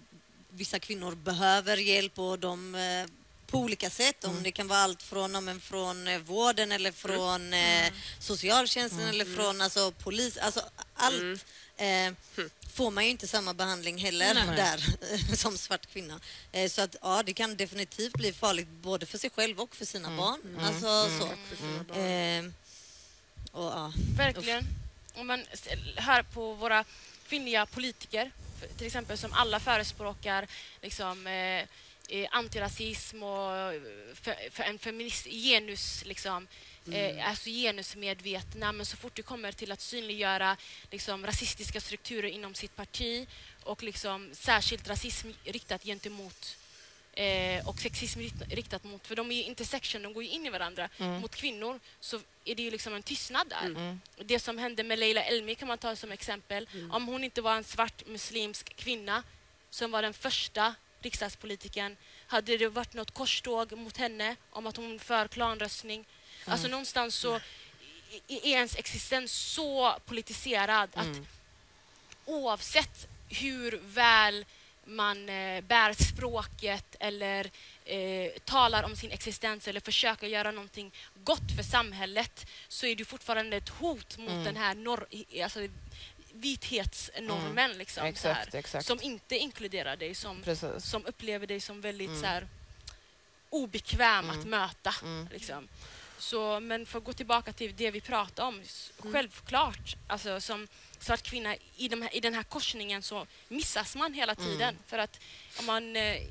vissa 0.48 0.78
kvinnor 0.78 1.14
behöver 1.14 1.76
hjälp 1.76 2.18
och 2.18 2.38
de 2.38 2.74
eh, 2.74 3.06
på 3.52 3.58
olika 3.58 3.90
sätt, 3.90 4.24
om 4.24 4.42
det 4.42 4.52
kan 4.52 4.68
vara 4.68 4.78
allt 4.78 5.02
från, 5.02 5.44
men 5.44 5.60
från 5.60 6.08
eh, 6.08 6.18
vården 6.18 6.72
eller 6.72 6.92
från 6.92 7.52
eh, 7.52 7.92
socialtjänsten 8.18 9.08
eller 9.08 9.24
från 9.24 9.60
alltså, 9.60 9.92
polis, 9.92 10.36
alltså 10.36 10.60
allt. 10.94 11.44
Eh, 11.76 12.12
får 12.74 12.90
man 12.90 13.04
ju 13.04 13.10
inte 13.10 13.28
samma 13.28 13.54
behandling 13.54 13.98
heller 13.98 14.34
där 14.34 15.36
som 15.36 15.58
svart 15.58 15.86
kvinna. 15.92 16.20
Eh, 16.52 16.68
så 16.68 16.82
att 16.82 16.96
ja, 17.02 17.22
det 17.26 17.32
kan 17.32 17.56
definitivt 17.56 18.12
bli 18.12 18.32
farligt 18.32 18.68
både 18.68 19.06
för 19.06 19.18
sig 19.18 19.30
själv 19.30 19.60
och 19.60 19.76
för 19.76 19.84
sina 19.84 20.16
barn. 20.16 20.40
Alltså 20.60 21.08
så. 21.18 21.26
Eh, 21.98 22.44
och, 23.52 23.72
ja. 23.72 23.92
Verkligen. 24.16 24.64
Om 25.14 25.26
man 25.26 25.44
hör 25.96 26.22
på 26.22 26.54
våra 26.54 26.84
kvinnliga 27.28 27.66
politiker, 27.66 28.30
till 28.78 28.86
exempel 28.86 29.18
som 29.18 29.32
alla 29.32 29.60
förespråkar 29.60 30.46
liksom, 30.82 31.26
eh, 31.26 31.66
eh, 32.08 32.28
antirasism 32.30 33.22
och 33.22 33.72
eh, 33.72 33.80
för, 34.14 34.50
för 34.50 34.62
en 34.62 34.78
feminist 34.78 35.26
genus, 35.26 36.04
liksom, 36.04 36.48
eh, 36.92 37.28
alltså 37.28 37.48
genusmedvetna, 37.50 38.72
men 38.72 38.86
så 38.86 38.96
fort 38.96 39.14
det 39.16 39.22
kommer 39.22 39.52
till 39.52 39.72
att 39.72 39.80
synliggöra 39.80 40.56
liksom, 40.90 41.26
rasistiska 41.26 41.80
strukturer 41.80 42.28
inom 42.28 42.54
sitt 42.54 42.76
parti 42.76 43.26
och 43.62 43.82
liksom, 43.82 44.30
särskilt 44.32 44.88
rasism 44.88 45.28
riktat 45.44 45.82
gentemot 45.84 46.56
eh, 47.14 47.68
och 47.68 47.78
sexism 47.80 48.20
rikt- 48.20 48.42
riktat 48.54 48.84
mot, 48.84 49.06
för 49.06 49.16
de 49.16 49.30
är 49.30 49.34
ju 49.36 49.42
intersection, 49.42 50.02
de 50.02 50.12
går 50.12 50.22
ju 50.24 50.28
in 50.30 50.46
i 50.46 50.50
varandra, 50.50 50.88
mot 51.20 51.34
kvinnor 51.34 51.80
så 52.00 52.20
är 52.44 52.54
det 52.54 52.62
ju 52.62 52.70
liksom 52.70 52.94
en 52.94 53.02
tystnad 53.02 53.48
där. 53.48 53.98
Det 54.24 54.38
som 54.38 54.58
hände 54.58 54.82
med 54.82 54.98
Leila 54.98 55.22
Elmi 55.24 55.54
kan 55.54 55.68
man 55.68 55.78
ta 55.78 55.96
som 55.96 56.12
exempel. 56.12 56.68
Om 56.90 57.06
hon 57.06 57.24
inte 57.24 57.42
var 57.42 57.56
en 57.56 57.64
svart 57.64 58.06
muslimsk 58.06 58.76
kvinna 58.76 59.22
som 59.70 59.90
var 59.90 60.02
den 60.02 60.14
första 60.14 60.74
riksdagspolitikern, 61.02 61.96
hade 62.26 62.56
det 62.56 62.68
varit 62.68 62.94
något 62.94 63.10
korståg 63.14 63.72
mot 63.72 63.96
henne 63.96 64.36
om 64.50 64.66
att 64.66 64.76
hon 64.76 64.98
för 64.98 65.28
klanröstning. 65.28 66.04
Alltså 66.46 66.68
någonstans 66.68 67.14
så 67.14 67.34
är 68.28 68.46
ens 68.46 68.76
existens 68.76 69.32
så 69.32 69.96
politiserad 70.06 70.90
att 70.94 71.06
oavsett 72.26 73.08
hur 73.28 73.80
väl 73.84 74.44
man 74.84 75.28
eh, 75.28 75.60
bär 75.60 75.92
språket 76.12 76.96
eller 77.00 77.50
eh, 77.84 78.30
talar 78.44 78.82
om 78.82 78.96
sin 78.96 79.10
existens 79.10 79.68
eller 79.68 79.80
försöker 79.80 80.26
göra 80.26 80.50
någonting 80.50 80.92
gott 81.24 81.56
för 81.56 81.62
samhället 81.62 82.46
så 82.68 82.86
är 82.86 82.96
du 82.96 83.04
fortfarande 83.04 83.56
ett 83.56 83.68
hot 83.68 84.18
mot 84.18 84.44
den 84.44 84.56
här 84.56 84.74
nor- 84.74 85.06
i- 85.10 85.42
alltså, 85.42 85.68
vithetsnormen 86.32 87.72
liksom, 87.72 88.00
så 88.02 88.06
Exakt, 88.06 88.52
här, 88.52 88.58
exakt. 88.58 88.86
som 88.86 89.02
inte 89.02 89.36
inkluderar 89.38 89.96
dig, 89.96 90.14
som, 90.14 90.42
Precis. 90.42 90.84
som 90.84 91.06
upplever 91.06 91.46
dig 91.46 91.60
som 91.60 91.80
väldigt 91.80 92.20
så 92.20 92.26
här, 92.26 92.46
obekväm 93.50 94.24
Mm. 94.24 94.40
att 94.40 94.46
möta. 94.46 94.94
Liksom. 95.30 95.68
Så, 96.18 96.60
men 96.60 96.86
för 96.86 96.98
att 96.98 97.04
gå 97.04 97.12
tillbaka 97.12 97.52
till 97.52 97.76
det 97.76 97.90
vi 97.90 98.00
pratade 98.00 98.48
om, 98.48 98.54
Mm. 98.54 99.12
självklart, 99.12 99.96
alltså, 100.06 100.40
som 100.40 100.68
svart 100.98 101.22
kvinna 101.22 101.56
i, 101.76 101.88
de 101.88 102.02
här, 102.02 102.16
i 102.16 102.20
den 102.20 102.34
här 102.34 102.42
korsningen 102.42 103.02
så 103.02 103.26
missas 103.48 103.96
man 103.96 104.14
hela 104.14 104.32
Mm. 104.32 104.44
tiden. 104.46 104.78
För 104.86 104.98
att 104.98 105.20
om 105.58 105.66
man 105.66 105.96
eh, 105.96 106.22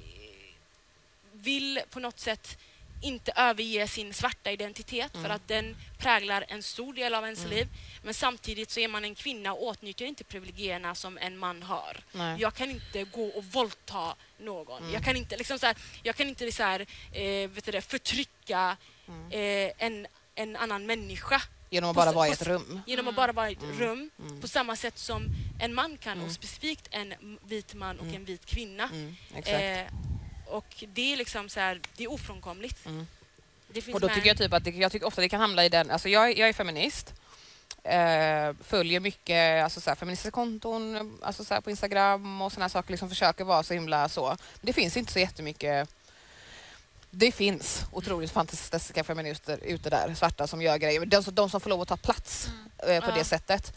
vill 1.34 1.82
på 1.90 2.00
något 2.00 2.20
sätt 2.20 2.58
inte 3.02 3.32
överge 3.36 3.88
sin 3.88 4.14
svarta 4.14 4.52
identitet 4.52 5.14
Mm. 5.16 5.24
för 5.24 5.30
att 5.36 5.48
den 5.48 5.76
präglar 5.98 6.46
en 6.48 6.64
stor 6.64 6.94
del 6.94 7.14
av 7.16 7.24
ens 7.24 7.46
liv. 7.46 7.68
Men 8.04 8.14
samtidigt 8.14 8.72
så 8.72 8.80
är 8.80 8.88
man 8.88 9.04
en 9.06 9.16
kvinna 9.16 9.54
och 9.54 9.64
åtnjuter 9.64 10.06
inte 10.06 10.24
privilegierna 10.24 10.96
som 10.96 11.18
en 11.18 11.38
man 11.38 11.64
har. 11.64 11.98
Nej. 12.12 12.42
Jag 12.42 12.54
kan 12.54 12.70
inte 12.72 13.04
gå 13.04 13.26
och 13.28 13.46
våldta 13.46 14.16
någon. 14.40 14.92
Jag 14.94 15.04
kan 15.04 15.16
inte, 15.16 15.38
liksom 15.38 15.60
så 15.60 15.66
här, 15.66 15.76
jag 16.04 16.16
kan 16.16 16.28
inte 16.30 16.52
så 16.52 16.64
här, 16.64 16.80
eh, 17.12 17.50
vet 17.50 17.66
du 17.66 17.72
det, 17.72 17.82
förtrycka 17.82 18.78
eh, 19.32 19.72
en, 19.78 20.08
en 20.36 20.56
annan 20.56 20.86
människa 20.86 21.42
Genom 21.70 21.90
att 21.90 21.96
bara 21.96 22.12
vara 22.12 22.28
i 22.28 22.32
ett 22.32 22.48
rum. 22.48 22.82
genom 22.88 23.08
att 23.08 23.16
bara 23.16 23.32
vara 23.32 23.50
i 23.50 23.54
ett 23.54 23.80
rum 23.80 24.10
på 24.42 24.48
samma 24.48 24.76
sätt 24.76 24.98
som 24.98 25.26
en 25.60 25.74
man 25.74 25.98
kan 25.98 26.22
och 26.22 26.32
specifikt 26.32 26.88
en 26.92 27.38
vit 27.46 27.74
man 27.74 28.00
och 28.00 28.06
en 28.06 28.26
vit 28.26 28.46
kvinna. 28.46 28.90
Mm. 28.94 29.16
Eh, 29.46 29.88
och 30.52 30.84
det 30.94 31.14
är 31.14 31.18
liksom 31.18 31.50
så 31.50 31.60
här, 31.60 31.82
det 31.98 32.04
är 32.04 32.12
ofrånkomligt. 32.12 32.78
Det 33.74 33.82
finns 33.82 33.96
Och 33.96 34.02
då 34.02 34.10
tycker 34.10 34.28
jag 34.28 34.38
typ 34.38 34.54
att 34.54 34.64
det, 34.64 34.70
jag 34.72 34.92
tycker 34.92 35.06
ofta 35.08 35.22
det 35.22 35.30
kan 35.30 35.42
hamna 35.42 35.66
i 35.66 35.70
den, 35.70 35.92
alltså 35.92 36.10
jag, 36.10 36.32
är- 36.32 36.40
jag 36.40 36.50
är 36.50 36.54
feminist, 36.54 37.14
eh, 37.84 38.54
följer 38.64 39.00
mycket 39.00 39.64
alltså 39.64 39.82
så 39.82 39.90
här, 39.90 39.96
feministiska 39.96 40.32
konton 40.32 41.18
alltså 41.24 41.44
så 41.46 41.54
här, 41.54 41.62
på 41.62 41.70
Instagram 41.70 42.42
och 42.42 42.54
här 42.62 42.70
saker, 42.70 42.92
liksom 42.92 43.10
försöker 43.10 43.44
vara 43.44 43.64
så 43.64 43.74
himla 43.74 44.10
så. 44.10 44.28
Men 44.28 44.38
det 44.62 44.74
finns 44.74 44.98
inte 44.98 45.14
så 45.14 45.20
jättemycket 45.20 45.90
det 47.14 47.32
finns 47.32 47.82
otroligt 47.92 48.32
fantastiska 48.32 49.04
feminister 49.04 49.60
ute 49.64 49.90
där, 49.90 50.16
svarta 50.16 50.48
som 50.48 50.62
gör 50.62 50.78
grejer. 50.78 51.06
De, 51.06 51.24
som- 51.24 51.36
de 51.36 51.50
som 51.50 51.62
får 51.62 51.70
lov 51.70 51.82
att 51.82 51.88
ta 51.88 51.98
plats 51.98 52.48
eh, 52.88 53.02
på 53.04 53.10
Ja. 53.12 53.16
det 53.16 53.24
sättet. 53.24 53.74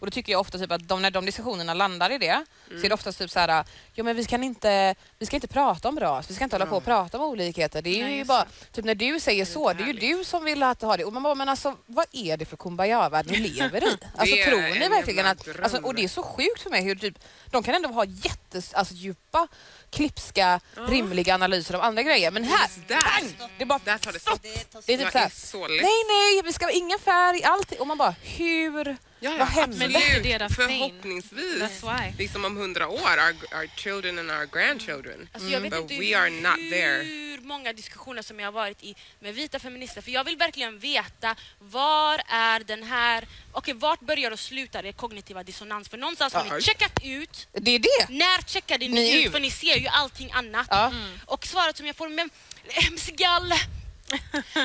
Och 0.00 0.06
då 0.06 0.10
tycker 0.10 0.32
jag 0.32 0.40
ofta 0.40 0.58
typ 0.58 0.72
att 0.72 0.88
de, 0.88 1.02
när 1.02 1.10
de 1.10 1.26
diskussionerna 1.26 1.74
landar 1.74 2.10
i 2.10 2.18
det 2.18 2.44
så 2.68 2.84
är 2.84 2.88
det 2.88 2.94
oftast 2.94 3.18
typ 3.18 3.30
så 3.30 3.38
här, 3.40 3.64
ja 3.92 4.04
men 4.04 4.16
vi 4.16 4.24
kan 4.24 4.42
inte, 4.44 4.94
vi 5.18 5.26
ska 5.26 5.36
inte 5.36 5.48
prata 5.48 5.88
om 5.88 6.00
ras, 6.00 6.30
vi 6.30 6.34
ska 6.34 6.44
inte 6.44 6.56
hålla 6.56 6.66
på 6.66 6.76
och 6.76 6.84
prata 6.84 7.18
om 7.18 7.24
olikheter. 7.24 7.82
Det 7.82 8.00
är 8.00 8.04
Nej, 8.04 8.16
ju 8.16 8.24
bara, 8.24 8.46
typ 8.72 8.84
när 8.84 8.94
du 8.94 9.20
säger 9.20 9.44
så, 9.44 9.72
det 9.72 9.82
är 9.82 9.86
ju 9.86 9.92
du 9.92 10.24
som 10.24 10.44
vill 10.44 10.62
att 10.62 10.82
ha 10.82 10.96
det. 10.96 11.04
Och 11.04 11.12
man 11.12 11.22
bara, 11.22 11.34
men 11.34 11.48
alltså 11.48 11.76
vad 11.86 12.06
är 12.12 12.36
det 12.36 12.44
för 12.44 12.56
kumbaya-värld 12.56 13.26
ni 13.30 13.38
lever 13.48 13.84
i? 13.84 13.98
Alltså 14.16 14.36
tror 14.36 14.60
ni 14.60 14.84
en 14.84 14.90
verkligen 14.90 15.26
att, 15.26 15.48
alltså, 15.62 15.78
och 15.78 15.94
det 15.94 16.04
är 16.04 16.08
så 16.08 16.22
sjukt 16.22 16.62
för 16.62 16.70
mig 16.70 16.82
hur 16.82 16.94
typ, 16.96 17.18
de 17.50 17.62
kan 17.62 17.74
ändå 17.74 17.88
ha 17.88 18.04
jättes, 18.04 18.74
alltså, 18.74 18.94
djupa, 18.94 19.48
klipska, 19.90 20.60
rimliga 20.88 21.34
analyser 21.34 21.74
av 21.74 21.80
andra 21.82 22.02
grejer. 22.02 22.30
Men 22.30 22.44
här, 22.44 22.68
bang! 22.88 23.50
Det 23.56 23.64
är 23.64 23.66
bara 23.66 23.80
där 23.84 23.98
tar 23.98 24.12
det 24.12 24.20
stopp. 24.20 24.42
Det 24.42 24.82
det 24.86 24.92
är 24.94 24.98
typ 24.98 25.12
så 25.12 25.18
här, 25.18 25.26
är 25.26 25.30
så 25.30 25.68
nej 25.68 26.04
nej, 26.08 26.42
vi 26.44 26.52
ska 26.52 26.64
ha 26.64 26.72
ingen 26.72 26.98
färg, 26.98 27.44
allting. 27.44 27.80
Och 27.80 27.86
man 27.86 27.98
bara, 27.98 28.14
hur? 28.22 28.96
Ja, 29.20 29.30
ja, 29.30 29.38
Vad 29.38 29.48
hände? 29.48 29.76
Men 29.76 29.92
det 29.92 30.10
är 30.10 30.22
deras. 30.22 30.54
Förhoppningsvis. 30.56 31.82
Liksom 32.18 32.44
om 32.44 32.56
hundra 32.56 32.88
år, 32.88 32.98
our, 33.00 33.58
our 33.58 33.66
children 33.76 34.18
and 34.18 34.30
our 34.30 34.46
grandchildren. 34.52 35.28
Alltså 35.32 35.48
vet 35.60 35.70
But 35.70 35.90
we 35.90 36.18
are 36.18 36.30
not 36.30 36.56
there. 36.70 37.02
hur 37.02 37.40
många 37.40 37.72
diskussioner 37.72 38.22
som 38.22 38.40
jag 38.40 38.46
har 38.46 38.52
varit 38.52 38.82
i 38.82 38.94
med 39.20 39.34
vita 39.34 39.58
feminister. 39.58 40.00
För 40.02 40.10
jag 40.10 40.24
vill 40.24 40.36
verkligen 40.36 40.78
veta 40.78 41.36
var 41.58 42.22
är 42.28 42.60
den 42.60 42.82
här... 42.82 43.26
Okej, 43.52 43.74
vart 43.74 44.00
börjar 44.00 44.30
och 44.30 44.38
slutar 44.40 44.82
det 44.82 44.92
kognitiva 44.92 45.42
dissonans? 45.42 45.88
För 45.88 45.98
någonstans 45.98 46.34
har 46.34 46.54
ni 46.54 46.62
checkat 46.62 46.92
ut. 47.04 47.48
Det 47.52 47.70
är 47.70 47.78
det. 47.78 48.08
När 48.08 48.42
checkade 48.48 48.88
ni, 48.88 48.94
Ni 48.94 49.24
ut? 49.24 49.32
För 49.32 49.40
ni 49.40 49.50
ser 49.50 49.76
ju 49.76 49.86
allting 49.86 50.30
annat. 50.32 50.66
Ja. 50.70 50.92
Och 51.26 51.46
svaret 51.46 51.76
som 51.76 51.86
jag 51.86 51.96
får, 51.96 52.08
men 52.08 52.30
Sigal, 52.98 53.52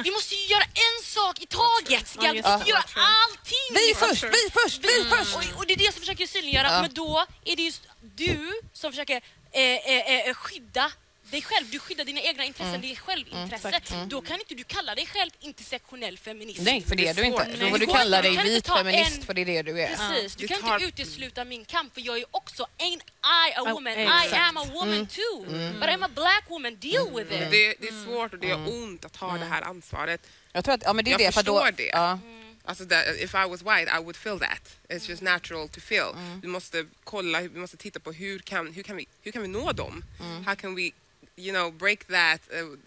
vi 0.04 0.12
måste 0.12 0.36
ju 0.36 0.46
göra 0.46 0.64
en 0.64 1.04
sak 1.04 1.40
i 1.40 1.46
taget. 1.46 2.08
Sigal, 2.08 2.36
vi 2.36 2.42
måste 2.42 2.70
göra 2.70 2.84
allting. 2.96 3.70
Vi 3.74 3.96
först, 3.96 4.24
vi 4.24 4.62
först, 4.62 4.80
vi 4.84 5.06
först! 5.10 5.36
Och, 5.36 5.58
och 5.58 5.66
det 5.68 5.74
är 5.74 5.78
det 5.78 5.84
jag 5.84 5.94
försöker 5.94 6.28
synliggöra. 6.28 6.82
Men 6.82 6.94
då 6.94 7.26
är 7.46 7.56
det 7.56 7.64
just 7.64 7.82
du 8.02 8.54
som 8.74 8.92
försöker 8.92 9.22
eh, 9.52 9.62
eh, 9.62 10.28
eh, 10.28 10.34
skydda 10.34 10.92
dig 11.34 11.42
själv. 11.42 11.66
Du 11.72 11.80
skyddar 11.80 12.06
dina 12.06 12.22
egna 12.22 12.44
intressen, 12.46 12.82
det 12.82 12.92
är 12.92 12.96
självintresse. 12.96 13.82
Då 14.08 14.22
kan 14.22 14.40
inte 14.40 14.56
du 14.56 14.64
kalla 14.64 14.96
dig 14.96 15.06
själv 15.06 15.32
intersektionell 15.40 16.18
feminist. 16.18 16.62
Nej, 16.62 16.82
för 16.82 16.96
det 16.96 17.08
är 17.08 17.14
du 17.14 17.24
inte. 17.24 17.46
Då 17.60 17.70
får 17.70 17.78
du 17.78 17.86
kalla 17.86 18.18
inte. 18.18 18.30
dig 18.30 18.38
Du 18.38 18.44
vit 18.54 18.68
feminist 18.68 19.18
en- 19.20 19.26
för 19.26 19.34
det 19.34 19.42
är 19.42 19.46
det 19.46 19.62
du 19.62 19.82
är. 19.82 19.88
Precis, 19.96 20.36
du 20.36 20.48
Det 20.48 20.54
kan 20.54 20.62
tar- 20.62 20.74
inte 20.76 20.86
utesluta 21.02 21.46
min 21.46 21.66
kamp 21.66 21.94
för 21.94 22.02
jag 22.02 22.18
är 22.18 22.26
också, 22.32 22.64
ain't 22.78 23.02
I 23.48 23.54
a 23.56 23.62
Oh, 23.62 23.72
woman? 23.74 23.94
I 23.94 24.02
exakt. 24.04 24.34
am 24.34 24.58
a 24.58 24.66
woman 24.74 25.08
too. 25.08 25.46
But 25.80 25.90
I'm 25.90 26.06
a 26.06 26.10
black 26.16 26.44
woman, 26.50 26.76
deal 26.80 27.08
with 27.16 27.32
it. 27.34 27.52
Det, 27.52 27.74
det 27.80 27.88
är 27.88 28.06
svårt 28.06 28.34
och 28.34 28.40
det 28.40 28.48
gör 28.48 28.68
ont 28.84 29.06
att 29.06 29.16
ha 29.16 29.38
det 29.38 29.46
här 29.46 29.62
ansvaret. 29.62 30.22
Jag 30.52 30.66
tror 30.66 30.76
att, 30.76 30.84
ja 30.86 30.94
men 30.94 31.06
det 31.06 31.12
är 31.12 31.12
Jag 31.12 31.20
det. 31.20 31.32
För 31.32 31.44
då, 31.44 31.60
förstår 31.60 31.78
det. 31.78 31.90
Ja. 31.94 32.20
Alltså 32.66 32.86
that, 32.86 33.04
if 33.20 33.34
I 33.34 33.50
was 33.50 33.62
white 33.62 33.92
I 34.00 34.04
would 34.04 34.16
feel 34.16 34.40
that. 34.40 34.76
It's 34.90 35.10
just 35.10 35.22
natural 35.22 35.70
to 35.70 35.80
feel. 35.80 36.08
Vi 36.42 36.48
måste 36.48 36.86
kolla, 37.04 37.42
vi 37.42 37.60
måste 37.60 37.78
titta 37.78 38.00
på 38.00 38.12
hur 38.12 38.40
kan, 38.40 38.74
hur 38.74 38.84
kan, 38.84 38.96
vi, 38.98 39.08
hur 39.22 39.32
kan 39.32 39.42
vi 39.42 39.48
nå 39.48 39.72
dem? 39.72 40.04
How 40.46 40.56
can 40.56 40.76
we 40.76 40.92
you 41.36 41.52
know, 41.54 41.72
break 41.74 42.06
that, 42.08 42.42
uh, 42.62 42.78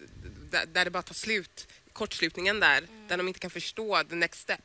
där, 0.51 0.65
där 0.65 0.85
det 0.85 0.91
bara 0.91 1.03
tar 1.03 1.13
slut, 1.13 1.67
kortslutningen 1.93 2.59
där, 2.59 2.87
där 3.07 3.17
de 3.17 3.27
inte 3.27 3.39
kan 3.39 3.49
förstå 3.49 4.03
the 4.09 4.15
next 4.15 4.41
step. 4.41 4.61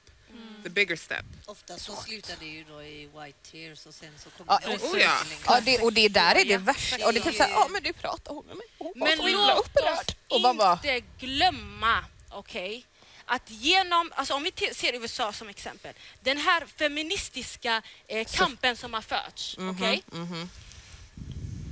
the 0.63 0.69
bigger 0.71 0.97
step. 0.97 1.25
Ofta 1.47 1.79
så 1.79 1.97
slutar 1.97 2.35
det 2.41 2.47
ju 2.47 2.65
då 2.65 2.83
i 2.83 3.07
white 3.07 3.51
tears 3.51 3.87
och 3.87 3.95
sen 3.95 4.13
så 4.19 4.29
Ja, 4.47 4.59
kommer 4.59 4.79
det 4.79 4.85
oh 4.87 5.01
ja. 5.01 5.19
Ja, 5.47 5.61
det, 5.61 5.79
och 5.79 5.93
det 5.93 6.09
där 6.09 6.35
är 6.35 6.45
det 6.45 6.53
Ja, 6.53 6.59
värsta. 6.59 7.07
Och 7.07 7.13
det 7.13 7.19
är 7.21 7.25
typ 7.25 7.35
såhär, 7.37 7.51
ja 7.51 7.69
men 7.71 7.83
du 7.83 7.93
pratar 7.93 8.35
hon 8.35 8.47
med 8.47 8.57
mig. 8.57 8.67
Hon 8.79 8.93
var 8.97 9.09
Men 9.09 9.17
så 9.19 9.27
himla 9.27 9.55
upprörd. 9.55 10.15
Och 10.29 10.41
man 10.41 10.57
bara, 10.57 10.73
inte 10.73 11.01
glömma, 11.21 12.05
okej, 12.31 12.87
att 13.25 13.51
genom, 13.51 14.13
alltså 14.15 14.35
om 14.35 14.43
vi 14.43 14.53
ser 14.75 14.95
USA 14.95 15.33
som 15.33 15.49
exempel, 15.49 15.95
den 16.21 16.39
här 16.39 16.67
feministiska 16.67 17.83
eh, 18.09 18.27
kampen 18.31 18.77
som 18.77 18.95
har 18.95 19.03
förts, 19.03 19.57
Mhm, 19.59 19.71
okej? 19.71 20.03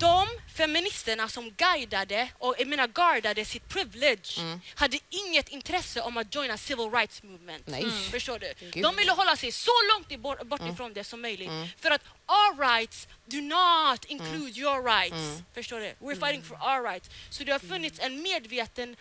De 0.01 0.29
feministerna 0.57 1.29
som 1.29 1.51
guidade 1.51 2.29
och 2.39 2.55
jag 2.59 2.69
menar 2.69 2.87
guardade 2.89 3.45
sitt 3.45 3.69
privilege 3.69 4.39
Mm. 4.39 4.61
hade 4.75 4.99
inget 5.11 5.49
intresse 5.49 6.01
om 6.01 6.17
att 6.17 6.35
joina 6.35 6.57
civil 6.59 6.91
rights 6.91 7.23
movement. 7.23 7.69
Mm. 7.69 7.91
Förstår 8.11 8.39
du? 8.39 8.55
Gud. 8.61 8.77
Mm. 8.77 8.83
De 8.83 8.97
ville 8.97 9.13
hålla 9.13 9.37
sig 9.37 9.53
så 9.53 9.71
långt 9.95 10.21
bort 10.23 10.43
bort 10.47 10.61
ifrån 10.73 10.93
det 10.93 11.05
som 11.05 11.21
möjligt. 11.21 11.51
För 11.81 11.91
att 11.91 12.03
our 12.27 12.59
rights 12.77 13.09
do 13.27 13.41
not 13.41 14.05
include 14.05 14.61
your 14.61 14.85
rights. 14.85 15.13
Mm. 15.17 15.45
Förstår 15.55 15.81
du? 15.81 15.95
We're 16.01 16.21
fighting 16.27 16.43
for 16.43 16.55
our 16.57 16.91
rights. 16.91 17.11
Så 17.31 17.45
det 17.45 17.53
har 17.53 17.59
funnits 17.59 18.01
en 18.01 18.23
medveten 18.23 18.97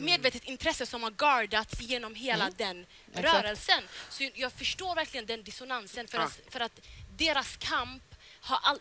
medvetet 0.00 0.44
intresse 0.44 0.86
som 0.86 1.02
har 1.02 1.10
guardats 1.10 1.80
genom 1.80 2.14
hela 2.14 2.50
den 2.50 2.86
Mm. 3.14 3.22
Rörelsen. 3.24 3.82
Så 4.10 4.28
jag 4.34 4.52
förstår 4.52 4.94
verkligen 4.94 5.26
den 5.26 5.42
dissonansen 5.44 6.08
för, 6.08 6.18
Ja. 6.18 6.24
att, 6.24 6.40
för 6.52 6.60
att 6.60 6.80
deras 7.16 7.56
kamp 7.56 8.02
har, 8.40 8.58
all, 8.62 8.78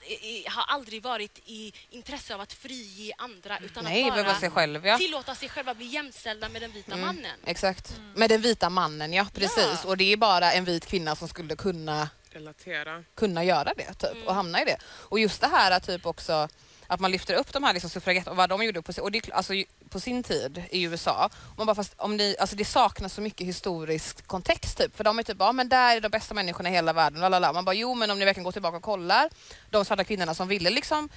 har 0.48 0.64
aldrig 0.64 1.04
varit 1.04 1.40
i 1.46 1.74
intresse 1.90 2.34
av 2.36 2.42
att 2.42 2.54
frige 2.54 3.14
andra 3.18 3.58
utan 3.60 3.84
nej, 3.84 4.10
att 4.10 4.26
bara 4.26 4.36
sig 4.36 4.50
själv 4.50 4.86
ja. 4.86 4.98
tillåta 4.98 5.36
sig 5.36 5.50
själva 5.50 5.74
bli 5.74 5.86
jämställda 5.86 6.50
med 6.50 6.62
den 6.62 6.72
vita 6.72 6.92
Mm. 6.94 7.06
mannen. 7.06 7.40
Exakt. 7.46 8.00
Med 8.16 8.30
den 8.30 8.42
vita 8.42 8.70
mannen 8.70 9.14
ja, 9.14 9.28
precis. 9.34 9.80
Ja. 9.84 9.90
Och 9.90 9.98
det 9.98 10.14
är 10.14 10.18
bara 10.18 10.52
en 10.52 10.66
vit 10.66 10.86
kvinna 10.86 11.16
som 11.16 11.28
skulle 11.28 11.56
kunna 11.56 12.10
Relatera. 12.32 13.04
kunna 13.16 13.44
göra 13.44 13.74
det 13.78 13.94
typ, 13.94 14.28
och 14.28 14.36
hamna 14.36 14.62
i 14.62 14.66
det. 14.66 14.78
Och 14.86 15.20
just 15.20 15.42
det 15.42 15.48
här 15.48 15.72
att 15.72 15.88
typ 15.88 16.06
också 16.06 16.48
att 16.88 17.00
man 17.00 17.12
lyfter 17.12 17.34
upp 17.34 17.54
de 17.54 17.64
här 17.64 17.74
liksom, 17.74 17.90
suffragetter 17.90 18.32
och 18.32 18.38
vad 18.38 18.50
de 18.50 18.64
gjorde 18.64 18.82
på, 18.82 18.94
sin- 18.94 19.04
och 19.04 19.12
det, 19.12 19.32
alltså, 19.32 19.54
på 19.90 20.00
sin 20.00 20.24
tid 20.24 20.64
i 20.72 20.84
USA. 20.84 21.30
Och 21.52 21.58
man 21.58 21.68
bara, 21.68 21.76
fast 21.76 21.94
om 21.98 22.18
ni, 22.18 22.36
alltså, 22.40 22.56
det 22.56 22.66
saknas 22.66 23.14
så 23.14 23.22
mycket 23.22 23.48
historisk 23.48 24.28
kontext 24.28 24.78
typ. 24.78 24.98
För 24.98 25.04
de 25.04 25.20
är 25.20 25.24
typ, 25.24 25.38
ja 25.40 25.52
men 25.52 25.70
där 25.70 25.98
är 25.98 26.02
de 26.02 26.10
bästa 26.10 26.34
människorna 26.34 26.70
i 26.70 26.72
hela 26.72 26.94
världen. 26.94 27.22
Lalala. 27.22 27.54
Man 27.54 27.66
bara, 27.66 27.76
jo 27.76 27.96
men 27.96 28.12
om 28.12 28.20
ni 28.20 28.26
verkligen 28.26 28.44
går 28.44 28.52
tillbaka 28.52 28.78
och 28.78 28.84
kollar. 28.84 29.30
De 29.70 29.86
svarta 29.86 30.04
kvinnorna 30.04 30.34
som 30.34 30.48
ville 30.48 30.70
liksom 30.70 31.10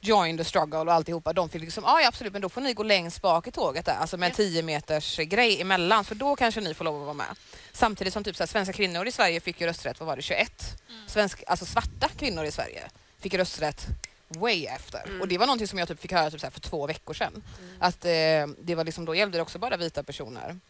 join 0.00 0.38
the 0.38 0.44
struggle 0.44 0.78
och 0.78 0.92
alltihopa. 0.92 1.32
De 1.32 1.48
fick 1.48 1.62
liksom, 1.62 1.84
ja, 1.86 2.00
ja 2.00 2.08
absolut 2.08 2.32
men 2.32 2.42
då 2.42 2.48
får 2.48 2.60
ni 2.60 2.72
gå 2.74 2.82
längst 2.82 3.22
bak 3.22 3.46
i 3.46 3.50
tåget 3.50 3.86
där. 3.86 3.94
Alltså 3.96 4.16
med 4.16 4.26
en 4.26 4.34
10 4.34 4.62
meters 4.62 5.16
grej 5.16 5.60
emellan. 5.60 6.04
För 6.04 6.14
då 6.14 6.36
kanske 6.36 6.60
ni 6.60 6.74
får 6.74 6.84
lov 6.84 6.96
att 7.00 7.04
vara 7.04 7.14
med. 7.14 7.36
Samtidigt 7.72 8.12
som 8.12 8.24
typ 8.24 8.36
så 8.36 8.42
här, 8.42 8.46
svenska 8.48 8.72
kvinnor 8.72 9.06
i 9.06 9.12
Sverige 9.12 9.40
fick 9.40 9.60
ju 9.60 9.66
rösträtt, 9.66 10.00
vad 10.00 10.06
var 10.06 10.16
det, 10.16 10.22
21? 10.22 10.82
Svensk, 11.06 11.42
alltså 11.46 11.64
svarta 11.66 12.08
kvinnor 12.18 12.44
i 12.44 12.50
Sverige 12.50 12.82
fick 13.20 13.34
rösträtt 13.34 13.86
way 14.28 14.66
efter. 14.66 15.20
Och 15.20 15.28
det 15.28 15.38
var 15.38 15.46
någonting 15.46 15.68
som 15.68 15.78
jag 15.78 15.88
typ 15.88 16.00
fick 16.00 16.12
höra 16.12 16.30
typ 16.30 16.40
så 16.40 16.46
här 16.46 16.50
för 16.50 16.60
två 16.60 16.86
veckor 16.86 17.14
sedan. 17.14 17.42
Att 17.78 18.04
eh, 18.04 18.46
det 18.62 18.74
var 18.74 18.84
liksom, 18.84 19.04
då 19.04 19.14
gällde 19.14 19.38
det 19.38 19.42
också 19.42 19.58
bara 19.58 19.76
vita 19.76 20.02
personer. 20.02 20.60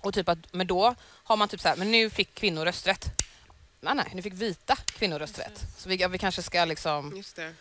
Och 0.00 0.14
typ 0.14 0.28
att, 0.28 0.38
men 0.52 0.66
då 0.66 0.94
har 1.00 1.36
man 1.36 1.48
typ 1.48 1.60
så 1.60 1.68
här, 1.68 1.76
men 1.76 1.90
nu 1.90 2.10
fick 2.10 2.34
kvinnor 2.34 2.64
rösträtt. 2.64 3.04
Nej, 3.80 3.94
nej, 3.94 4.10
nu 4.14 4.22
fick 4.22 4.32
vita 4.32 4.76
kvinnor 4.76 5.18
rösträtt. 5.18 5.64
Så 5.78 5.88
vi, 5.88 5.96
ja, 5.96 6.08
vi 6.08 6.18
kanske 6.18 6.42
ska 6.42 6.64
liksom, 6.64 7.16
Just 7.16 7.36
det. 7.36 7.54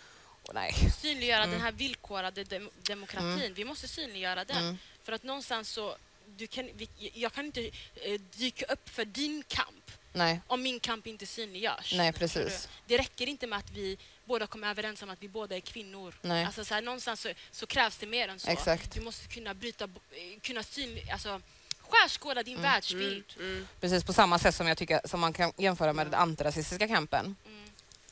åh, 0.44 0.52
nej. 0.54 0.74
Synliggöra 1.02 1.46
den 1.46 1.62
här 1.62 1.72
villkorade 1.72 2.44
dem- 2.44 2.70
demokratin. 2.82 3.54
Vi 3.54 3.66
måste 3.66 3.88
synliggöra 3.88 4.46
den. 4.46 4.58
Mm. 4.58 4.78
För 5.04 5.12
att 5.14 5.24
någonstans 5.24 5.70
så, 5.70 5.96
du 6.38 6.48
kan, 6.48 6.70
vi, 6.76 6.90
jag 7.14 7.34
kan 7.34 7.46
inte 7.46 7.62
eh, 7.96 8.22
dyka 8.38 8.66
upp 8.66 8.90
för 8.90 9.06
din 9.06 9.44
kamp 9.48 9.92
Nej, 10.14 10.42
om 10.48 10.62
min 10.64 10.80
kamp 10.80 11.08
inte 11.08 11.26
synliggörs. 11.26 11.94
nej 11.94 12.14
precis. 12.14 12.70
Det 12.88 12.98
räcker 12.98 13.28
inte 13.28 13.48
med 13.48 13.60
att 13.60 13.72
vi 13.72 13.98
båda 14.26 14.48
kommer 14.48 14.70
överens 14.70 15.02
om 15.02 15.10
att 15.10 15.24
vi 15.24 15.30
båda 15.30 15.56
är 15.56 15.60
kvinnor. 15.60 16.14
Nej. 16.22 16.46
Alltså 16.46 16.66
så 16.66 16.74
här, 16.74 16.82
någonstans 16.82 17.22
så, 17.22 17.30
så 17.52 17.68
krävs 17.68 17.98
det 17.98 18.08
mer 18.08 18.28
än 18.28 18.40
så. 18.40 18.52
Exakt. 18.52 18.94
Du 18.94 19.02
måste 19.02 19.28
kunna 19.28 19.54
bryta, 19.54 19.84
eh, 19.84 20.40
kunna 20.42 20.64
syn, 20.64 21.00
alltså, 21.12 21.42
skärskåda 21.90 22.44
din 22.44 22.62
världsbild. 22.62 23.26
Mm. 23.40 23.68
Precis 23.80 24.04
på 24.04 24.14
samma 24.14 24.40
sätt 24.40 24.56
som 24.56 24.68
jag 24.68 24.78
tycker 24.78 25.02
som 25.06 25.20
man 25.20 25.34
kan 25.34 25.54
jämföra 25.58 25.94
med 25.94 26.06
den 26.08 26.14
antirasistiska 26.14 26.88
kampen. 26.88 27.36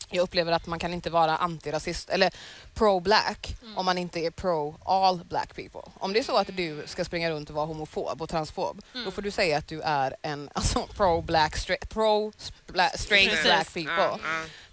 Jag 0.10 0.24
upplever 0.24 0.52
att 0.52 0.68
man 0.68 0.80
kan 0.80 0.94
inte 0.94 1.10
vara 1.10 1.38
antirasist 1.38 2.10
eller 2.10 2.34
pro-black 2.74 3.56
om 3.76 3.86
man 3.86 3.98
inte 3.98 4.20
är 4.20 4.32
pro 4.32 4.76
all 4.86 5.26
black 5.26 5.56
people. 5.56 5.92
Om 6.00 6.14
det 6.14 6.20
är 6.20 6.24
så 6.24 6.38
att 6.38 6.58
du 6.58 6.84
ska 6.86 7.06
springa 7.06 7.32
runt 7.32 7.50
och 7.50 7.56
vara 7.56 7.66
homofob 7.66 8.22
och 8.22 8.30
transfob, 8.30 8.82
då 9.06 9.12
får 9.12 9.22
du 9.22 9.32
säga 9.32 9.58
att 9.58 9.68
du 9.68 9.82
är 9.82 10.16
en 10.22 10.50
alltså, 10.54 10.88
pro-black, 10.98 11.58
straight, 11.58 11.90
pro 11.90 12.32
-spla 12.32 12.98
straight 12.98 13.30
Precis. 13.30 13.44
black 13.44 13.74
people. 13.74 13.94
Ja. 13.98 14.20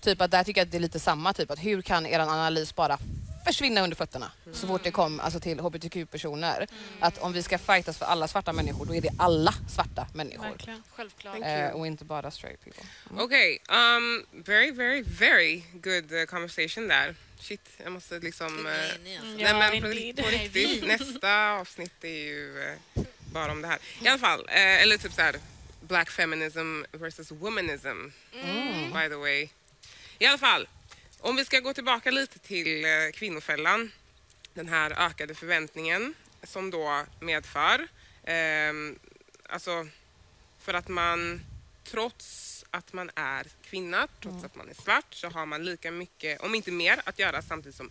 Typ 0.00 0.20
att 0.20 0.30
där 0.30 0.44
tycker 0.44 0.60
jag 0.60 0.66
att 0.66 0.72
det 0.72 0.78
är 0.78 0.80
lite 0.80 1.00
samma 1.00 1.32
typ 1.32 1.50
att 1.50 1.64
hur 1.64 1.82
kan 1.82 2.06
er 2.06 2.18
analys 2.20 2.74
bara 2.74 2.98
försvinna 3.44 3.80
under 3.80 3.96
fötterna 3.96 4.32
så 4.52 4.66
fort 4.66 4.84
det 4.84 4.90
kom 4.90 5.20
alltså, 5.20 5.40
till 5.40 5.60
hbtq-personer. 5.60 6.66
Att 7.00 7.18
om 7.18 7.32
vi 7.32 7.42
ska 7.42 7.58
fightas 7.58 7.98
för 7.98 8.06
alla 8.06 8.28
svarta 8.28 8.52
människor 8.52 8.86
då 8.86 8.94
är 8.94 9.00
det 9.00 9.10
alla 9.18 9.54
svarta 9.68 10.06
människor. 10.14 10.44
Verkligen. 10.44 10.82
Självklart. 10.90 11.36
You. 11.36 11.70
och 11.70 11.86
inte 11.86 12.04
bara 12.04 12.30
straight 12.30 12.64
people. 12.64 12.82
Okej, 13.10 13.58
um, 13.68 14.26
very, 14.44 14.70
very, 14.70 15.02
very 15.02 15.62
good 15.72 16.12
uh, 16.12 16.24
conversation 16.24 16.88
där. 16.88 17.14
Shit, 17.40 17.68
jag 17.84 17.92
måste 17.92 18.18
liksom... 18.18 18.66
Enig, 18.66 19.16
alltså. 19.16 19.36
Nej 19.36 19.54
men 19.54 19.82
på, 20.16 20.22
på 20.22 20.28
riktigt, 20.28 20.86
nästa 20.86 21.50
avsnitt 21.50 22.04
är 22.04 22.08
ju 22.08 22.62
eh, 22.62 23.02
bara 23.32 23.52
om 23.52 23.62
det 23.62 23.68
här. 23.68 23.78
I 24.02 24.08
alla 24.08 24.18
fall, 24.18 24.40
eh, 24.48 24.82
eller 24.82 24.96
typ 24.96 25.12
så 25.12 25.22
här, 25.22 25.36
Black 25.80 26.10
feminism 26.10 26.82
versus 26.92 27.30
womanism, 27.30 28.12
by 28.92 29.08
the 29.08 29.16
way. 29.16 29.48
I 30.18 30.26
alla 30.26 30.38
fall, 30.38 30.68
om 31.22 31.36
vi 31.36 31.44
ska 31.44 31.60
gå 31.60 31.74
tillbaka 31.74 32.10
lite 32.10 32.38
till 32.38 32.84
eh, 32.84 32.90
kvinnofällan, 33.14 33.92
den 34.54 34.68
här 34.68 34.90
ökade 34.90 35.34
förväntningen 35.34 36.14
som 36.42 36.70
då 36.70 37.04
medför, 37.20 37.88
ehm, 38.24 38.98
alltså 39.48 39.86
för 40.58 40.74
att 40.74 40.88
man 40.88 41.40
trots 41.84 42.64
att 42.70 42.92
man 42.92 43.10
är 43.14 43.46
kvinna, 43.62 44.08
trots 44.22 44.44
att 44.44 44.56
man 44.56 44.68
är 44.68 44.74
svart, 44.74 45.14
så 45.14 45.28
har 45.28 45.46
man 45.46 45.64
lika 45.64 45.90
mycket, 45.90 46.40
om 46.40 46.54
inte 46.54 46.70
mer, 46.70 47.00
att 47.04 47.18
göra 47.18 47.42
samtidigt 47.42 47.76
som 47.76 47.90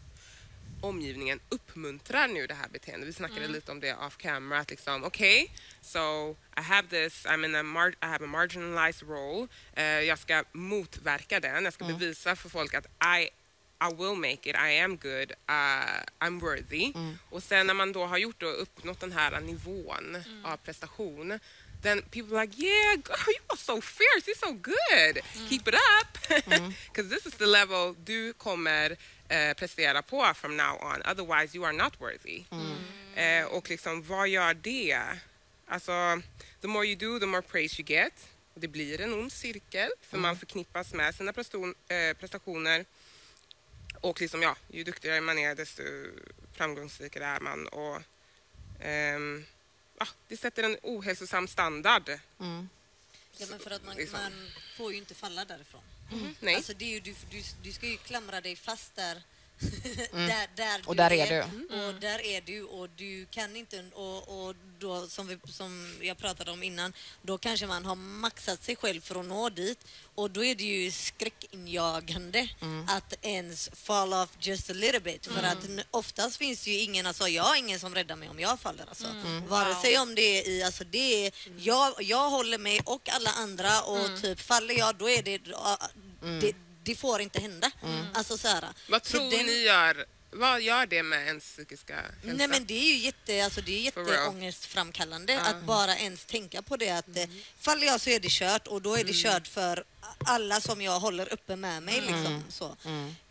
omgivningen 0.82 1.40
uppmuntrar 1.50 2.28
nu 2.28 2.48
det 2.48 2.54
här 2.54 2.68
beteendet. 2.70 3.10
Vi 3.10 3.14
snackade 3.14 3.48
lite 3.48 3.72
om 3.72 3.80
det 3.80 3.94
off 3.96 4.18
camera, 4.18 4.60
att 4.60 4.70
liksom 4.70 5.04
okej, 5.04 5.52
so 5.82 6.32
I 6.58 6.62
have 6.62 6.88
this, 6.88 7.26
I'm 7.26 7.46
in 7.46 7.56
a 7.56 7.64
mar- 7.64 7.96
I 8.02 8.06
have 8.06 8.26
a 8.26 8.28
marginalized 8.28 9.10
role. 9.10 9.48
Eh, 9.74 9.84
jag 9.86 10.20
ska 10.20 10.44
motverka 10.52 11.40
den, 11.40 11.64
jag 11.64 11.74
ska 11.74 11.86
bevisa 11.86 12.36
för 12.36 12.50
folk 12.50 12.74
att 12.74 12.86
I 13.20 13.30
I 13.84 13.94
will 13.98 14.16
make 14.16 14.50
it, 14.50 14.56
I 14.56 14.80
am 14.80 14.98
good, 14.98 15.32
uh, 15.32 16.04
I'm 16.20 16.40
worthy. 16.40 16.94
Och 17.30 17.44
sen 17.44 17.68
när 17.68 17.74
man 17.74 17.92
då 17.94 18.06
har 18.06 18.18
gjort 18.18 18.44
och 18.44 18.62
uppnått 18.62 19.00
den 19.00 19.12
här 19.12 19.40
nivån 19.40 20.24
av 20.44 20.58
prestation 20.58 21.40
then 21.84 22.02
people 22.12 22.38
are 22.38 22.46
like, 22.46 22.62
yeah, 22.62 22.94
girl, 22.96 23.18
you 23.28 23.44
are 23.50 23.58
so 23.58 23.82
fierce, 23.82 24.28
you're 24.28 24.38
so 24.40 24.52
good. 24.54 25.20
Keep 25.50 25.68
it 25.68 25.74
up. 25.74 26.44
Because 26.94 27.10
this 27.16 27.26
is 27.26 27.34
the 27.34 27.46
level 27.46 27.96
du 28.06 28.34
kommer 28.34 28.96
eh, 29.32 29.54
prestera 29.54 30.02
på 30.02 30.34
from 30.36 30.58
now 30.58 30.78
on. 30.82 31.02
Otherwise 31.12 31.58
you 31.58 31.66
are 31.66 31.74
not 31.74 32.02
worthy. 32.02 32.44
Eh, 33.16 33.46
och 33.46 33.70
liksom, 33.70 34.04
vad 34.04 34.28
gör 34.28 34.54
det? 34.54 35.00
Alltså, 35.68 36.22
the 36.62 36.68
more 36.68 36.86
you 36.88 36.96
do, 36.96 37.20
the 37.20 37.26
more 37.26 37.42
praise 37.42 37.82
you 37.82 37.88
get. 37.88 38.14
Det 38.54 38.68
blir 38.68 39.02
en 39.02 39.14
ond 39.14 39.32
cirkel, 39.32 39.90
för 40.02 40.18
man 40.18 40.38
förknippas 40.38 40.94
med 40.94 41.16
sina 41.16 41.34
preston, 41.34 41.76
eh, 41.88 42.18
prestationer. 42.18 42.86
Och 44.02 44.22
liksom, 44.22 44.42
ja, 44.42 44.56
ju 44.68 44.84
duktigare 44.84 45.22
man 45.22 45.38
är, 45.40 45.56
desto 45.56 45.84
framgångsrikare 46.54 47.26
är 47.26 47.40
man. 47.40 47.68
Och, 47.68 48.02
ehm, 48.80 49.46
ja, 50.00 50.08
det 50.28 50.38
sätter 50.38 50.64
en 50.64 50.78
ohälsosam 50.84 51.48
standard. 51.48 52.10
Ja, 53.38 53.46
men 53.50 53.60
för 53.60 53.72
att 53.72 53.86
man, 53.86 53.96
Liksom. 53.96 54.20
man 54.22 54.52
får 54.78 54.92
ju 54.92 54.98
inte 54.98 55.14
falla 55.16 55.46
därifrån. 55.46 55.82
Nej. 56.40 56.56
Alltså 56.56 56.74
det 56.74 56.86
är 56.86 56.90
ju, 56.90 57.00
du, 57.00 57.16
du, 57.32 57.44
du 57.64 57.72
ska 57.72 57.88
ju 57.88 57.98
klamra 57.98 58.42
dig 58.42 58.56
fast 58.56 58.96
där. 58.96 59.22
där, 60.12 60.48
där 60.56 60.82
Och 60.86 60.96
där 60.96 61.12
är 61.12 61.30
du. 61.30 61.88
Och 61.88 61.94
där 61.96 62.26
är 62.26 62.42
du 62.42 62.64
och 62.64 62.90
du 62.96 63.26
kan 63.32 63.56
inte 63.56 63.84
och, 63.94 64.48
och 64.48 64.56
då 64.80 65.08
som, 65.08 65.28
vi, 65.28 65.38
som 65.52 65.98
jag 66.02 66.18
pratade 66.18 66.52
om 66.52 66.64
innan 66.64 66.94
då 67.22 67.38
kanske 67.38 67.68
man 67.68 67.86
har 67.86 67.96
maxat 67.96 68.64
sig 68.64 68.76
själv 68.76 69.02
för 69.02 69.20
att 69.20 69.26
nå 69.26 69.50
dit. 69.50 69.80
Och 70.16 70.32
då 70.32 70.44
är 70.46 70.56
det 70.56 70.64
ju 70.64 70.92
skräckinjagande 70.92 72.50
att 72.88 73.26
ens 73.26 73.70
fall 73.74 74.14
off 74.14 74.30
just 74.40 74.70
a 74.70 74.74
little 74.74 75.00
bit. 75.00 75.26
För 75.26 75.44
att 75.44 75.66
n- 75.66 75.82
oftast 75.92 76.38
finns 76.38 76.64
det 76.64 76.72
ju 76.72 76.80
ingen, 76.80 77.06
alltså 77.06 77.28
jag 77.28 77.44
har 77.44 77.56
ingen 77.56 77.80
som 77.80 77.96
räddar 77.96 78.16
mig 78.16 78.30
om 78.30 78.40
jag 78.40 78.60
faller 78.60 78.86
alltså. 78.90 79.08
Vare 79.48 79.76
sig 79.76 80.00
om 80.00 80.16
det 80.16 80.22
är 80.22 80.48
i, 80.50 80.64
alltså 80.64 80.84
det 80.84 81.26
är, 81.28 81.32
jag, 81.58 81.94
jag 82.00 82.30
håller 82.30 82.58
mig 82.58 82.82
och 82.86 83.10
alla 83.10 83.30
andra 83.30 83.82
och 83.82 84.22
typ 84.22 84.40
faller 84.40 84.78
jag 84.78 84.96
då 84.96 85.10
är 85.10 85.24
det, 85.24 85.38
det, 86.42 86.56
det 86.84 86.96
får 86.96 87.22
inte 87.22 87.40
hända. 87.40 87.72
Alltså 88.14 88.38
så 88.38 88.48
här. 88.48 88.66
Vad 88.90 89.04
tror 89.04 89.32
den- 89.32 89.46
ni 89.46 89.62
gör 89.64 90.06
vad 90.34 90.62
gör 90.62 90.86
det 90.86 91.04
med 91.04 91.28
ens 91.28 91.44
psykiska 91.44 91.96
hälsa? 91.96 92.38
Nej 92.38 92.48
men 92.48 92.66
det 92.66 92.74
är 92.74 92.84
ju 92.94 92.98
jätte, 92.98 93.44
alltså 93.46 93.62
det 93.62 93.72
är 93.72 93.80
jätteångestframkallande 93.82 95.40
att 95.42 95.64
bara 95.64 95.98
ens 95.98 96.26
tänka 96.26 96.62
på 96.62 96.78
det 96.78 96.90
att 96.90 97.08
Mm. 97.08 97.22
eh, 97.22 97.30
faller 97.60 97.86
jag 97.88 98.02
så 98.02 98.10
är 98.10 98.20
det 98.20 98.32
kört 98.32 98.68
och 98.68 98.82
då 98.82 98.96
är 98.96 99.04
det 99.04 99.14
kört 99.14 99.48
för 99.48 99.84
alla 100.26 100.62
som 100.62 100.82
jag 100.82 101.00
håller 101.00 101.34
uppe 101.34 101.56
med 101.56 101.84
mig. 101.84 101.98
Mm. 101.98 102.14
Liksom, 102.14 102.44
så. 102.50 102.76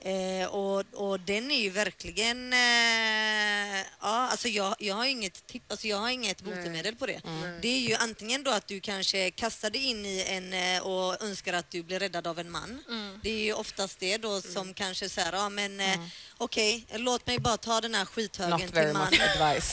Eh, 0.08 0.46
och, 0.48 0.84
och 0.94 1.20
den 1.20 1.50
är 1.50 1.60
ju 1.60 1.70
verkligen... 1.70 2.52
Eh, 2.52 3.86
ja, 4.00 4.28
alltså 4.30 4.48
jag, 4.48 4.74
jag 4.78 4.94
har 4.94 5.04
inget 5.04 5.46
tipp, 5.46 5.62
alltså 5.70 5.86
jag 5.86 5.96
har 5.96 6.08
inget 6.10 6.42
botemedel 6.42 6.96
på 6.96 7.06
det. 7.06 7.20
Det 7.62 7.68
är 7.68 7.78
ju 7.80 7.94
antingen 7.94 8.42
då 8.44 8.50
att 8.50 8.66
du 8.66 8.80
kanske 8.80 9.30
kastar 9.30 9.70
dig 9.70 9.84
in 9.86 10.06
i 10.06 10.24
en 10.28 10.52
eh, 10.52 10.82
och 10.82 11.22
önskar 11.22 11.52
att 11.52 11.70
du 11.70 11.82
blir 11.82 11.98
räddad 11.98 12.26
av 12.26 12.38
en 12.38 12.50
man. 12.50 12.82
Det 13.22 13.30
är 13.30 13.38
ju 13.44 13.52
oftast 13.52 13.98
det 14.00 14.16
då 14.18 14.40
som 14.40 14.74
kanske 14.74 15.08
säger, 15.08 15.32
ja 15.32 15.48
men 15.48 15.80
eh, 15.80 16.00
okej, 16.38 16.86
låt 16.94 17.26
mig 17.26 17.38
bara 17.38 17.56
ta 17.56 17.80
den 17.80 17.94
här 17.94 18.04
skithögen 18.04 18.50
Not 18.60 18.72
till 18.74 18.92
man. 18.92 19.08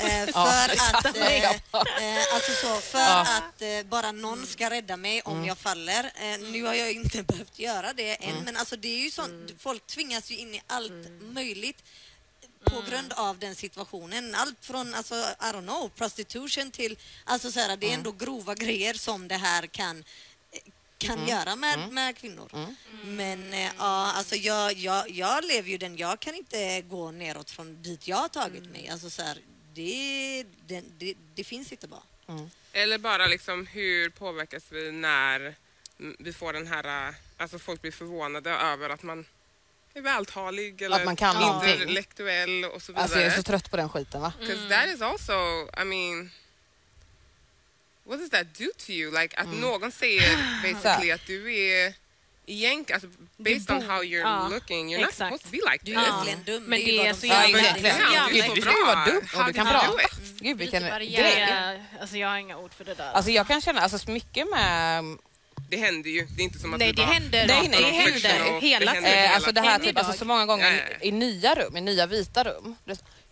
Eh, 0.08 0.30
Ja, 0.34 0.46
för 0.46 0.98
att, 1.10 1.18
eh, 1.18 1.52
upp. 1.52 1.76
eh, 1.76 2.34
alltså 2.36 2.52
så, 2.62 2.82
för 2.82 3.00
Ja. 3.00 3.22
att 3.38 3.62
eh, 3.62 3.84
bara 3.90 4.12
någon 4.12 4.48
ska 4.48 4.70
rädda 4.70 4.98
mig 4.98 5.22
om 5.22 5.46
jag 5.46 5.58
faller. 5.58 6.04
Eh, 6.16 6.40
nu 6.40 6.64
har 6.64 6.74
jag 6.74 6.87
inte 6.92 7.24
behövt 7.24 7.60
göra 7.60 7.94
det 7.94 8.16
än, 8.16 8.44
men 8.46 8.58
alltså 8.58 8.76
det 8.76 8.88
är 8.88 9.04
ju 9.04 9.12
sånt, 9.12 9.54
folk 9.60 9.88
tvingas 9.88 10.32
ju 10.32 10.38
in 10.38 10.56
i 10.56 10.62
allt 10.68 11.22
möjligt 11.22 11.84
på 12.64 12.82
grund 12.90 13.14
av 13.14 13.40
den 13.40 13.56
situationen. 13.56 14.36
Allt 14.36 14.66
från, 14.66 14.94
alltså, 14.94 15.16
I 15.16 15.44
don't 15.54 15.62
know, 15.62 15.90
prostitution 15.90 16.72
till, 16.72 16.98
alltså 17.24 17.52
så 17.52 17.60
här, 17.60 17.78
det 17.78 17.90
är 17.90 17.94
ändå 17.94 18.12
grova 18.12 18.56
grejer 18.56 18.94
som 18.94 19.28
det 19.28 19.36
här 19.36 19.68
kan 19.68 20.04
kan 20.98 21.28
göra 21.28 21.56
med, 21.56 21.90
med 21.92 22.18
kvinnor. 22.18 22.50
Men 23.06 23.54
ja, 23.54 24.12
alltså 24.16 24.36
jag, 24.36 24.74
jag, 24.74 25.10
jag 25.10 25.46
lever 25.46 25.70
ju 25.70 25.78
den, 25.78 25.98
jag 25.98 26.20
kan 26.20 26.36
inte 26.36 26.82
gå 26.82 27.12
neråt 27.12 27.52
från 27.52 27.82
dit 27.82 28.08
jag 28.08 28.18
har 28.18 28.28
tagit 28.28 28.70
mig. 28.70 28.90
Alltså 28.90 29.10
så 29.10 29.22
här, 29.22 29.38
det, 29.74 30.46
det, 30.68 30.84
det, 30.98 31.14
det 31.36 31.44
finns 31.44 31.72
inte 31.72 31.88
bara. 31.88 32.04
Eller 32.72 32.98
bara 32.98 33.28
liksom 33.28 33.68
hur 33.68 34.10
påverkas 34.10 34.64
vi 34.70 34.92
när 34.92 35.40
mm, 35.40 35.54
vi 36.20 36.34
får 36.34 36.54
den 36.54 36.68
här, 36.68 37.08
äh, 37.10 37.16
alltså 37.38 37.60
folk 37.60 37.82
blir 37.82 37.92
förvånade 37.92 38.50
över 38.52 38.90
att 38.90 39.04
man 39.04 39.26
är 39.94 40.02
vältalig 40.02 40.82
eller 40.82 40.96
Att 41.00 41.06
man 41.06 41.16
kan 41.16 41.36
någonting. 41.42 41.72
intellektuell 41.74 42.66
och 42.66 42.82
så 42.82 42.92
vidare. 42.92 43.04
Alltså 43.04 43.20
jag 43.20 43.28
är 43.28 43.36
så 43.38 43.44
trött 43.44 43.72
på 43.72 43.78
den 43.78 43.90
skiten 43.90 44.22
va? 44.22 44.34
Because 44.40 44.70
that 44.70 44.88
is 44.96 45.02
also, 45.02 45.34
I 45.82 45.84
mean, 45.86 46.32
what 48.04 48.20
does 48.20 48.30
that 48.30 48.54
do 48.58 48.66
to 48.86 48.92
you? 48.92 49.22
Like 49.22 49.38
att 49.38 49.48
någon 49.54 49.92
säger 49.92 50.38
basically 50.74 51.12
att 51.12 51.26
du 51.28 51.56
är 51.56 51.94
egentligen, 52.46 53.02
alltså 53.04 53.20
based 53.38 53.72
on 53.72 53.82
how 53.90 54.04
you're 54.04 54.20
ja, 54.20 54.48
looking, 54.52 54.94
you're 54.96 55.00
not 55.02 55.10
exakt. 55.10 55.18
supposed 55.42 55.46
to 55.46 55.52
be 55.52 55.72
like 55.72 55.86
Du 55.86 55.92
this. 55.92 56.02
är 56.04 56.08
Ja. 56.08 56.24
egentligen 56.26 56.44
dum. 56.44 56.64
Men 56.70 56.80
det 56.80 57.08
är 57.08 57.14
så 57.14 57.26
jävla-. 57.26 57.60
Ja, 57.60 58.30
är 58.30 58.34
du 58.34 58.42
så 58.42 58.62
ska 58.62 58.72
ju 58.72 58.86
vara 58.86 59.06
dum 59.06 59.18
och 59.38 59.46
du 59.48 59.54
kan 59.54 59.68
prata. 59.68 59.92
Gud 60.40 60.58
vilken 60.58 60.84
grej. 60.84 61.82
alltså 62.02 62.18
jag 62.18 62.28
har 62.28 62.38
inga 62.38 62.58
ord 62.58 62.74
för 62.74 62.86
det 62.86 62.94
där. 62.94 63.12
Alltså 63.12 63.32
jag 63.32 63.48
kan 63.48 63.62
känna, 63.62 63.82
alltså 63.82 64.00
så 64.00 64.12
mycket 64.12 64.50
med 64.50 65.04
Det 65.70 65.78
händer 65.78 66.10
ju, 66.10 66.26
det 66.36 66.42
är 66.42 66.44
inte 66.44 66.60
som 66.60 66.74
att 66.74 66.80
Nej, 66.80 66.88
vi 66.88 66.92
det 66.92 67.02
bara 67.02 67.14
händer. 67.14 67.48
Nej, 67.48 67.68
nej, 67.70 67.82
det 67.82 67.88
det 67.88 67.94
händer 67.94 68.62
hela 68.62 68.92
Det 68.92 68.98
tiden. 69.02 69.26
Eh, 69.26 69.36
alltså 69.36 69.52
det 69.52 69.62
här 69.62 69.80
typ, 69.80 69.98
alltså 69.98 70.14
så 70.14 70.26
många 70.26 70.46
gånger 70.46 70.98
i 71.02 71.12
nya 71.12 71.56
rum, 71.56 71.78
i 71.78 71.82
nya 71.82 72.06
vita 72.06 72.44
rum. 72.44 72.76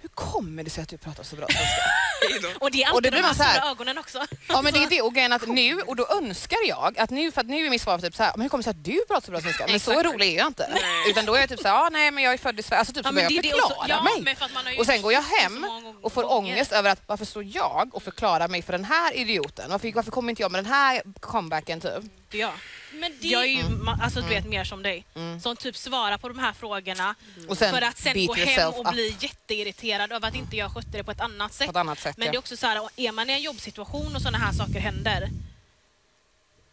Hur 0.05 0.09
kommer 0.15 0.63
det 0.63 0.69
sig 0.69 0.81
att 0.83 0.89
du 0.89 0.97
pratar 0.97 1.23
så 1.23 1.35
bra 1.35 1.47
svenska? 1.47 2.47
Och 2.59 2.71
det 2.71 2.83
är 2.83 2.93
Och 2.93 3.01
det 3.01 3.07
alltid 3.07 3.11
blir 3.11 3.11
de 3.11 3.17
här 3.17 3.21
man 3.27 3.35
så 3.35 3.43
här- 3.43 3.53
stora 3.59 3.71
ögonen 3.71 3.97
också. 3.97 4.25
Ja 4.49 4.61
men 4.61 4.73
det 4.73 4.83
är 4.83 4.89
det 4.89 5.01
och 5.01 5.13
grejen 5.13 5.33
att 5.33 5.47
nu, 5.47 5.81
och 5.81 5.95
då 5.95 6.07
önskar 6.07 6.57
jag 6.67 6.99
att 6.99 7.09
nu, 7.09 7.31
för 7.31 7.41
att 7.41 7.47
nu 7.47 7.65
är 7.65 7.69
mitt 7.69 7.81
svar 7.81 7.99
typ 7.99 8.15
så 8.15 8.23
här, 8.23 8.31
men 8.35 8.41
hur 8.41 8.49
kommer 8.49 8.59
det 8.61 8.63
sig 8.63 8.71
att 8.71 8.83
du 8.85 9.05
pratar 9.07 9.25
så 9.25 9.31
bra 9.31 9.41
svenska? 9.41 9.65
Men 9.67 9.79
så 9.79 10.03
rolig 10.03 10.33
är 10.33 10.37
jag 10.37 10.47
inte. 10.47 10.69
Utan 11.09 11.25
då 11.25 11.35
är 11.35 11.39
jag 11.39 11.49
typ 11.49 11.59
så 11.59 11.67
här, 11.67 11.75
ah, 11.85 11.89
nej 11.89 12.11
men 12.11 12.23
jag 12.23 12.33
är 12.33 12.37
född 12.37 12.59
i 12.59 12.63
Sverige, 12.63 12.79
alltså 12.79 12.93
typ 12.93 13.03
så 13.03 13.07
Ja, 13.07 13.11
men 13.11 13.15
börjar 13.15 13.31
jag 13.31 13.43
det 13.43 13.49
är 13.49 13.53
det 13.55 13.61
också. 13.61 13.67
förklara 13.67 14.01
Ja, 14.15 14.23
mig. 14.23 14.35
för 14.35 14.79
Och 14.79 14.85
sen 14.85 15.01
går 15.01 15.13
jag 15.13 15.23
så 15.23 15.35
hem 15.35 15.65
och 16.01 16.13
får 16.13 16.23
gånger. 16.23 16.37
ångest 16.53 16.71
över 16.71 16.89
att 16.89 17.01
varför 17.05 17.25
står 17.25 17.43
jag 17.43 17.89
och 17.95 18.03
förklarar 18.03 18.47
mig 18.47 18.61
för 18.61 18.71
den 18.71 18.85
här 18.85 19.13
idioten? 19.15 19.71
Varför, 19.71 19.91
varför 19.91 20.11
kommer 20.11 20.29
inte 20.29 20.41
jag 20.41 20.51
med 20.51 20.63
den 20.63 20.73
här 20.73 21.01
comebacken 21.19 21.81
typ? 21.81 21.91
Ja. 22.31 22.51
Men 22.99 23.11
det, 23.21 23.27
Jag 23.27 23.43
är 23.43 23.47
ju 23.47 23.63
ma- 23.63 24.01
alltså, 24.01 24.21
du 24.21 24.27
vet, 24.27 24.45
mer 24.45 24.63
som 24.63 24.83
dig, 24.83 25.05
som 25.41 25.55
typ 25.55 25.77
svarar 25.77 26.17
på 26.17 26.27
de 26.27 26.39
här 26.39 26.53
frågorna. 26.53 27.15
Sen 27.57 27.73
för 27.73 27.81
att 27.81 27.97
sen 27.97 28.25
gå 28.27 28.33
hem 28.33 28.73
och 28.73 28.87
up. 28.87 28.93
bli 28.93 29.15
jätteirriterad 29.19 30.11
över 30.11 30.27
att 30.27 30.35
inte 30.35 30.55
jag 30.57 30.71
skötte 30.71 30.97
det 30.97 31.03
på 31.03 31.11
ett 31.11 31.21
annat 31.21 31.53
sätt. 31.53 31.69
Ett 31.69 31.75
annat 31.75 31.99
sätt 31.99 32.17
Men 32.17 32.27
det 32.27 32.35
är 32.35 32.39
också 32.39 32.57
så 32.57 32.67
här, 32.67 32.89
är 32.95 33.11
man 33.11 33.29
i 33.29 33.33
en 33.33 33.41
jobbsituation 33.41 34.15
och 34.15 34.21
sådana 34.21 34.37
här 34.37 34.53
saker 34.53 34.79
händer 34.79 35.29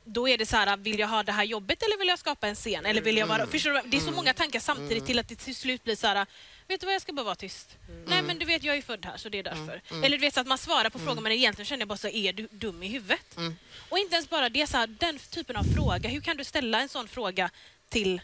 då 0.04 0.28
är 0.28 0.38
det 0.38 0.46
så 0.46 0.56
här, 0.56 0.76
vill 0.76 0.98
jag 0.98 1.08
ha 1.08 1.22
det 1.22 1.32
här 1.32 1.44
jobbet 1.44 1.82
eller 1.82 1.98
vill 1.98 2.08
jag 2.08 2.18
skapa 2.18 2.48
en 2.48 2.54
scen? 2.54 2.86
Eller 2.86 3.00
vill 3.02 3.16
jag 3.16 3.26
Mm. 3.26 3.38
vara, 3.38 3.50
förstår 3.50 3.70
du? 3.70 3.80
Det 3.84 3.96
är 3.96 4.00
så 4.00 4.10
många 4.10 4.34
tankar 4.34 4.60
samtidigt 4.60 5.06
till 5.06 5.18
att 5.18 5.28
det 5.28 5.36
till 5.36 5.56
slut 5.56 5.84
blir 5.84 5.96
så 5.96 6.06
här, 6.06 6.26
vet 6.68 6.80
du 6.80 6.86
vad 6.86 6.94
jag 6.94 7.02
ska 7.02 7.12
bara 7.12 7.24
vara 7.24 7.34
tyst. 7.34 7.76
Mm. 7.88 8.04
Nej 8.06 8.22
men 8.22 8.38
du 8.38 8.44
vet 8.46 8.62
jag 8.64 8.76
är 8.76 8.82
född 8.82 9.04
här 9.06 9.16
så 9.16 9.28
det 9.28 9.38
är 9.38 9.42
därför. 9.42 9.80
Eller 9.90 10.08
du 10.10 10.18
vet 10.18 10.34
så 10.34 10.40
att 10.40 10.46
man 10.46 10.58
svarar 10.58 10.90
på 10.90 10.98
frågor 10.98 11.20
men 11.20 11.32
egentligen 11.32 11.66
känner 11.66 11.80
jag 11.80 11.88
bara 11.88 11.96
så 11.98 12.08
är 12.08 12.32
du 12.32 12.48
dum 12.50 12.82
i 12.82 12.88
huvudet? 12.88 13.36
Mm. 13.36 13.56
Och 13.88 13.98
inte 13.98 14.14
ens 14.14 14.30
bara 14.30 14.48
det, 14.48 14.66
så 14.66 14.76
här, 14.76 14.86
den 14.86 15.18
typen 15.18 15.56
av 15.56 15.62
fråga, 15.74 16.08
hur 16.08 16.20
kan 16.20 16.36
du 16.36 16.44
ställa 16.44 16.80
en 16.80 16.88
sån 16.88 17.08
fråga 17.08 17.50
till 17.88 18.20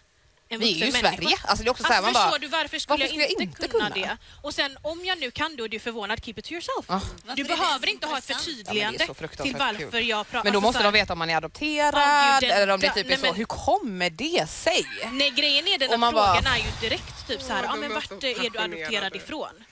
en 0.48 0.60
Vi 0.60 0.66
är 0.72 0.76
ju 0.76 0.88
i 0.88 0.92
människa? 0.92 1.16
Sverige. 1.16 1.36
Alltså 1.44 1.64
det 1.64 1.68
är 1.68 1.70
också 1.70 1.82
så 1.82 1.88
här, 1.92 1.96
Alltså, 2.02 2.12
man 2.12 2.14
förstår 2.14 2.30
bara, 2.30 2.38
du 2.38 2.48
varför 2.48 2.78
skulle, 2.78 2.92
varför 2.92 3.02
jag, 3.02 3.10
skulle 3.10 3.26
inte 3.26 3.42
jag 3.42 3.50
inte 3.50 3.68
kunna, 3.68 3.90
det? 3.90 4.16
Och 4.42 4.54
sen 4.54 4.78
om 4.82 5.04
jag 5.04 5.18
nu 5.20 5.30
kan 5.30 5.56
då 5.56 5.64
är 5.64 5.68
du 5.68 5.78
förvånad, 5.78 6.24
keep 6.24 6.34
it 6.36 6.44
to 6.44 6.52
yourself. 6.52 6.86
Ja. 6.88 7.00
Varför 7.24 7.36
Du 7.36 7.42
det 7.42 7.48
behöver 7.48 7.88
inte 7.88 8.06
ha 8.06 8.18
ett 8.18 8.24
förtydligande 8.24 8.98
så 9.06 9.14
till 9.14 9.56
varför 9.56 9.90
kul. 9.90 10.08
jag 10.08 10.28
pratar. 10.30 10.44
Men 10.44 10.52
då 10.52 10.56
alltså, 10.58 10.60
måste 10.68 10.78
så 10.78 10.84
här- 10.84 10.92
de 10.92 10.98
veta 10.98 11.12
om 11.12 11.18
man 11.18 11.30
är 11.30 11.36
adopterad 11.36 11.94
Ja, 11.94 12.38
gud, 12.40 12.50
den 12.50 12.62
eller 12.62 12.72
om 12.74 12.80
det 12.80 12.88
typ 12.94 13.04
är 13.06 13.08
nej, 13.08 13.18
så, 13.18 13.26
men- 13.26 13.34
hur 13.34 13.44
kommer 13.44 14.10
det 14.10 14.48
sig? 14.50 14.84
Nej, 15.12 15.30
grejen 15.30 15.68
är 15.68 15.78
den 15.78 15.92
att 15.92 16.00
man 16.00 16.14
bara- 16.14 16.34
frågan 16.34 16.52
är 16.54 16.58
ju 16.58 16.70
direkt 16.88 17.28
typ 17.28 17.42
så 17.42 17.52
här, 17.52 17.62
Åh, 17.62 17.70
ja 17.70 17.76
men 17.76 17.92
vart 17.94 18.12
är 18.12 18.50
du 18.50 18.58
adopterad 18.58 19.16
ifrån? 19.16 19.64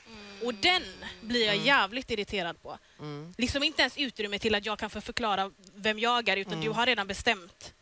Och 0.44 0.54
den 0.54 0.82
blir 1.20 1.46
jag 1.46 1.56
jävligt 1.56 2.10
irriterad 2.10 2.62
på. 2.62 2.78
Liksom 3.38 3.62
inte 3.62 3.82
ens 3.82 3.96
utrymme 3.98 4.38
till 4.38 4.54
att 4.54 4.66
jag 4.66 4.78
kan 4.78 4.90
få 4.90 5.00
förklara 5.00 5.50
vem 5.74 5.98
jag 5.98 6.28
är 6.28 6.36
utan 6.36 6.60
du 6.60 6.70
har 6.70 6.86
redan 6.86 7.06
bestämt 7.06 7.72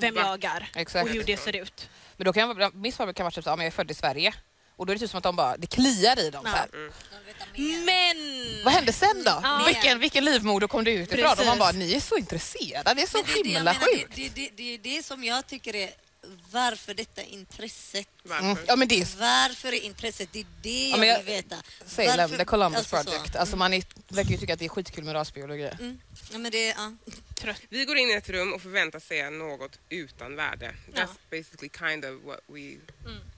vem 0.00 0.16
jag 0.16 0.44
är 0.44 0.68
och 1.02 1.08
hur 1.08 1.24
det 1.24 1.36
ser 1.36 1.56
ut. 1.56 1.88
Men 2.22 2.24
då 2.24 2.32
kan 2.32 2.56
jag, 2.58 2.74
mitt 2.74 2.94
svar 2.94 3.12
kan 3.12 3.24
vara 3.24 3.30
typ 3.30 3.44
så, 3.44 3.50
ja, 3.50 3.56
men 3.56 3.64
jag 3.64 3.72
är 3.72 3.76
född 3.76 3.90
i 3.90 3.94
Sverige. 3.94 4.34
Och 4.76 4.86
då 4.86 4.92
är 4.92 4.94
det 4.94 5.00
typ 5.00 5.10
som 5.10 5.18
att 5.18 5.24
de 5.24 5.36
bara, 5.36 5.56
det 5.56 5.66
kliar 5.66 6.18
i 6.18 6.30
dem. 6.30 6.44
Så 6.44 6.50
här. 6.50 6.68
Mer. 6.72 7.84
Men... 7.86 8.64
Vad 8.64 8.74
hände 8.74 8.92
sen 8.92 9.24
då? 9.24 9.40
Ja. 9.42 9.64
Vilken, 9.66 9.98
vilken 9.98 10.24
livmoder 10.24 10.66
kom 10.66 10.84
du 10.84 10.90
ut 10.92 11.12
ifrån? 11.12 11.30
Och 11.38 11.46
man 11.46 11.58
bara, 11.58 11.72
ni 11.72 11.94
är 11.94 12.00
så 12.00 12.16
intresserade, 12.16 12.94
det 12.94 13.02
är 13.02 13.06
så 13.06 13.18
Men 13.18 13.26
det 13.26 13.42
det 13.42 13.48
himla 13.48 13.72
menar, 13.72 13.74
sjukt. 13.74 14.16
Det, 14.16 14.28
det, 14.28 14.48
det, 14.48 14.50
det 14.56 14.74
är 14.74 14.96
det 14.96 15.02
som 15.02 15.24
jag 15.24 15.46
tycker 15.46 15.76
är 15.76 15.90
varför 16.50 16.94
detta 16.94 17.22
intresset 17.22 18.08
Varför? 18.22 18.44
Mm. 18.44 18.58
Ja 18.66 18.76
men 18.76 18.88
det 18.88 19.00
är 19.00 19.16
Varför 19.18 19.68
är 19.68 19.80
intresset? 19.80 20.28
Det 20.32 20.40
är 20.40 20.46
det 20.62 20.88
jag, 20.88 20.98
men 20.98 21.08
jag- 21.08 21.16
vill 21.18 21.26
veta. 21.26 21.62
Salem, 21.86 22.16
Varför- 22.16 22.36
the 22.38 22.44
Columbus 22.44 22.78
alltså 22.78 22.96
så. 22.96 23.04
Project. 23.18 23.36
Alltså 23.36 23.56
man 23.56 23.72
är, 23.72 23.84
verkar 24.08 24.30
ju 24.30 24.36
tycka 24.36 24.52
att 24.52 24.58
det 24.58 24.64
är 24.64 24.68
skitkul 24.68 25.04
med 25.04 25.14
rasbiologi. 25.14 25.70
Mm. 25.80 26.00
Ja, 26.32 26.38
men 26.38 26.50
det, 26.52 26.66
ja. 26.68 26.92
Vi 27.68 27.84
går 27.84 27.96
in 27.96 28.08
i 28.08 28.12
ett 28.12 28.28
rum 28.30 28.52
och 28.52 28.62
förväntar 28.62 29.00
sig 29.00 29.30
något 29.30 29.78
utan 29.88 30.36
värde. 30.36 30.66
That's 30.92 30.94
Ja. 30.94 31.08
basically 31.30 31.70
kind 31.78 32.04
of 32.04 32.22
what 32.24 32.40
we've 32.46 32.80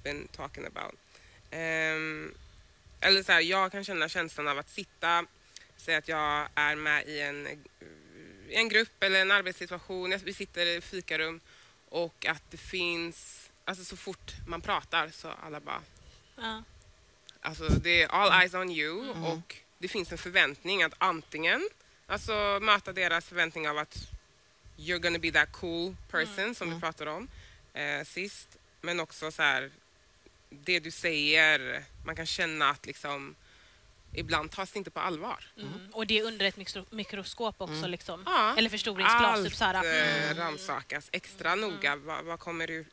been 0.02 0.28
talking 0.28 0.64
about. 0.66 0.94
Ehm, 1.50 2.34
eller 3.00 3.22
så 3.22 3.32
här, 3.32 3.40
jag 3.40 3.72
kan 3.72 3.84
känna 3.84 4.08
känslan 4.08 4.48
av 4.48 4.58
att 4.58 4.70
sitta, 4.70 5.26
säga 5.76 5.98
att 5.98 6.08
jag 6.08 6.48
är 6.54 6.76
med 6.76 7.08
i 7.08 7.20
en, 7.20 7.46
i 8.48 8.54
en 8.54 8.68
grupp 8.68 9.02
eller 9.02 9.20
en 9.20 9.30
arbetssituation, 9.30 10.10
jag- 10.10 10.18
vi 10.18 10.34
sitter 10.34 10.66
i 10.66 10.80
fikarum 10.80 11.40
och 11.94 12.26
att 12.26 12.42
det 12.50 12.56
finns, 12.56 13.50
alltså 13.64 13.84
så 13.84 13.96
fort 13.96 14.32
man 14.46 14.60
pratar 14.60 15.08
så 15.08 15.28
alla 15.28 15.60
bara 15.60 15.82
Ja. 16.36 16.62
Alltså 17.40 17.68
det 17.68 18.02
är 18.02 18.08
all 18.08 18.40
eyes 18.40 18.54
on 18.54 18.70
you 18.70 19.10
och 19.10 19.56
det 19.78 19.88
finns 19.88 20.12
en 20.12 20.18
förväntning 20.18 20.82
att 20.82 20.94
antingen 20.98 21.68
alltså 22.06 22.58
möta 22.62 22.92
deras 22.92 23.24
förväntning 23.24 23.68
av 23.68 23.78
att 23.78 24.08
you're 24.76 24.98
gonna 24.98 25.18
be 25.18 25.32
that 25.32 25.52
cool 25.52 25.96
person 26.10 26.54
som 26.54 26.74
vi 26.74 26.80
pratade 26.80 27.10
om 27.10 27.28
eh, 27.74 28.04
sist. 28.04 28.48
Men 28.80 29.00
också 29.00 29.30
så 29.30 29.42
här 29.42 29.70
det 30.50 30.80
du 30.80 30.90
säger, 30.90 31.84
man 32.04 32.16
kan 32.16 32.26
känna 32.26 32.70
att 32.70 32.86
liksom 32.86 33.34
ibland 34.14 34.50
tas 34.50 34.72
det 34.72 34.78
inte 34.78 34.90
på 34.90 35.00
allvar. 35.00 35.44
Mm. 35.58 35.72
Och 35.92 36.06
det 36.06 36.18
är 36.18 36.24
under 36.24 36.46
ett 36.46 36.56
mikro- 36.56 36.86
mikroskop 36.90 37.54
också 37.58 37.86
liksom. 37.86 38.22
Ja. 38.26 38.54
Eller 38.58 38.70
förstoringsglas. 38.70 39.22
Allt 39.38 39.44
Typ 39.46 39.54
så 39.56 39.64
här. 39.64 39.74
eh, 40.30 40.34
rannsakas 40.36 41.08
extra 41.12 41.54
noga. 41.54 41.96
Vad, 41.96 42.24
vad 42.24 42.38
kommer 42.40 42.70
ut 42.70 42.86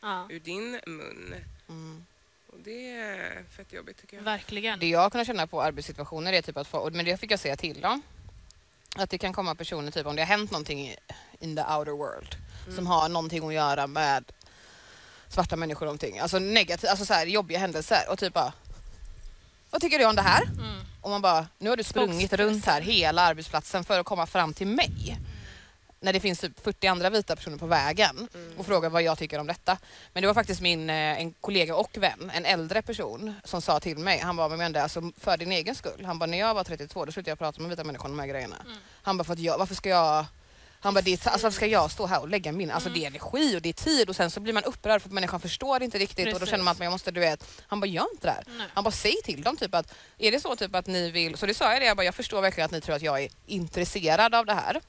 Ja. 0.00 0.26
ur 0.30 0.40
din 0.40 0.80
mun? 0.86 1.34
Och 2.46 2.58
det 2.64 2.90
är 2.90 3.44
fett 3.56 3.72
jobbigt 3.72 3.96
tycker 4.00 4.16
jag. 4.16 4.24
Verkligen. 4.24 4.78
Det 4.78 4.86
jag 4.88 5.12
kunnat 5.12 5.26
känna 5.26 5.46
på 5.46 5.62
arbetssituationer 5.62 6.32
är 6.32 6.42
typ 6.42 6.56
att 6.56 6.66
få, 6.68 6.90
men 6.90 7.04
det 7.04 7.16
fick 7.20 7.30
jag 7.30 7.40
säga 7.40 7.56
till 7.56 7.80
dem. 7.80 8.02
Att 8.96 9.10
det 9.10 9.18
kan 9.18 9.32
komma 9.32 9.54
personer, 9.54 9.90
typ 9.90 10.06
om 10.06 10.16
det 10.16 10.22
har 10.22 10.26
hänt 10.26 10.50
någonting 10.50 10.94
in 11.40 11.56
the 11.56 11.62
outer 11.62 11.92
world 11.92 12.36
som 12.74 12.86
har 12.86 13.08
någonting 13.08 13.48
att 13.48 13.54
göra 13.54 13.86
med 13.86 14.24
svarta 15.28 15.56
människor 15.56 15.82
och 15.82 15.86
någonting. 15.86 16.18
Alltså 16.18 16.38
negativt, 16.38 16.90
alltså 16.90 17.04
så 17.04 17.14
här, 17.14 17.26
jobbiga 17.26 17.58
händelser 17.58 17.98
och 18.10 18.18
typ 18.18 18.34
bara 18.34 18.52
Vad 19.76 19.80
tycker 19.82 19.98
du 19.98 20.04
om 20.04 20.16
det 20.16 20.22
här? 20.22 20.42
Och 21.00 21.10
man 21.10 21.22
bara, 21.22 21.46
nu 21.58 21.68
har 21.68 21.76
du 21.76 21.82
sprungit 21.82 22.32
runt 22.32 22.66
här 22.66 22.80
hela 22.80 23.22
arbetsplatsen 23.22 23.84
för 23.84 24.00
att 24.00 24.06
komma 24.06 24.26
fram 24.26 24.54
till 24.54 24.66
mig. 24.66 25.18
när 26.00 26.12
det 26.12 26.20
finns 26.20 26.38
typ 26.40 26.60
40 26.60 26.86
andra 26.86 27.10
vita 27.10 27.36
personer 27.36 27.56
på 27.56 27.66
vägen 27.66 28.28
och 28.58 28.66
frågar 28.66 28.90
vad 28.90 29.02
jag 29.02 29.18
tycker 29.18 29.38
om 29.38 29.46
detta. 29.46 29.78
Men 30.12 30.20
det 30.20 30.26
var 30.26 30.34
faktiskt 30.34 30.60
min 30.60 30.90
eh, 30.90 31.20
en 31.20 31.32
kollega 31.32 31.76
och 31.76 31.96
vän, 31.98 32.30
en 32.34 32.44
äldre 32.44 32.82
person 32.82 33.34
som 33.44 33.62
sa 33.62 33.80
till 33.80 33.98
mig, 33.98 34.18
han 34.18 34.36
bara, 34.36 34.48
men 34.48 34.58
Mende, 34.58 34.82
alltså 34.82 35.10
för 35.18 35.36
din 35.36 35.52
egen 35.52 35.74
skull. 35.74 36.04
Han 36.04 36.18
bara, 36.18 36.26
när 36.26 36.38
jag 36.38 36.54
var 36.54 36.64
32 36.64 37.04
då 37.04 37.12
slutade 37.12 37.30
jag 37.30 37.38
prata 37.38 37.60
med 37.60 37.70
vita 37.70 37.84
människor 37.84 38.04
om 38.04 38.16
de 38.16 38.20
här 38.20 38.28
grejerna. 38.28 38.56
Han 39.02 39.16
bara, 39.16 39.24
för 39.24 39.32
att 39.32 39.38
jag, 39.38 39.58
varför 39.58 39.74
ska 39.74 39.88
jag 39.88 40.24
han 40.80 40.94
bara, 40.94 41.00
det 41.00 41.10
är, 41.10 41.28
alltså, 41.28 41.46
varför 41.46 41.56
ska 41.56 41.66
jag 41.66 41.90
stå 41.90 42.06
här 42.06 42.20
och 42.20 42.28
lägga 42.28 42.52
min, 42.52 42.70
alltså 42.70 42.90
det 42.90 43.04
är 43.04 43.06
energi 43.06 43.56
och 43.56 43.62
det 43.62 43.68
är 43.68 43.72
tid 43.72 44.08
och 44.08 44.16
sen 44.16 44.30
så 44.30 44.40
blir 44.40 44.52
man 44.52 44.64
upprörd 44.64 45.02
för 45.02 45.08
att 45.08 45.12
människan 45.12 45.40
förstår 45.40 45.82
inte 45.82 45.98
riktigt 45.98 46.26
och 46.26 46.32
då 46.32 46.38
Precis. 46.38 46.50
känner 46.50 46.64
man 46.64 46.72
att 46.72 46.78
man 46.78 46.90
måste, 46.90 47.10
du 47.10 47.20
vet, 47.20 47.44
han 47.66 47.80
bara 47.80 47.86
gör 47.86 48.06
inte 48.12 48.26
det 48.26 48.30
här. 48.32 48.44
Nej. 48.58 48.66
Han 48.74 48.84
bara 48.84 48.90
säg 48.90 49.14
till 49.24 49.42
dem 49.42 49.56
typ 49.56 49.74
att, 49.74 49.94
är 50.18 50.32
det 50.32 50.40
så 50.40 50.56
typ 50.56 50.74
att 50.74 50.86
ni 50.86 51.10
vill, 51.10 51.36
så 51.36 51.46
det 51.46 51.54
sa 51.54 51.72
jag 51.72 51.82
det, 51.82 51.86
jag 51.86 51.96
bara, 51.96 52.04
jag 52.04 52.14
förstår 52.14 52.40
verkligen 52.42 52.64
att 52.64 52.70
ni 52.72 52.80
tror 52.80 52.96
att 52.96 53.02
jag 53.02 53.22
är 53.22 53.28
intresserad 53.46 54.34
av 54.34 54.46
det 54.46 54.54
här. 54.54 54.80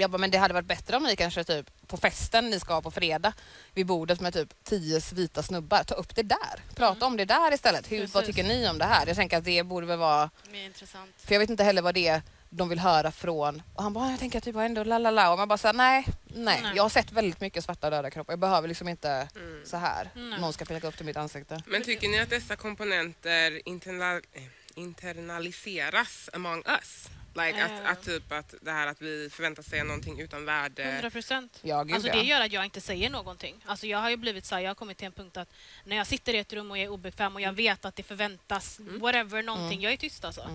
Jag 0.00 0.10
bara, 0.10 0.18
men 0.18 0.30
det 0.30 0.38
hade 0.38 0.54
varit 0.54 0.66
bättre 0.66 0.96
om 0.96 1.02
ni 1.02 1.16
kanske 1.16 1.44
typ 1.44 1.70
på 1.86 1.96
festen 1.96 2.50
ni 2.50 2.60
ska 2.60 2.74
ha 2.74 2.82
på 2.82 2.90
fredag 2.90 3.32
vid 3.74 3.86
bordet 3.86 4.20
med 4.20 4.32
typ 4.32 4.64
tio 4.64 5.00
vita 5.12 5.42
snubbar, 5.42 5.84
ta 5.84 5.94
upp 5.94 6.14
det 6.16 6.22
där. 6.22 6.62
Prata 6.74 7.06
om 7.06 7.16
det 7.16 7.24
där 7.24 7.54
istället. 7.54 7.92
Hur, 7.92 8.00
vad 8.00 8.12
Precis. 8.12 8.26
tycker 8.36 8.48
ni 8.48 8.68
om 8.68 8.78
det 8.78 8.84
här? 8.84 9.06
Jag 9.06 9.16
tänker 9.16 9.38
att 9.38 9.44
det 9.44 9.62
borde 9.62 9.86
väl 9.86 9.98
vara 9.98 10.30
Mer 10.50 10.64
intressant. 10.64 11.10
för 11.18 11.34
jag 11.34 11.40
vet 11.40 11.50
inte 11.50 11.64
heller 11.64 11.82
vad 11.82 11.94
det 11.94 12.08
är 12.08 12.22
de 12.50 12.68
vill 12.68 12.78
höra 12.78 13.12
från. 13.12 13.62
Och 13.74 13.82
han 13.82 13.92
bara, 13.92 14.04
"Ah, 14.04 14.10
jag 14.10 14.18
tänker 14.18 14.40
typ 14.40 14.56
ändå 14.56 14.84
la 14.84 14.98
la 14.98 15.10
la. 15.10 15.32
Och 15.32 15.38
man 15.38 15.48
bara 15.48 15.58
säger 15.58 15.72
nej, 15.72 16.06
nej. 16.26 16.62
Jag 16.74 16.82
har 16.82 16.90
sett 16.90 17.12
väldigt 17.12 17.40
mycket 17.40 17.64
svarta 17.64 17.90
döda 17.90 18.10
kroppar. 18.10 18.32
Jag 18.32 18.38
behöver 18.40 18.68
liksom 18.68 18.88
inte 18.88 19.28
Mm. 19.36 19.62
så 19.64 19.76
här. 19.76 20.10
Nej. 20.14 20.40
Någon 20.40 20.52
ska 20.52 20.64
peka 20.64 20.88
upp 20.88 20.96
till 20.96 21.06
mitt 21.06 21.16
ansikte. 21.16 21.62
Men 21.66 21.82
tycker 21.82 22.08
ni 22.08 22.18
att 22.20 22.30
dessa 22.30 22.56
komponenter 22.56 23.68
interna- 23.68 24.20
eh, 24.32 24.42
internaliseras 24.74 26.30
among 26.32 26.62
us? 26.66 27.08
Like 27.34 27.64
att, 27.64 27.70
Eh. 27.70 27.90
att 27.90 28.02
typ 28.02 28.32
att 28.32 28.54
det 28.62 28.70
här 28.70 28.86
att 28.86 29.02
vi 29.02 29.30
förväntar 29.32 29.62
sig 29.62 29.84
någonting 29.84 30.20
utan 30.20 30.44
värde. 30.44 30.82
100 30.84 31.10
procent. 31.10 31.58
Ja, 31.62 31.78
Alltså 31.80 32.12
det 32.12 32.22
gör 32.22 32.40
att 32.40 32.52
jag 32.52 32.64
inte 32.64 32.80
säger 32.80 33.10
någonting. 33.10 33.64
Alltså 33.66 33.86
jag 33.86 33.98
har 33.98 34.10
ju 34.10 34.16
blivit 34.16 34.44
så 34.46 34.54
här, 34.54 34.62
jag 34.62 34.70
har 34.70 34.74
kommit 34.74 34.98
till 34.98 35.06
en 35.06 35.12
punkt 35.12 35.36
att 35.36 35.48
när 35.84 35.96
jag 35.96 36.06
sitter 36.06 36.34
i 36.34 36.38
ett 36.38 36.52
rum 36.52 36.70
och 36.70 36.78
jag 36.78 36.84
är 36.84 36.88
obekväm 36.88 37.34
och 37.34 37.40
jag 37.40 37.52
vet 37.52 37.84
att 37.84 37.96
det 37.96 38.02
förväntas 38.02 38.80
whatever, 39.00 39.42
någonting, 39.42 39.80
jag 39.80 39.92
är 39.92 39.96
tyst 39.96 40.24
alltså. 40.24 40.48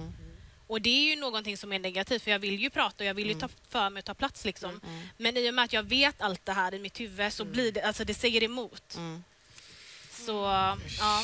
Och 0.68 0.82
det 0.82 0.90
är 0.90 1.10
ju 1.10 1.16
någonting 1.16 1.58
som 1.58 1.74
är 1.74 1.80
negativt 1.80 2.22
för 2.24 2.32
jag 2.32 2.40
vill 2.40 2.60
ju 2.60 2.70
prata 2.70 3.04
och 3.04 3.08
jag 3.08 3.14
vill 3.14 3.28
ju 3.28 3.34
ta 3.34 3.50
för 3.70 3.90
mig 3.90 4.00
och 4.00 4.06
ta 4.06 4.14
plats 4.14 4.46
liksom. 4.46 4.82
Men 5.18 5.38
i 5.38 5.50
och 5.50 5.54
med 5.54 5.66
att 5.66 5.74
jag 5.74 5.84
vet 5.84 6.22
allt 6.22 6.46
det 6.46 6.54
här 6.54 6.74
i 6.74 6.80
mitt 6.80 7.00
huvud 7.00 7.34
så 7.34 7.46
blir 7.46 7.72
det, 7.72 7.82
alltså 7.82 8.06
det 8.06 8.14
säger 8.14 8.44
emot. 8.44 8.96
Mm. 8.96 9.24
Så 10.12 10.32
ja, 11.00 11.24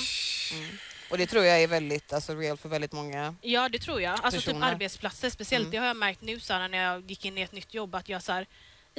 Och 1.12 1.18
det 1.18 1.28
tror 1.28 1.46
jag 1.46 1.64
är 1.64 1.68
väldigt 1.68 2.14
alltså, 2.14 2.36
real 2.36 2.58
för 2.58 2.70
väldigt 2.70 2.92
många. 2.92 3.36
ja 3.42 3.70
det 3.70 3.80
tror 3.80 4.02
jag. 4.02 4.20
Alltså 4.24 4.40
typ 4.40 4.46
Personer. 4.46 4.68
arbetsplatser 4.72 5.30
speciellt, 5.30 5.72
det 5.72 5.78
har 5.78 5.88
jag 5.88 5.98
märkt 5.98 6.22
nu 6.22 6.40
så 6.40 6.54
här, 6.54 6.68
när 6.70 6.78
jag 6.78 7.12
gick 7.12 7.26
in 7.26 7.38
i 7.38 7.42
ett 7.42 7.52
nytt 7.52 7.74
jobb 7.74 7.96
att 7.96 8.10
jag 8.10 8.24
så 8.24 8.32
här, 8.32 8.48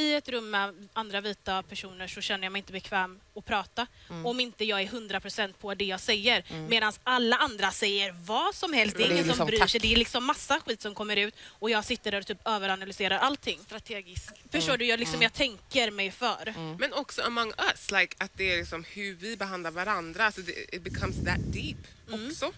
i 0.00 0.14
ett 0.14 0.28
rum 0.28 0.50
med 0.50 0.88
andra 0.92 1.20
vita 1.20 1.62
personer 1.62 2.06
så 2.06 2.20
känner 2.20 2.44
jag 2.44 2.52
mig 2.52 2.58
inte 2.58 2.72
bekväm 2.72 3.20
att 3.36 3.44
prata 3.44 3.86
om 4.24 4.40
inte 4.40 4.64
jag 4.64 4.80
är 4.80 4.86
100% 4.86 5.52
på 5.52 5.74
det 5.74 5.84
jag 5.84 6.00
säger. 6.00 6.44
Medan 6.68 6.92
alla 7.04 7.36
andra 7.36 7.70
säger 7.70 8.14
vad 8.24 8.54
som 8.54 8.72
helst. 8.72 8.96
Det 8.96 9.02
är 9.02 9.04
Och 9.04 9.08
det 9.08 9.14
är 9.14 9.22
ingen 9.22 9.24
som 9.24 9.28
liksom 9.30 9.46
bryr 9.46 9.58
tack. 9.58 9.70
sig. 9.70 9.80
Det 9.80 9.92
är 9.92 9.96
liksom 9.96 10.24
massa 10.24 10.60
skit 10.60 10.80
som 10.82 10.94
kommer 10.94 11.16
ut 11.16 11.34
och 11.46 11.70
jag 11.70 11.84
sitter 11.84 12.10
där 12.10 12.20
och 12.20 12.26
typ 12.26 12.38
överanalyserar 12.48 13.18
allting. 13.18 13.60
Strategiskt. 13.66 14.32
Förstår 14.52 14.76
du? 14.76 14.84
Jag, 14.84 15.00
liksom, 15.00 15.22
jag 15.22 15.32
tänker 15.32 15.90
mig 15.90 16.10
för. 16.10 16.54
Men 16.78 16.92
också 16.92 17.22
among 17.22 17.52
us, 17.72 17.90
like 17.90 18.16
att 18.18 18.30
det 18.36 18.52
är 18.52 18.58
liksom 18.58 18.84
hur 18.84 19.14
vi 19.14 19.36
behandlar 19.36 19.70
varandra. 19.70 20.24
Alltså 20.24 20.40
det, 20.40 20.74
it 20.74 20.82
becomes 20.82 21.24
that 21.24 21.40
deep 21.52 21.76
också. 22.10 22.52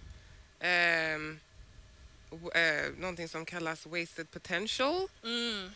Um, 0.61 1.41
uh, 2.33 3.01
någonting 3.01 3.29
som 3.29 3.45
kallas 3.45 3.87
wasted 3.87 4.31
potential. 4.31 5.09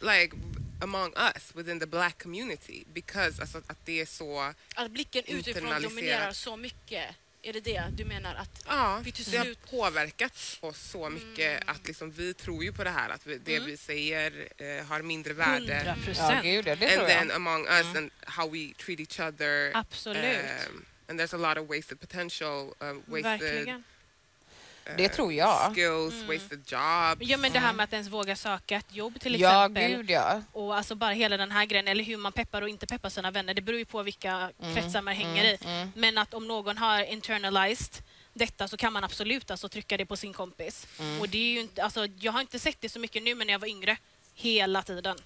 Like 0.01 0.37
among 0.81 1.13
us 1.17 1.53
within 1.55 1.81
the 1.81 1.87
black 1.87 2.23
community. 2.23 2.85
Because 2.93 3.41
alltså, 3.43 3.59
att 3.67 3.79
det 3.87 4.01
är 4.01 4.07
så... 4.07 4.53
Att 4.75 4.91
blicken 4.91 5.23
utifrån 5.27 5.83
dominerar 5.83 6.33
så 6.33 6.57
mycket. 6.57 7.15
Är 7.43 7.53
det 7.53 7.61
det 7.61 7.85
du 7.97 8.05
menar? 8.05 8.35
Att 8.35 8.63
Ja, 8.67 9.01
Vi 9.05 9.13
till 9.13 9.31
det 9.31 9.37
har 9.37 9.55
påverkat 9.71 10.59
oss 10.61 10.79
så 10.91 11.11
mycket 11.11 11.63
att 11.67 11.87
liksom 11.87 12.11
vi 12.11 12.35
tror 12.35 12.65
ju 12.65 12.73
på 12.73 12.85
det 12.85 12.91
här 12.91 13.11
att 13.11 13.27
vi, 13.27 13.39
det 13.39 13.59
vi 13.61 13.77
säger 13.77 14.49
eh, 14.57 14.87
har 14.87 15.03
mindre 15.03 15.33
värde. 15.33 15.75
100 15.75 15.97
Ja, 15.99 16.05
procent. 16.05 16.43
gud, 16.43 16.65
det, 16.65 16.71
and 16.73 16.81
then 17.09 17.29
jag. 17.29 17.37
among 17.37 17.67
us 17.67 17.97
and 17.97 18.11
how 18.27 18.49
we 18.51 18.73
treat 18.79 19.01
each 19.01 19.21
other. 19.21 19.71
Absolut. 19.75 20.41
Um, 20.71 20.85
and 21.09 21.21
there's 21.21 21.35
a 21.35 21.49
lot 21.49 21.59
of 21.59 21.69
wasted 21.71 22.01
potential, 22.01 22.75
um, 22.81 23.03
wasted 23.07 23.41
Verkligen. 23.41 23.85
Det 24.97 25.09
tror 25.09 25.33
jag. 25.33 25.75
skills, 25.75 26.23
wasted 26.29 26.59
jobs. 26.59 27.31
Ja, 27.31 27.37
men 27.37 27.53
det 27.53 27.59
här 27.59 27.73
med 27.73 27.85
att 27.85 27.93
ens 27.93 28.09
våga 28.09 28.37
söka 28.37 28.77
ett 28.77 28.95
jobb 28.95 29.21
till 29.21 29.41
Ja, 29.41 29.65
exempel. 29.67 29.97
gud 29.97 30.11
ja. 30.11 30.43
Och 30.53 30.77
alltså 30.77 30.95
bara 30.95 31.11
hela 31.13 31.37
den 31.37 31.51
här 31.51 31.65
grejen, 31.67 31.89
eller 31.89 32.05
hur 32.05 32.17
man 32.17 32.33
peppar 32.33 32.63
och 32.63 32.69
inte 32.69 32.87
peppar 32.87 33.09
sina 33.09 33.31
vänner. 33.31 33.55
Det 33.55 33.63
beror 33.63 33.79
ju 33.79 33.85
på 33.85 34.03
vilka 34.03 34.51
kretsar 34.75 35.03
man 35.03 35.15
hänger 35.15 35.45
i. 35.45 35.59
Men 35.95 36.19
att 36.19 36.35
om 36.35 36.49
någon 36.49 36.79
har 36.79 37.03
internalized 37.03 38.03
detta 38.33 38.69
så 38.69 38.77
kan 38.77 38.93
man 38.93 39.05
absolut 39.05 39.51
alltså 39.51 39.69
trycka 39.69 39.97
det 39.97 40.07
på 40.07 40.17
sin 40.17 40.33
kompis. 40.33 40.87
Och 41.21 41.29
det 41.29 41.39
är 41.39 41.53
ju 41.53 41.61
inte, 41.61 41.85
alltså, 41.85 42.07
jag 42.21 42.33
har 42.33 42.41
inte 42.41 42.59
sett 42.59 42.81
det 42.81 42.89
så 42.89 42.99
mycket 42.99 43.23
nu, 43.23 43.35
men 43.35 43.47
när 43.47 43.55
jag 43.55 43.59
var 43.59 43.69
yngre, 43.69 43.97
hela 44.35 44.83
tiden. 44.83 45.17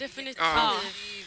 definitivt. 0.00 0.36
Ja. 0.38 0.72
Ju 1.18 1.24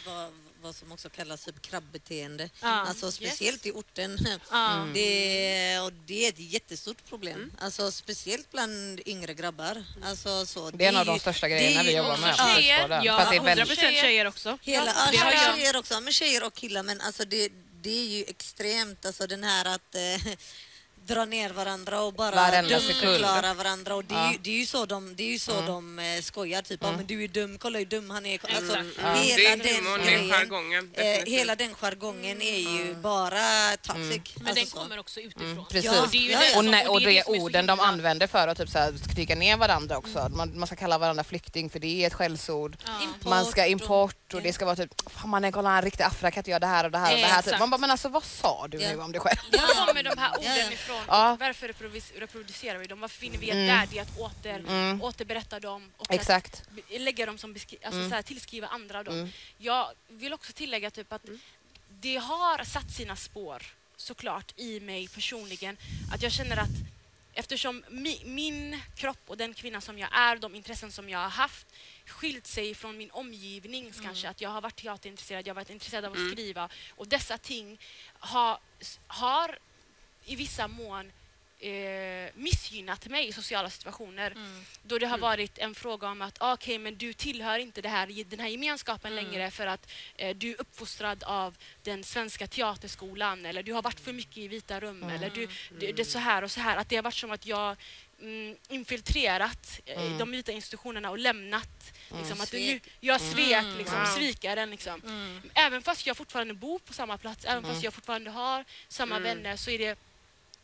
vad, 0.62 0.74
som 0.74 0.92
också 0.92 1.10
kallas 1.10 1.44
typ 1.44 1.62
krabbeteende. 1.62 2.50
Ja. 2.60 2.68
Alltså 2.68 3.12
speciellt 3.12 3.66
i 3.66 3.70
orten. 3.72 4.18
Ja. 4.50 4.86
Det, 4.94 5.80
och 5.80 5.92
det 6.06 6.24
är 6.24 6.28
ett 6.28 6.38
jättestort 6.38 7.04
problem. 7.08 7.52
Alltså 7.60 7.90
speciellt 7.90 8.50
bland 8.50 9.00
yngre 9.06 9.34
grabbar. 9.34 9.84
Alltså, 10.04 10.46
så, 10.46 10.70
Det 10.70 10.84
är 10.84 10.88
en 10.88 10.96
av 10.96 11.06
de 11.06 11.20
största 11.20 11.48
grejerna 11.48 11.82
vi 11.82 11.96
jobbar 11.96 12.18
med 12.18 12.36
på 12.36 12.44
tjejer. 12.54 13.00
Ja, 13.04 13.16
För 13.16 13.22
att 13.22 13.30
det 13.30 13.36
är 13.36 13.38
100 13.38 13.42
väldigt, 13.42 13.68
procent 13.68 13.96
tjejer 13.96 14.26
också. 14.26 14.58
Hela, 14.62 14.94
Ja, 15.12 15.32
ja, 15.32 15.54
tjejer 15.54 15.76
också, 15.76 16.00
men 16.00 16.12
tjejer 16.12 16.44
och 16.44 16.54
killar. 16.54 16.82
Men 16.82 17.00
alltså 17.00 17.24
det, 17.24 17.52
det 17.80 17.98
är 17.98 18.04
ju 18.06 18.24
extremt, 18.28 19.06
alltså 19.06 19.26
den 19.26 19.44
här 19.44 19.64
att 19.64 19.94
eh, 19.94 20.32
dra 21.06 21.24
ner 21.24 21.50
varandra 21.50 22.00
och 22.00 22.12
bara 22.14 22.34
Varenda 22.36 22.78
dumförklara 22.78 23.54
varandra. 23.54 23.94
Och 23.94 24.04
det, 24.04 24.14
är 24.14 24.18
Ja. 24.18 24.32
ju, 24.32 24.38
det 24.38 24.50
är 24.50 24.54
ju 24.54 24.66
så 24.66 24.86
de, 24.86 25.16
det 25.16 25.22
är 25.22 25.30
ju 25.32 25.38
så 25.38 25.60
de 25.60 25.98
eh, 25.98 26.20
skojar, 26.22 26.62
typ 26.62 26.82
mm. 26.82 26.96
men 26.96 27.06
du 27.06 27.24
är 27.24 27.28
dum, 27.28 27.58
kolla 27.58 27.78
hur 27.78 27.86
dum 27.86 28.10
han 28.10 28.26
är. 28.26 28.40
Alltså, 28.42 28.62
Exakt. 28.76 28.98
Mm, 28.98 29.14
det 29.14 29.20
hela 29.20 29.50
är 29.50 29.56
den 29.56 29.84
humorn, 29.84 30.00
grejen. 30.06 30.28
jargongen. 30.30 30.90
Eh, 30.94 31.04
hela 31.26 31.56
den 31.56 31.74
jargongen 31.74 32.42
är 32.42 32.58
ju 32.58 32.94
bara 32.94 33.76
toxic. 33.82 34.20
Men 34.36 34.46
alltså 34.46 34.54
den 34.54 34.66
så. 34.66 34.76
kommer 34.78 34.98
också 34.98 35.20
utifrån. 35.20 35.66
precis. 35.70 35.90
Och 35.90 36.08
det 36.10 36.18
är 36.18 36.22
ju 36.22 36.30
Ja, 36.30 36.40
ja. 36.52 36.58
Och, 36.58 36.64
nej, 36.64 36.88
och 36.88 37.00
det 37.00 37.10
det 37.10 37.24
orden 37.24 37.66
de 37.66 37.80
använder 37.80 38.26
för 38.26 38.48
att 38.48 38.58
typ 38.58 38.68
så 38.68 38.78
här, 38.78 38.92
skrika 39.12 39.34
ner 39.34 39.56
varandra 39.56 39.98
också. 39.98 40.28
Man, 40.30 40.58
man 40.58 40.66
ska 40.66 40.76
kalla 40.76 40.98
varandra 40.98 41.24
flykting 41.24 41.70
för 41.70 41.78
det 41.78 41.86
är 42.02 42.06
ett 42.06 42.14
skällsord. 42.14 42.76
Man 43.24 43.44
ska 43.44 43.66
import 43.66 44.34
och 44.34 44.42
det 44.42 44.52
ska 44.52 44.64
vara 44.64 44.76
typ, 44.76 45.10
fan 45.10 45.30
mannen 45.30 45.52
kolla 45.52 45.76
en 45.76 45.82
riktig 45.82 46.04
afra 46.04 46.30
kan 46.30 46.40
inte 46.40 46.50
göra 46.50 46.58
det 46.60 46.66
här 46.66 46.84
och 46.84 46.90
det 46.90 46.98
här 46.98 47.12
och 47.12 47.18
det 47.18 47.24
här. 47.24 47.36
Typ. 47.42 47.46
Exakt. 47.46 47.60
Man 47.60 47.70
bara, 47.70 47.78
men 47.78 47.90
alltså 47.90 48.08
vad 48.08 48.24
sa 48.24 48.66
du 48.70 48.80
Ja. 48.80 48.88
nu 48.92 49.00
om 49.02 49.12
dig 49.12 49.20
själv? 49.20 49.38
Var 49.52 49.86
kommer 49.86 50.02
de 50.02 50.18
här 50.18 50.30
orden 50.38 50.56
Ja, 50.56 50.56
ja. 50.56 50.64
Ifrån? 50.90 51.04
Ja. 51.08 51.36
Varför 51.40 51.68
reproduc- 51.68 52.18
reproducerar 52.18 52.78
vi 52.78 52.86
dem? 52.86 53.00
Varför 53.00 53.18
finner 53.18 53.38
vi 53.38 53.50
ett 53.50 53.68
värde 53.68 53.96
i 53.96 53.98
att 53.98 54.18
åter, 54.18 54.64
återberätta 55.02 55.60
dem? 55.60 55.90
Och 55.96 56.12
Exakt. 56.12 56.62
lägga 56.88 57.26
dem 57.26 57.38
som 57.38 57.50
alltså 57.50 58.08
så 58.08 58.14
här, 58.14 58.22
tillskriva 58.22 58.66
andra 58.66 59.02
dem. 59.02 59.14
Mm. 59.14 59.28
Jag 59.58 59.90
vill 60.08 60.32
också 60.32 60.52
tillägga 60.52 60.90
typ 60.90 61.12
att 61.12 61.24
det 61.88 62.16
har 62.16 62.64
satt 62.64 62.90
sina 62.90 63.16
spår 63.16 63.62
såklart 63.96 64.52
i 64.56 64.80
mig 64.80 65.08
personligen. 65.08 65.76
Att 66.14 66.22
jag 66.22 66.32
känner 66.32 66.56
att 66.56 66.68
eftersom 67.32 67.84
mi, 67.88 68.22
min 68.24 68.80
kropp 68.96 69.20
och 69.26 69.36
den 69.36 69.54
kvinna 69.54 69.80
som 69.80 69.98
jag 69.98 70.08
är, 70.12 70.36
de 70.36 70.54
intressen 70.54 70.92
som 70.92 71.08
jag 71.08 71.18
har 71.18 71.28
haft 71.28 71.66
skilt 72.06 72.46
sig 72.46 72.74
från 72.74 72.96
min 72.98 73.10
omgivning 73.10 73.92
kanske. 74.02 74.28
Att 74.28 74.40
jag 74.40 74.50
har 74.50 74.60
varit 74.60 74.76
teaterintresserad, 74.76 75.46
jag 75.46 75.54
har 75.54 75.56
varit 75.60 75.70
intresserad 75.70 76.04
av 76.04 76.12
att 76.12 76.30
skriva 76.32 76.68
och 76.90 77.08
dessa 77.08 77.38
ting 77.38 77.78
har, 78.18 78.58
har 79.06 79.58
i 80.24 80.36
vissa 80.36 80.68
mån 80.68 81.12
eh, 81.58 82.30
missgynnat 82.34 83.06
mig 83.06 83.28
i 83.28 83.32
sociala 83.32 83.70
situationer. 83.70 84.34
Då 84.82 84.98
det 84.98 85.06
har 85.06 85.18
varit 85.18 85.58
en 85.58 85.74
fråga 85.74 86.08
om 86.08 86.22
att 86.22 86.36
ah, 86.40 86.52
okej, 86.52 86.78
men 86.78 86.96
du 86.96 87.12
tillhör 87.12 87.58
inte 87.58 87.80
det 87.82 87.88
här, 87.88 88.24
den 88.24 88.40
här 88.40 88.48
gemenskapen 88.48 89.14
längre 89.14 89.50
för 89.50 89.66
att 89.66 89.90
eh, 90.16 90.36
du 90.36 90.50
är 90.50 90.60
uppfostrad 90.60 91.22
av 91.24 91.56
den 91.82 92.04
svenska 92.04 92.46
teaterskolan 92.46 93.46
eller 93.46 93.62
du 93.62 93.72
har 93.72 93.82
varit 93.82 94.00
för 94.00 94.12
mycket 94.12 94.36
i 94.38 94.48
vita 94.48 94.80
rum 94.80 95.02
eller 95.02 95.30
du, 95.30 95.46
det, 95.78 95.92
det 95.92 96.02
är 96.02 96.04
så 96.04 96.18
här 96.18 96.44
och 96.44 96.50
så 96.50 96.60
här. 96.60 96.76
Att 96.76 96.88
det 96.88 96.96
har 96.96 97.02
varit 97.02 97.14
som 97.14 97.30
att 97.30 97.46
jag 97.46 97.76
mm, 98.20 98.56
infiltrerat 98.68 99.80
eh, 99.86 100.18
de 100.18 100.30
vita 100.30 100.52
institutionerna 100.52 101.10
och 101.10 101.18
lämnat. 101.18 101.92
Liksom, 102.18 102.40
att 102.40 102.50
det 102.50 102.58
nu, 102.58 102.80
jag 103.00 103.20
svek, 103.20 103.64
liksom, 103.78 103.98
Wow. 103.98 104.06
svikaren. 104.06 104.70
Liksom. 104.70 105.00
Även 105.54 105.82
fast 105.82 106.06
jag 106.06 106.16
fortfarande 106.16 106.54
bor 106.54 106.78
på 106.78 106.92
samma 106.92 107.18
plats, 107.18 107.44
även 107.44 107.64
fast 107.64 107.82
jag 107.82 107.94
fortfarande 107.94 108.30
har 108.30 108.64
samma 108.88 109.18
vänner 109.18 109.56
så 109.56 109.70
är 109.70 109.78
det 109.78 109.98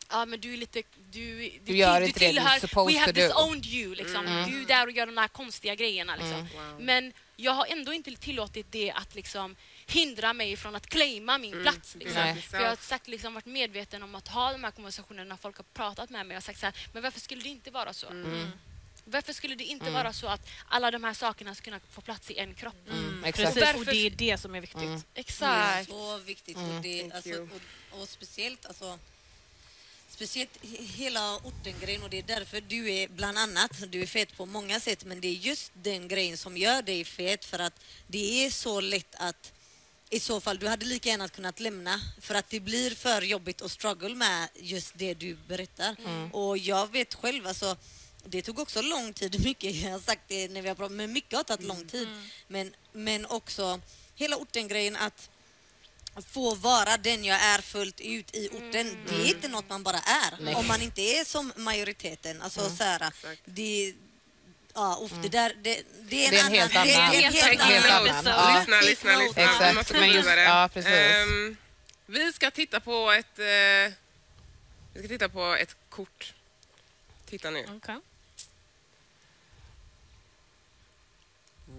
Ja 0.09 0.25
men 0.25 0.39
du 0.39 0.53
är 0.53 0.57
lite... 0.57 0.83
Du, 1.11 1.51
du, 1.65 1.77
gör 1.77 1.97
till- 1.99 2.07
inte 2.07 2.19
det 2.19 2.25
du 2.27 2.31
tillhör, 2.33 2.59
supposed 2.59 2.93
We 2.95 2.99
have 2.99 3.11
do. 3.11 3.21
disowned 3.21 3.65
you. 3.65 3.95
Liksom. 3.95 4.25
Du 4.49 4.61
är 4.61 4.65
där 4.65 4.85
och 4.87 4.91
gör 4.91 5.05
de 5.05 5.17
här 5.17 5.27
konstiga 5.27 5.75
grejerna. 5.75 6.15
Liksom. 6.15 6.47
Wow. 6.55 6.81
Men 6.81 7.13
jag 7.35 7.51
har 7.51 7.65
ändå 7.65 7.93
inte 7.93 8.15
tillåtit 8.15 8.71
det 8.71 8.91
att 8.91 9.15
liksom, 9.15 9.55
hindra 9.87 10.33
mig 10.33 10.57
från 10.57 10.75
att 10.75 10.87
claima 10.87 11.37
min 11.37 11.61
plats. 11.61 11.95
Liksom. 11.95 12.35
För 12.41 12.61
jag 12.61 12.69
har 12.69 12.75
sagt, 12.75 13.07
liksom, 13.07 13.33
varit 13.33 13.45
medveten 13.45 14.03
om 14.03 14.15
att 14.15 14.27
ha 14.27 14.51
de 14.51 14.63
här 14.63 14.71
konversationerna 14.71 15.29
när 15.29 15.35
folk 15.37 15.57
har 15.57 15.65
pratat 15.73 16.09
med 16.09 16.25
mig. 16.25 16.33
Jag 16.35 16.41
har 16.41 16.45
sagt 16.45 16.59
så 16.59 16.65
här, 16.65 16.75
men 16.93 17.03
varför 17.03 17.19
skulle 17.19 17.41
det 17.41 17.49
inte 17.49 17.71
vara 17.71 17.93
så? 17.93 18.07
Varför 19.09 19.33
skulle 19.33 19.55
det 19.55 19.63
inte 19.63 19.89
vara 19.91 20.13
så 20.13 20.27
att 20.27 20.49
alla 20.67 20.91
de 20.91 21.03
här 21.03 21.13
sakerna 21.13 21.55
ska 21.55 21.63
kunna 21.63 21.79
få 21.91 22.01
plats 22.01 22.31
i 22.31 22.37
en 22.37 22.53
kropp? 22.53 22.75
Precis, 23.23 23.53
Därför- 23.55 23.79
och 23.79 23.85
det 23.85 24.05
är 24.05 24.09
det 24.09 24.37
som 24.37 24.55
är 24.55 24.61
viktigt. 24.61 24.81
Mm. 24.81 25.01
Exakt. 25.13 25.89
Så 25.89 26.17
viktigt. 26.17 26.57
Mm. 26.57 26.75
Och, 26.77 26.81
det, 26.81 27.11
alltså, 27.11 27.41
och, 27.91 28.01
och 28.01 28.09
speciellt 28.09 28.65
alltså 28.65 28.99
Speciellt 30.17 30.57
he- 30.63 30.83
hela 30.83 31.35
orten-grejen 31.37 32.03
och 32.03 32.09
det 32.09 32.17
är 32.17 32.23
därför 32.23 32.61
du 32.61 32.91
är 32.93 33.07
bland 33.07 33.37
annat, 33.37 33.71
du 33.91 34.01
är 34.01 34.05
fet 34.05 34.37
på 34.37 34.45
många 34.45 34.79
sätt 34.79 35.05
men 35.05 35.21
det 35.21 35.27
är 35.27 35.31
just 35.33 35.71
den 35.73 36.07
grejen 36.07 36.37
som 36.37 36.57
gör 36.57 36.81
dig 36.81 37.03
fet 37.05 37.45
för 37.45 37.59
att 37.59 37.73
det 38.07 38.45
är 38.45 38.49
så 38.49 38.79
lätt 38.81 39.15
att 39.15 39.53
i 40.09 40.19
så 40.19 40.41
fall, 40.41 40.57
du 40.57 40.67
hade 40.67 40.85
lika 40.85 41.09
gärna 41.09 41.27
kunnat 41.27 41.59
lämna 41.59 42.01
för 42.21 42.35
att 42.35 42.49
det 42.49 42.59
blir 42.59 42.91
för 42.91 43.21
jobbigt 43.21 43.61
att 43.61 43.71
struggle 43.71 44.15
med 44.15 44.47
just 44.55 44.91
det 44.95 45.13
du 45.13 45.37
berättar. 45.47 45.95
Och 46.33 46.57
jag 46.57 46.91
vet 46.91 47.13
själv, 47.13 47.47
alltså 47.47 47.77
det 48.25 48.41
tog 48.41 48.59
också 48.59 48.81
lång 48.81 49.13
tid, 49.13 49.43
mycket, 49.45 49.75
jag 49.75 49.91
har 49.91 49.99
sagt 49.99 50.21
det 50.27 50.47
när 50.51 50.61
vi 50.61 50.67
har 50.67 50.75
pratat, 50.75 50.91
men 50.95 51.13
mycket 51.13 51.37
har 51.37 51.43
tagit 51.43 51.67
lång 51.67 51.85
tid. 51.87 52.07
Men, 52.47 52.73
men 52.93 53.25
också 53.25 53.79
hela 54.15 54.35
orten-grejen 54.37 54.95
att 54.95 55.29
få 56.25 56.55
vara 56.55 56.97
den 56.97 57.25
jag 57.25 57.41
är 57.41 57.61
fullt 57.61 57.99
ut 58.01 58.35
i 58.35 58.47
orten. 58.49 58.97
Det 59.09 59.15
är 59.15 59.25
inte 59.35 59.47
något 59.47 59.69
man 59.69 59.83
bara 59.83 59.97
är. 59.99 60.37
Nej. 60.39 60.55
Om 60.55 60.67
man 60.67 60.81
inte 60.81 61.01
är 61.01 61.25
som 61.25 61.53
majoriteten. 61.55 62.41
Alltså 62.41 62.69
så 62.69 62.83
här, 62.83 63.11
det, 63.45 63.93
ja, 64.73 64.99
uff, 65.03 65.11
det, 65.21 65.29
där, 65.29 65.53
det, 65.61 65.81
det 66.09 66.25
är 66.25 66.45
en 66.45 66.51
Det 66.51 66.57
är 66.57 66.65
en 66.65 66.67
annan... 66.67 66.71
helt 66.71 66.73
det, 66.73 66.83
det 66.83 66.93
är 66.93 66.99
annan- 67.01 67.15
en 67.15 67.23
helt 67.23 67.35
helt 67.35 67.61
annan 67.61 68.07
annan. 68.07 68.25
annan. 68.27 68.33
Ja. 68.53 68.59
Lyssna, 68.59 68.81
lyssna, 68.81 69.15
lyssna. 69.17 69.41
Exakt, 69.43 69.75
måste 69.75 69.93
men 69.93 70.11
just- 70.11 70.29
ja, 70.37 70.69
precis. 70.73 70.91
Ehm, 70.91 71.57
vi 72.05 72.33
ska 72.33 72.51
titta 72.51 72.79
på 72.79 73.11
ett... 73.11 73.39
eh, 73.39 73.93
vi 74.93 74.99
ska 74.99 75.07
titta 75.07 75.29
på 75.29 75.55
ett 75.55 75.75
kort. 75.89 76.33
Titta 77.29 77.49
nu. 77.49 77.65
Okej. 77.77 77.95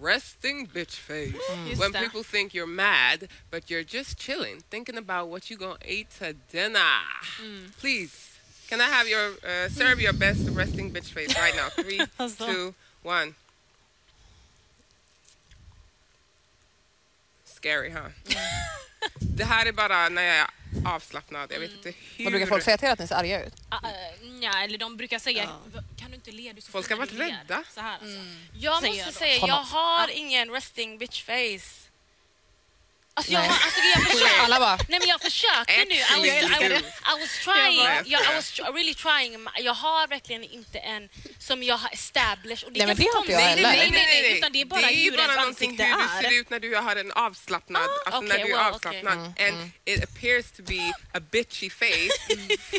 Resting 0.01 0.67
bitch 0.67 0.93
face. 0.97 1.35
Just 1.69 1.81
When 1.81 1.93
people 1.93 2.23
think 2.23 2.55
you're 2.55 2.67
mad, 2.67 3.29
but 3.51 3.71
you're 3.71 3.83
just 3.85 4.19
chilling, 4.19 4.63
thinking 4.71 4.97
about 4.97 5.29
what 5.29 5.51
you're 5.51 5.59
gonna 5.59 5.79
eat 5.87 6.09
to 6.19 6.35
dinner. 6.53 6.79
Please, 7.81 8.39
can 8.69 8.81
I 8.81 8.85
have 8.85 9.09
your 9.09 9.33
uh, 9.45 9.69
serve 9.69 10.01
your 10.01 10.13
best 10.13 10.49
resting 10.51 10.93
bitch 10.93 11.11
face 11.13 11.35
right 11.39 11.55
now? 11.57 11.69
Three, 11.83 12.01
two, 12.37 12.75
one. 13.03 13.35
Scary, 17.45 17.91
huh? 17.91 18.11
Det 19.21 19.45
här 19.45 19.67
är 19.67 19.73
bara 19.73 20.09
när 20.09 20.23
jag 20.23 20.37
är 20.37 20.51
avslappnad. 20.87 21.53
Jag 21.53 21.61
vet 21.61 21.71
inte 21.73 21.93
hur... 22.17 22.25
Vad 22.25 22.33
brukar 22.33 22.47
folk 22.47 22.65
säga 22.65 22.79
till 22.79 22.89
er 22.89 22.93
att 22.93 22.99
ni 22.99 23.07
ser 23.09 23.15
arga 23.15 23.45
ut? 23.45 23.55
Ah, 23.69 23.77
eh, 23.89 24.29
Nja, 24.31 24.65
eller 24.65 24.79
de 24.79 24.97
brukar 24.97 25.19
säga 25.19 25.51
kan 26.01 26.11
du 26.11 26.15
inte 26.15 26.31
le? 26.33 26.53
Du 26.53 26.61
Folk 26.63 26.91
har 26.91 26.97
varit 26.97 27.11
du 27.11 27.17
ler." 27.19 27.29
rädda. 27.29 27.63
Så 27.75 27.81
här, 27.81 27.93
alltså. 27.93 28.19
Jag 28.53 28.73
måste 28.83 28.89
jag 28.99 29.07
då. 29.07 29.13
säga, 29.13 29.35
jag 29.47 29.55
har 29.63 30.09
ingen 30.11 30.51
resting 30.51 30.99
bitch 30.99 31.23
face. 31.25 31.88
Alltså 33.19 33.33
jag, 33.33 33.41
har, 33.41 33.49
alltså 33.49 33.81
jag 33.95 34.03
försöker. 34.11 34.43
Alla 34.45 34.59
bara, 34.61 34.77
Nej 34.89 34.99
men 35.01 35.09
jag 35.09 35.21
försöker 35.21 35.87
nu. 35.89 35.95
I 35.95 35.99
was, 36.01 36.61
I, 36.61 36.69
was. 36.69 36.83
I 36.83 37.21
was 37.21 37.31
trying. 37.45 37.77
Jag 37.85 38.07
Jag, 38.07 38.21
I 38.33 38.35
was 38.37 38.53
tr- 38.53 38.73
really 38.75 38.95
trying. 38.95 39.47
Jag 39.61 39.75
har 39.75 40.07
verkligen 40.09 40.45
inte 40.45 40.79
en 40.79 41.09
som 41.39 41.63
jag 41.63 41.77
har 41.79 41.91
established. 41.93 42.65
Och 42.67 42.73
det 42.73 42.81
är 42.81 42.87
Nej, 42.87 42.97
men 42.97 43.05
det 43.05 43.11
har 43.15 43.21
inte 43.21 43.33
jag 43.33 43.41
konstigt. 43.43 43.67
heller. 43.67 43.91
nej, 43.93 44.07
nej, 44.23 44.37
utan 44.39 44.53
det 44.53 44.61
är 44.61 44.65
bara 44.65 44.91
ju 44.91 45.11
hur 45.11 45.17
bara 45.17 45.27
någonting 45.27 45.71
ansikte 45.71 45.85
hur 45.85 45.95
du 45.97 46.27
är. 46.27 46.31
ser 46.31 46.41
ut 46.41 46.51
när 46.51 46.61
du 46.61 46.77
har 46.77 46.97
en 46.97 47.13
avslappnad, 47.13 47.83
alltså 48.07 48.21
när 48.21 48.35
okej, 48.35 48.45
du 48.47 48.53
är 48.53 48.57
well, 48.57 48.75
avslappnad. 48.75 49.33
okej. 49.33 49.49
And 49.49 49.71
it 49.85 50.05
appears 50.05 50.47
to 50.57 50.63
be 50.63 50.93
a 51.15 51.21
bitchy 51.33 51.71
face 51.71 52.15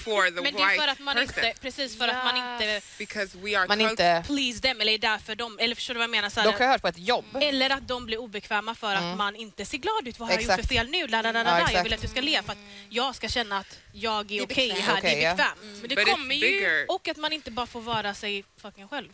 for 0.04 0.26
the 0.36 0.42
Men 0.42 0.54
det 0.56 0.62
är 0.62 0.70
white 0.70 0.82
för 0.82 0.88
att 0.88 1.00
man 1.00 1.16
person. 1.16 1.30
inte, 1.46 1.54
precis 1.62 1.98
för 1.98 2.08
att 2.08 2.24
man 2.26 2.38
inte 2.38 2.82
Because 2.98 3.38
we 3.38 3.58
are 3.60 3.68
man 3.68 3.80
cult- 3.82 3.90
inte... 3.92 4.24
please 4.28 4.60
them 4.62 4.82
eller 4.82 4.94
är 4.94 4.98
därför 4.98 5.36
de, 5.36 5.60
eller 5.60 5.76
förstår 5.76 5.94
du 5.94 5.98
vad 5.98 6.04
jag 6.04 6.10
menar? 6.10 6.30
Så 6.30 6.42
Dock 6.42 6.54
har 6.54 6.60
här, 6.60 6.66
jag 6.66 6.72
hört 6.72 6.82
på 6.82 6.88
ett 6.88 6.98
jobb. 6.98 7.26
eller 7.42 7.70
att 7.70 7.88
de 7.88 8.06
blir 8.06 8.18
obekväma 8.18 8.76
för 8.76 8.96
att 8.96 9.18
man 9.18 9.36
inte 9.36 9.66
ser 9.66 9.78
glad 9.78 10.08
ut. 10.08 10.20
Vad 10.20 10.29
har 10.30 10.42
jag 10.42 10.44
gjort 10.44 10.56
för 10.56 10.64
fel 10.76 10.90
nu? 10.90 11.08
La, 11.08 11.22
la. 11.22 11.72
Jag 11.72 11.84
vill 11.84 11.94
att 11.94 12.02
du 12.02 12.08
ska 12.08 12.22
le 12.22 12.42
för 12.44 12.52
att 12.52 12.58
jag 12.90 13.16
ska 13.16 13.30
känna 13.30 13.58
att 13.58 13.80
jag 13.92 14.32
är 14.32 14.44
okej 14.44 14.70
bekväm. 14.70 14.82
här, 14.82 14.94
det 14.94 15.00
Okej, 15.00 15.24
är 15.24 15.36
bekvämt. 15.36 15.60
Men 15.80 15.90
det 15.90 15.96
But 15.96 16.06
kommer 16.08 16.36
ju... 16.36 16.86
Och 16.90 17.08
att 17.08 17.18
man 17.18 17.34
inte 17.34 17.52
bara 17.52 17.68
får 17.68 17.82
vara 17.82 18.14
sig 18.14 18.44
fucking 18.58 18.88
själv. 18.88 19.10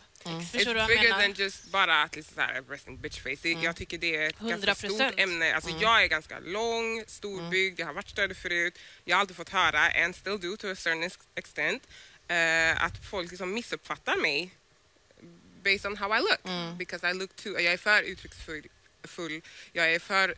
Förstår 0.52 0.74
du 0.74 0.80
It's 0.80 0.86
bigger 0.88 1.02
menar? 1.02 1.20
than 1.22 1.32
just 1.32 1.70
bara 1.70 2.02
att 2.02 2.16
liksom 2.16 2.42
resting 2.68 3.00
bitch 3.00 3.20
face. 3.22 3.36
Det- 3.42 3.52
Jag 3.52 3.76
tycker 3.76 3.98
det 3.98 4.16
är 4.16 4.28
ett 4.28 4.38
ganska 4.38 4.72
100%. 4.72 4.94
stort 4.94 5.20
ämne. 5.20 5.54
Alltså 5.54 5.70
Jag 5.80 6.02
är 6.02 6.06
ganska 6.06 6.38
lång, 6.38 7.04
storbyggd, 7.06 7.80
jag 7.80 7.86
har 7.86 7.92
varit 7.94 8.08
större 8.08 8.34
förut. 8.34 8.78
Jag 9.04 9.16
har 9.16 9.20
alltid 9.20 9.36
fått 9.36 9.48
höra, 9.48 10.04
and 10.04 10.16
still 10.16 10.40
do 10.40 10.56
to 10.56 10.70
a 10.70 10.74
certain 10.76 11.02
ex- 11.02 11.18
extent, 11.34 11.82
eh, 12.28 12.84
att 12.84 13.04
folk 13.10 13.30
liksom 13.30 13.52
missuppfattar 13.52 14.16
mig 14.16 14.50
based 15.64 15.86
on 15.86 15.96
how 15.96 16.16
I 16.16 16.20
look. 16.20 16.78
Because 16.78 17.10
I 17.10 17.14
look 17.14 17.36
too, 17.36 17.60
jag 17.60 17.72
är 17.72 17.76
för 17.76 18.02
uttrycksfull. 18.02 18.62
Full. 19.04 19.42
Jag 19.72 19.94
är 19.94 19.98
för 19.98 20.34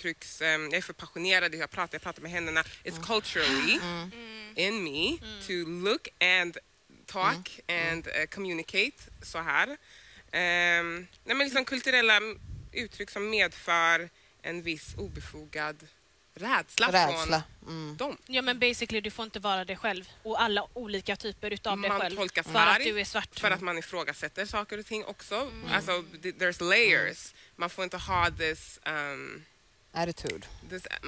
uttrycks... 0.00 0.42
ehm, 0.42 0.62
jag 0.64 0.74
är 0.74 0.80
för 0.82 0.92
passionerad. 0.92 1.54
Jag 1.54 1.70
pratar, 1.70 1.94
jag 1.94 2.02
pratar 2.02 2.22
med 2.22 2.30
händerna. 2.30 2.62
It's 2.84 3.06
culturally 3.06 3.78
in 4.54 4.84
me 4.84 5.18
to 5.46 5.52
look 5.68 6.08
and 6.20 6.56
talk 7.06 7.60
and 7.68 8.06
eh, 8.06 8.26
communicate 8.26 8.96
så 9.22 9.38
här. 9.38 9.76
Ehm, 10.32 11.06
nej, 11.24 11.36
men 11.36 11.38
liksom 11.38 11.64
kulturella 11.64 12.20
uttryck 12.72 13.10
som 13.10 13.30
medför 13.30 14.08
en 14.42 14.62
viss 14.62 14.94
obefogad 14.96 15.86
rädsla, 16.34 16.86
Rädsla. 16.92 17.42
från 17.60 17.74
Mm. 17.76 17.96
dem. 17.96 18.16
Ja 18.26 18.42
men 18.42 18.58
basically 18.58 19.00
du 19.00 19.10
får 19.10 19.24
inte 19.24 19.40
vara 19.40 19.64
dig 19.64 19.76
själv 19.76 20.08
och 20.22 20.42
alla 20.42 20.66
olika 20.72 21.16
typer 21.16 21.50
utav 21.52 21.80
dig 21.80 21.90
Man 21.90 22.00
själv. 22.00 22.16
tolkas 22.16 22.46
för 22.46 22.58
att 22.58 22.78
du 22.84 23.00
är 23.00 23.04
svart. 23.04 23.38
För 23.40 23.50
att 23.50 23.60
man 23.60 23.78
ifrågasätter 23.78 24.46
saker 24.46 24.78
och 24.78 24.86
ting 24.86 25.04
också. 25.04 25.34
Mm. 25.34 25.72
Alltså, 25.72 25.90
th- 25.92 26.38
there's 26.38 26.62
layers. 26.68 27.34
Man 27.56 27.70
får 27.70 27.84
inte 27.84 27.96
ha 27.96 28.30
this, 28.30 28.78
um, 28.86 29.44
Attitude. 29.96 30.46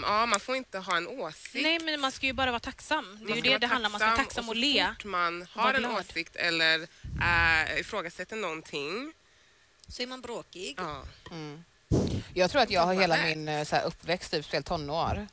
Ja, 0.02 0.26
man 0.26 0.40
får 0.40 0.56
inte 0.56 0.78
ha 0.78 0.96
en 0.96 1.08
åsikt. 1.08 1.62
Nej 1.62 1.78
men 1.84 2.00
man 2.00 2.12
ska 2.12 2.26
ju 2.26 2.32
bara 2.32 2.50
vara 2.50 2.60
tacksam. 2.60 3.18
Det 3.26 3.32
är 3.32 3.36
ju 3.36 3.42
det 3.42 3.58
det 3.58 3.66
handlar 3.66 3.88
om. 3.88 3.92
Man 3.92 4.00
ska 4.00 4.06
vara 4.06 4.16
tacksam 4.16 4.44
och 4.44 4.50
och 4.50 4.56
så 4.56 4.60
le. 4.60 4.86
fort 4.88 5.04
man 5.04 5.46
har 5.52 5.74
en 5.74 5.80
glad. 5.80 5.92
åsikt 5.92 6.36
eller 6.36 6.80
äh, 7.20 7.80
ifrågasätter 7.80 8.36
någonting. 8.36 9.12
Så 9.88 10.02
är 10.02 10.06
man 10.06 10.20
bråkig. 10.20 10.78
Ja. 10.78 11.02
Jag 12.34 12.50
tror 12.50 12.62
att 12.62 12.70
jag 12.70 12.86
har 12.86 12.94
hela 12.94 13.16
min 13.16 13.48
eh, 13.48 13.64
så 13.64 13.76
här, 13.76 13.84
uppväxt, 13.84 14.30
typ 14.30 14.44
speciellt 14.44 14.66
tonår, 14.66 15.26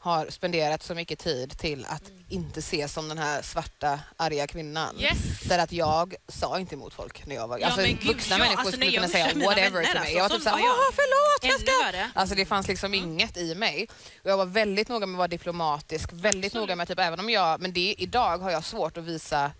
har 0.00 0.26
spenderat 0.30 0.82
så 0.82 0.94
mycket 0.94 1.18
tid 1.18 1.58
till 1.58 1.86
att 1.88 2.08
Mm. 2.08 2.24
inte 2.28 2.62
se 2.62 2.88
som 2.88 3.08
den 3.08 3.18
här 3.18 3.42
svarta, 3.42 4.00
arga 4.16 4.46
kvinnan. 4.46 4.96
Yes. 5.00 5.18
Där 5.44 5.58
att 5.58 5.72
jag 5.72 6.14
sa 6.28 6.58
inte 6.60 6.74
emot 6.74 6.94
folk 6.94 7.26
när 7.26 7.34
jag 7.34 7.48
var... 7.48 7.58
Ja, 7.58 7.66
alltså, 7.66 7.80
men 7.80 7.90
gud, 7.90 8.06
vuxna 8.06 8.34
ja, 8.36 8.38
människor 8.38 8.60
alltså, 8.60 8.72
skulle 8.76 8.92
kunna 8.92 9.08
säga 9.08 9.24
whatever 9.34 9.60
till 9.60 9.70
mig. 9.72 9.86
alltså, 9.98 10.12
Jag 10.16 10.22
var 10.22 10.28
typ 10.28 10.42
såhär, 10.42 10.56
åh 10.62 10.90
förlåt, 10.94 11.62
jag. 11.94 12.10
Alltså 12.14 12.34
det 12.34 12.46
fanns 12.46 12.68
liksom 12.68 12.94
inget 12.94 13.36
i 13.36 13.54
mig. 13.54 13.88
Och 14.24 14.30
jag 14.30 14.36
var 14.36 14.46
väldigt 14.46 14.88
noga 14.88 15.06
med 15.06 15.14
att 15.14 15.18
vara 15.18 15.28
diplomatisk, 15.28 16.10
väldigt 16.12 16.54
noga 16.54 16.76
med 16.76 16.88
typ 16.88 16.98
även 16.98 17.20
om 17.20 17.30
jag, 17.30 17.60
men 17.60 17.72
det, 17.72 17.94
idag 17.98 18.38
har 18.38 18.50
jag 18.50 18.64
svårt 18.64 18.96
att 18.96 19.04
visa 19.04 19.50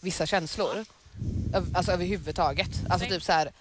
vissa 0.00 0.26
känslor. 0.26 0.84
Alltså 1.74 1.92
överhuvudtaget. 1.92 2.70
Alltså 2.90 3.08
typ 3.08 3.22
så 3.22 3.32
här 3.32 3.52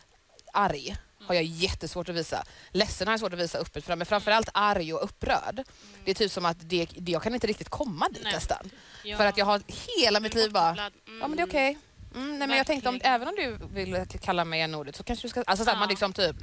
arg 0.54 0.96
har 1.30 1.36
jag 1.36 1.44
jättesvårt 1.44 2.10
att 2.10 2.16
visa. 2.16 2.44
Ledsen 2.72 3.08
har 3.08 3.14
jag 3.14 3.20
svårt 3.20 3.34
att 3.34 3.40
visa 3.40 3.58
öppet 3.58 3.88
men 3.88 4.06
framförallt 4.06 4.50
arg 4.54 4.94
och 4.94 5.04
upprörd. 5.04 5.64
Det 6.06 6.12
är 6.12 6.16
typ 6.16 6.32
som 6.32 6.46
att 6.46 6.58
det, 6.60 6.88
det, 6.98 7.12
jag 7.12 7.24
kan 7.24 7.34
inte 7.34 7.48
riktigt 7.48 7.70
komma 7.70 8.10
dit 8.10 8.24
Nej. 8.24 8.34
nästan. 8.34 8.70
Ja. 9.04 9.18
För 9.18 9.26
att 9.26 9.38
jag 9.38 9.46
har 9.46 9.62
hela 10.02 10.20
mitt 10.20 10.34
liv 10.34 10.52
bara. 10.52 10.70
Mm. 10.72 11.20
ja 11.22 11.28
men 11.28 11.38
det 11.38 11.44
är 11.44 11.48
okej. 11.48 11.78
Mm, 12.16 12.40
nej 12.40 12.48
men 12.48 12.58
jag 12.58 12.68
tänkte 12.68 12.90
om, 12.90 13.00
även 13.04 13.28
om 13.28 13.36
du 13.36 13.58
vill 13.74 14.06
kalla 14.22 14.46
mig 14.46 14.62
en 14.62 14.76
ordet 14.76 14.96
så 14.96 15.04
kanske 15.04 15.28
du 15.28 15.30
ska, 15.30 15.44
alltså 15.48 15.66
så 15.66 15.72
Ja. 15.72 15.76
man 15.80 15.90
liksom 15.90 16.14
typ, 16.14 16.36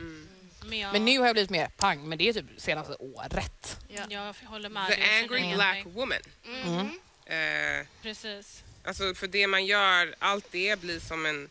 Men, 0.64 0.78
jag, 0.78 0.93
men 0.93 1.05
nu 1.05 1.18
har 1.18 1.26
jag 1.26 1.34
blivit 1.34 1.51
mer 1.51 1.68
pang, 1.76 2.09
men 2.09 2.18
det 2.18 2.28
är 2.28 2.32
typ 2.32 2.47
senaste 2.57 2.95
året. 2.95 3.78
Ja. 3.89 4.03
Jag 4.09 4.34
håller 4.45 4.68
med. 4.68 4.87
The 4.89 5.03
angry 5.22 5.55
black 5.55 5.84
mig. 5.84 5.93
woman. 5.95 6.18
Mhm. 6.64 7.01
Eh, 7.26 7.87
Precis. 8.03 8.62
alltså 8.84 9.14
för 9.14 9.26
det 9.26 9.47
man 9.47 9.66
gör, 9.66 10.14
allt 10.18 10.47
det 10.51 10.80
blir 10.80 11.01
som 11.01 11.26
en 11.26 11.49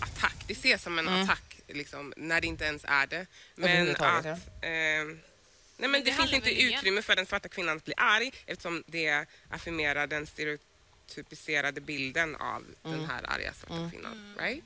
attack. 0.00 0.44
Det 0.46 0.52
ses 0.52 0.82
som 0.82 0.98
en 0.98 1.08
attack 1.08 1.53
liksom, 1.66 2.12
när 2.16 2.40
det 2.40 2.46
inte 2.46 2.64
ens 2.64 2.84
är 2.88 3.06
det. 3.06 3.26
Men 3.54 3.90
att... 3.90 4.26
Ehm, 4.62 5.20
nej 5.76 5.88
men 5.88 5.92
det 5.92 6.10
det, 6.10 6.12
finns 6.12 6.32
inte 6.32 6.62
utrymme 6.62 7.02
för 7.02 7.16
den 7.16 7.26
svarta 7.26 7.48
kvinnan 7.48 7.76
att 7.76 7.84
bli 7.84 7.94
arg 7.96 8.32
eftersom 8.46 8.84
det 8.86 9.26
affirmerar 9.48 10.06
den 10.06 10.26
stereotypiserade 10.26 11.80
bilden 11.80 12.36
av 12.36 12.64
den 12.82 13.04
här 13.04 13.30
arga 13.30 13.52
svarta 13.52 13.90
kvinnan. 13.90 14.36
Right? 14.38 14.64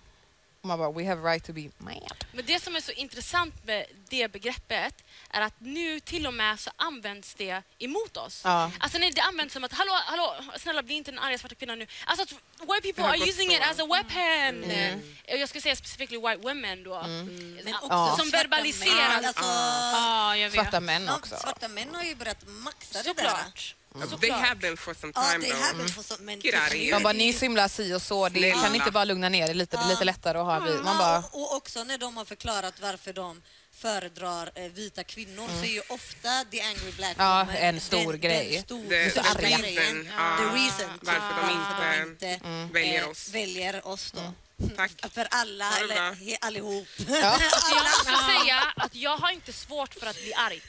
Och 0.61 0.69
man 0.69 0.79
bara, 0.79 0.91
we 0.93 1.05
have 1.07 1.23
right 1.31 1.45
to 1.45 1.53
be 1.53 1.71
mad. 1.79 2.25
Men 2.33 2.45
det 2.47 2.63
som 2.63 2.77
är 2.77 2.81
så 2.81 2.93
intressant 2.93 3.55
med 3.67 3.87
det 4.09 4.29
begreppet 4.33 4.95
är 5.31 5.41
att 5.41 5.55
nu 5.61 6.01
till 6.01 6.27
och 6.27 6.35
med 6.35 6.61
så 6.61 6.71
används 6.77 7.35
det 7.35 7.63
emot 7.79 8.17
oss. 8.17 8.41
Ja. 8.45 8.71
Alltså 8.81 8.99
när 8.99 9.11
det 9.11 9.21
används 9.21 9.55
som 9.55 9.65
att 9.65 9.73
hallå, 9.73 9.93
hallå, 10.07 10.35
snälla 10.59 10.83
bli 10.83 10.95
inte 10.95 11.11
den 11.11 11.19
arga 11.19 11.39
svarta 11.39 11.55
kvinnan 11.55 11.79
nu. 11.79 11.87
Alltså 12.07 12.23
att 12.23 12.33
white 12.61 12.83
people 12.83 13.05
are 13.05 13.17
using 13.29 13.49
så. 13.49 13.55
it 13.57 13.63
as 13.63 13.79
a 13.81 13.87
weapon. 13.87 14.65
Eh, 14.71 15.37
Jag 15.41 15.49
ska 15.49 15.61
säga 15.61 15.77
specifically 15.77 16.19
white 16.21 16.37
women 16.49 16.85
då. 16.85 17.03
Men 17.03 17.61
Ja. 17.67 17.77
också 17.81 18.17
Som 18.23 18.31
svarta 18.31 18.37
verbaliserar. 18.43 19.09
män, 19.17 19.25
Alltså, 19.25 19.45
Ja, 19.45 20.37
jag 20.37 20.51
vet. 20.51 20.55
Svarta 20.61 20.81
män 20.81 21.05
ja, 21.07 21.17
också. 21.17 21.37
svarta 21.37 21.69
män 21.69 21.95
har 21.95 22.03
ju 22.03 22.15
börjat 22.15 22.45
maxa 22.47 23.03
det 23.03 23.13
där. 23.13 23.75
Såklart. 23.95 24.21
They 24.21 24.31
have 24.31 24.55
been 24.55 24.77
for 24.77 24.95
some 24.95 25.13
Ja, 25.17 25.23
time 25.33 25.45
det 25.47 25.51
though. 25.53 25.63
här 25.65 25.73
mm. 25.75 25.89
så, 25.89 26.17
men 26.21 26.41
Get 26.41 26.55
out 26.55 26.63
of 26.67 26.73
here. 26.73 26.91
Man 26.93 27.03
bara, 27.03 27.13
ni 27.13 27.29
är 27.29 27.33
så 27.33 27.45
himla 27.45 27.69
si 27.69 27.95
och 27.95 28.03
så, 28.03 28.29
det 28.29 28.51
kan 28.51 28.61
Snälla. 28.61 28.75
inte 28.77 28.91
bara 28.91 29.05
lugna 29.05 29.29
ner 29.29 29.49
er 29.51 29.55
lite, 29.55 29.77
det 29.77 29.83
är 29.83 29.89
lite 29.89 30.05
lättare 30.05 30.39
att 30.39 30.45
ha 30.47 30.61
vi. 30.61 30.73
Man 30.75 30.99
bara, 30.99 31.13
Ja, 31.13 31.23
och, 31.33 31.41
och 31.43 31.57
också 31.57 31.85
när 31.85 31.99
de 31.99 32.17
har 32.17 32.25
förklarat 32.25 32.75
varför 32.81 33.13
de 33.13 33.43
föredrar 33.73 34.51
eh, 34.55 34.65
vita 34.65 35.05
kvinnor 35.05 35.49
så 35.59 35.65
är 35.65 35.69
ju 35.73 35.83
ofta 35.89 36.45
the 36.51 36.61
angry 36.61 36.93
black 36.97 37.17
Mm. 37.19 37.27
Ja, 37.29 37.39
woman 37.45 37.57
en 37.57 37.81
stor 37.81 38.13
den, 38.13 38.21
grej. 38.21 38.53
Den 38.53 38.63
stor, 38.63 38.91
Det- 38.91 39.11
största 39.11 39.35
the 39.35 39.43
reason, 39.47 39.61
grejen. 39.63 40.09
ja, 40.17 40.37
the 40.39 40.45
reason 40.59 40.99
varför 41.03 41.21
de 41.21 41.59
varför 41.59 42.03
inte, 42.03 42.27
de 42.27 42.63
inte 42.63 42.73
väljer 42.75 43.03
eh, 43.03 43.09
oss. 43.09 43.29
väljer 43.29 43.87
oss 43.89 44.13
då. 44.13 44.33
Tack. 44.77 44.91
För 45.15 45.29
alla, 45.31 45.79
eller 45.79 46.17
allihop. 46.41 46.87
Alltså 46.99 47.75
jag 47.75 47.85
måste 47.85 48.25
säga 48.41 48.73
att 48.77 48.95
jag 48.95 49.17
har 49.17 49.31
inte 49.31 49.53
svårt 49.53 49.95
för 49.95 50.07
att 50.07 50.17
bli 50.23 50.35
arg. 50.35 50.63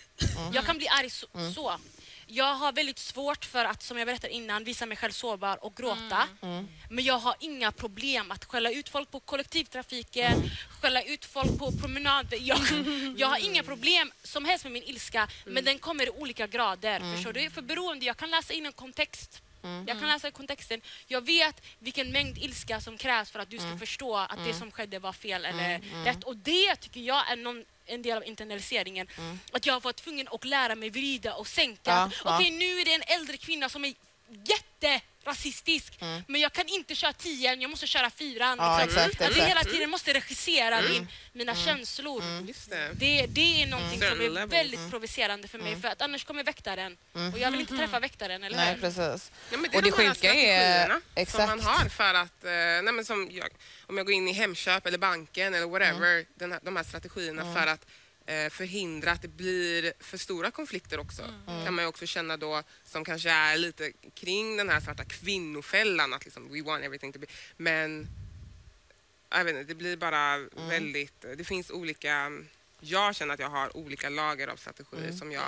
Jag 0.54 0.66
kan 0.66 0.78
bli 0.78 0.88
arg 0.88 1.10
så. 1.10 1.28
så. 1.56 1.80
Jag 2.32 2.56
har 2.56 2.72
väldigt 2.72 3.00
svårt 3.00 3.46
för 3.46 3.66
att, 3.66 3.84
som 3.84 3.98
jag 3.98 4.08
berättade 4.08 4.34
innan, 4.34 4.64
visa 4.64 4.86
mig 4.86 4.98
själv 4.98 5.12
sårbar 5.12 5.64
och 5.66 5.76
gråta. 5.76 6.28
Men 6.90 7.04
jag 7.04 7.20
har 7.20 7.36
inga 7.40 7.72
problem 7.72 8.32
att 8.32 8.46
skälla 8.46 8.72
ut 8.72 8.90
folk 8.90 9.12
på 9.12 9.20
kollektivtrafiken, 9.20 10.50
skälla 10.82 11.02
ut 11.02 11.26
folk 11.26 11.60
på 11.60 11.72
promenad. 11.72 12.34
Jag, 12.40 12.60
jag 13.18 13.28
har 13.28 13.38
inga 13.46 13.64
problem 13.64 14.12
som 14.24 14.46
helst 14.46 14.64
med 14.66 14.74
min 14.74 14.84
ilska, 14.84 15.28
men 15.46 15.64
den 15.66 15.80
kommer 15.80 16.06
i 16.06 16.10
olika 16.10 16.48
grader. 16.48 17.16
Förstår 17.16 17.34
du? 17.34 17.50
För 17.50 17.62
beroende, 17.62 18.06
jag 18.06 18.18
kan 18.18 18.32
läsa 18.32 18.54
in 18.54 18.66
en 18.66 18.74
kontext. 18.74 19.42
Jag 19.88 20.00
kan 20.00 20.10
läsa 20.10 20.32
kontexten. 20.32 20.82
Jag 21.08 21.26
vet 21.26 21.62
vilken 21.80 22.12
mängd 22.12 22.38
ilska 22.38 22.82
som 22.82 22.98
krävs 22.98 23.32
för 23.32 23.40
att 23.40 23.50
du 23.50 23.58
ska 23.60 23.78
förstå 23.78 24.16
att 24.18 24.46
det 24.46 24.54
som 24.54 24.72
skedde 24.72 25.00
var 25.00 25.14
fel 25.14 25.46
eller 25.46 25.82
rätt. 26.06 26.24
Och 26.24 26.36
det 26.36 26.76
tycker 26.76 27.00
jag 27.02 27.32
är 27.32 27.36
någon, 27.36 27.66
en 27.90 28.02
del 28.02 28.18
av 28.18 28.26
internaliseringen. 28.26 29.08
Att 29.52 29.66
jag 29.66 29.84
var 29.84 29.94
tvungen 29.94 30.28
att 30.28 30.46
lära 30.46 30.76
mig 30.76 30.90
vrida 30.90 31.34
och 31.34 31.48
sänka. 31.48 32.12
Ja. 32.26 32.36
Okej, 32.36 32.52
nu 32.52 32.80
är 32.80 32.86
det 32.86 32.94
en 32.94 33.20
äldre 33.20 33.38
kvinna 33.38 33.70
som 33.70 33.86
är 33.86 33.94
jätterasistisk 35.30 35.94
men 36.28 36.42
jag 36.42 36.54
kan 36.54 36.68
inte 36.68 36.96
köra 36.96 37.14
tian, 37.14 37.62
jag 37.62 37.72
måste 37.72 37.88
köra 37.88 38.10
fyran. 38.10 38.58
Ja, 38.60 38.80
liksom. 38.84 39.04
exakt, 39.04 39.16
att 39.16 39.22
jag 39.22 39.30
exakt. 39.32 39.50
hela 39.50 39.64
tiden 39.64 39.90
måste 39.90 40.14
regissera 40.14 40.82
min, 40.82 41.08
mina 41.34 41.56
känslor. 41.56 42.24
Just 42.48 42.70
det. 42.70 42.90
Det, 42.94 43.26
det 43.28 43.64
är 43.64 43.68
någonting 43.68 44.00
som 44.02 44.22
är 44.22 44.46
väldigt 44.48 44.90
provocerande 44.90 45.48
för 45.48 45.58
mig 45.60 45.76
för 45.82 45.88
att 45.88 46.02
annars 46.02 46.24
kommer 46.26 46.44
väktaren 46.44 46.98
och 47.34 47.40
jag 47.40 47.52
vill 47.52 47.60
inte 47.60 47.78
träffa 47.78 48.00
väktaren, 48.00 48.44
eller 48.44 48.58
nej 48.58 48.74
hur? 48.74 48.82
precis. 48.82 49.32
Ja, 49.52 49.58
men 49.58 49.62
det 49.62 49.68
Och 49.68 49.76
är 49.88 49.92
det 49.92 49.98
de 49.98 50.04
här 50.04 50.14
sjuka 50.14 50.34
är- 50.34 51.02
exakt. 51.16 51.38
som 51.38 51.46
man 51.50 51.60
har 51.60 51.90
för 51.90 52.14
att, 52.14 52.44
eh, 52.44 52.52
nej, 52.84 52.94
men 52.94 53.06
som 53.06 53.30
jag, 53.32 53.50
om 53.88 53.98
jag 53.98 54.06
går 54.06 54.14
in 54.16 54.28
i 54.28 54.34
Hemköp 54.34 54.86
eller 54.86 54.98
banken 54.98 55.54
eller 55.54 55.68
whatever, 55.68 56.14
Mm. 56.14 56.26
den 56.36 56.52
här, 56.52 56.60
de 56.64 56.76
här 56.76 56.84
strategierna 56.84 57.54
för 57.56 57.68
att 57.68 57.86
förhindra 58.50 59.12
att 59.12 59.22
det 59.22 59.28
blir 59.28 59.94
för 60.00 60.18
stora 60.18 60.52
konflikter 60.52 61.00
också. 61.00 61.22
Mm. 61.48 61.66
kan 61.66 61.74
man 61.74 61.84
ju 61.86 61.90
också 61.90 62.06
känna 62.06 62.38
då 62.38 62.64
som 62.86 63.06
kanske 63.06 63.30
är 63.30 63.58
lite 63.58 63.92
kring 64.14 64.58
den 64.58 64.70
här 64.70 64.80
svarta 64.80 65.06
kvinnofällan 65.06 66.14
att 66.14 66.26
liksom 66.26 66.54
we 66.54 66.62
want 66.62 66.84
everything 66.84 67.14
to 67.14 67.20
be 67.20 67.28
men 67.58 68.08
jag 69.30 69.44
vet 69.44 69.56
inte, 69.56 69.68
det 69.68 69.76
blir 69.76 69.98
bara 69.98 70.34
Mm. 70.34 70.70
väldigt, 70.70 71.22
det 71.38 71.44
finns 71.44 71.72
olika 71.72 72.32
jag 72.80 73.16
känner 73.16 73.34
att 73.34 73.40
jag 73.40 73.50
har 73.50 73.78
olika 73.78 74.10
lager 74.10 74.48
av 74.48 74.56
strategier 74.58 75.12
som 75.12 75.32
jag 75.32 75.44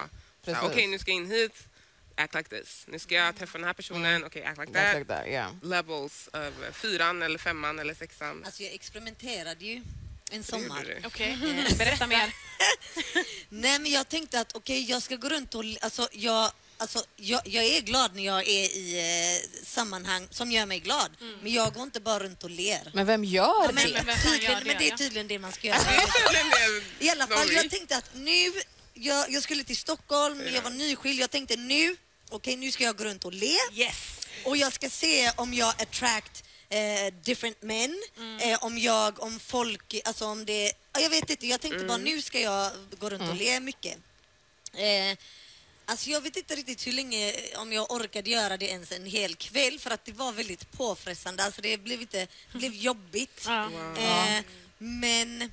Mm. 0.46 0.60
Okej 0.64 0.88
nu 0.88 1.00
ska 1.00 1.12
jag 1.12 1.18
in 1.18 1.32
hit 1.32 1.68
act 2.16 2.36
like 2.36 2.50
this. 2.50 2.86
Nu 2.88 3.00
ska 3.00 3.16
jag 3.16 3.36
träffa 3.36 3.58
den 3.58 3.68
här 3.68 3.74
personen, 3.74 4.24
okej 4.24 4.44
act 4.44 4.60
like 4.60 4.74
that. 4.74 4.84
Exakt 4.84 5.08
där, 5.08 5.26
ja. 5.26 5.56
Levels 5.64 6.28
av 6.34 6.52
fyran 6.72 7.22
eller 7.22 7.40
femman 7.40 7.80
eller 7.80 7.94
sexan. 7.94 8.44
Alltså 8.46 8.64
jag 8.64 8.74
experimenterade 8.74 9.66
ju 9.66 9.82
en 10.32 10.42
Det 10.42 10.52
gjorde 10.58 10.68
sommar. 10.68 10.84
du. 11.02 11.08
Okej. 11.08 11.38
Berätta 11.78 12.08
mer. 12.08 12.34
Nej 13.50 13.80
men 13.80 13.92
jag 13.92 14.10
tänkte 14.10 14.40
att 14.40 14.56
okej 14.56 14.90
jag 14.90 15.02
ska 15.02 15.16
gå 15.16 15.30
runt 15.30 15.56
och, 15.56 15.64
alltså 15.82 16.08
jag, 16.12 16.52
alltså, 16.78 17.04
jag, 17.16 17.42
jag 17.48 17.66
är 17.66 17.82
glad 17.82 18.16
när 18.16 18.24
jag 18.26 18.48
är 18.48 18.78
i 18.78 19.00
eh, 19.00 19.66
sammanhang 19.66 20.28
som 20.32 20.52
gör 20.52 20.66
mig 20.66 20.80
glad. 20.80 21.10
Men 21.42 21.54
jag 21.54 21.74
går 21.74 21.84
inte 21.84 22.00
bara 22.00 22.20
runt 22.24 22.44
och 22.44 22.50
ler. 22.50 22.92
Men 22.94 23.06
vem 23.06 23.24
gör 23.24 23.44
Ja, 23.46 23.68
det? 23.68 23.74
men, 23.74 23.92
men 23.92 24.06
vem 24.06 24.18
tydligen, 24.24 24.52
gör 24.52 24.60
det, 24.60 24.66
men 24.66 24.78
det 24.80 24.90
är 24.90 24.98
tydligen 24.98 25.28
det 25.28 25.40
man 25.40 25.52
ska 25.52 25.68
göra. 25.68 25.80
I 27.00 27.10
alla 27.10 27.28
fall, 27.28 27.52
jag 27.54 27.70
tänkte 27.70 27.98
att 27.98 28.10
nu, 28.16 28.54
jag, 28.94 29.32
jag 29.32 29.44
skulle 29.44 29.64
till 29.64 29.78
Stockholm, 29.78 30.42
jag 30.54 30.62
var 30.62 30.72
nyskild, 30.72 31.20
jag 31.20 31.32
tänkte 31.32 31.56
nu, 31.56 31.96
okej 32.30 32.56
nu 32.56 32.72
ska 32.72 32.84
jag 32.84 32.98
gå 32.98 33.04
runt 33.04 33.26
och 33.26 33.34
le 33.34 33.56
Yes. 33.74 33.96
och 34.44 34.58
jag 34.58 34.74
ska 34.74 34.90
se 34.90 35.32
om 35.36 35.54
jag 35.54 35.70
attract 35.82 36.44
eh, 36.72 37.14
different 37.24 37.58
men, 37.62 38.04
eh, 38.42 38.64
om 38.64 38.78
jag, 38.78 39.24
om 39.24 39.40
folk, 39.40 39.96
alltså 40.06 40.26
om 40.26 40.46
det, 40.46 40.74
ja, 40.94 41.00
jag 41.02 41.10
vet 41.10 41.30
inte, 41.30 41.48
jag 41.48 41.62
tänkte 41.62 41.86
bara 41.86 41.98
nu 41.98 42.22
ska 42.22 42.40
jag 42.40 42.72
gå 43.00 43.10
runt 43.10 43.30
och 43.30 43.36
le 43.36 43.60
mycket. 43.60 43.98
Eh, 44.74 45.18
Alltså 45.86 46.10
jag 46.10 46.22
vet 46.22 46.38
inte 46.38 46.56
riktigt 46.56 46.88
hur 46.88 46.92
länge, 46.94 47.34
om 47.56 47.74
jag 47.74 47.92
orkade 47.92 48.30
göra 48.30 48.58
det 48.58 48.66
ens 48.66 48.92
en 48.92 49.06
hel 49.06 49.36
kväll 49.36 49.80
för 49.80 49.90
att 49.92 50.06
det 50.06 50.12
var 50.12 50.32
väldigt 50.32 50.72
påfrestande. 50.72 51.44
Alltså 51.44 51.62
det 51.62 51.78
blev, 51.78 52.02
inte, 52.02 52.28
det 52.52 52.58
blev 52.58 52.74
jobbigt. 52.90 53.44
Ja. 53.46 53.70
Eh, 53.98 54.44
men 54.78 55.52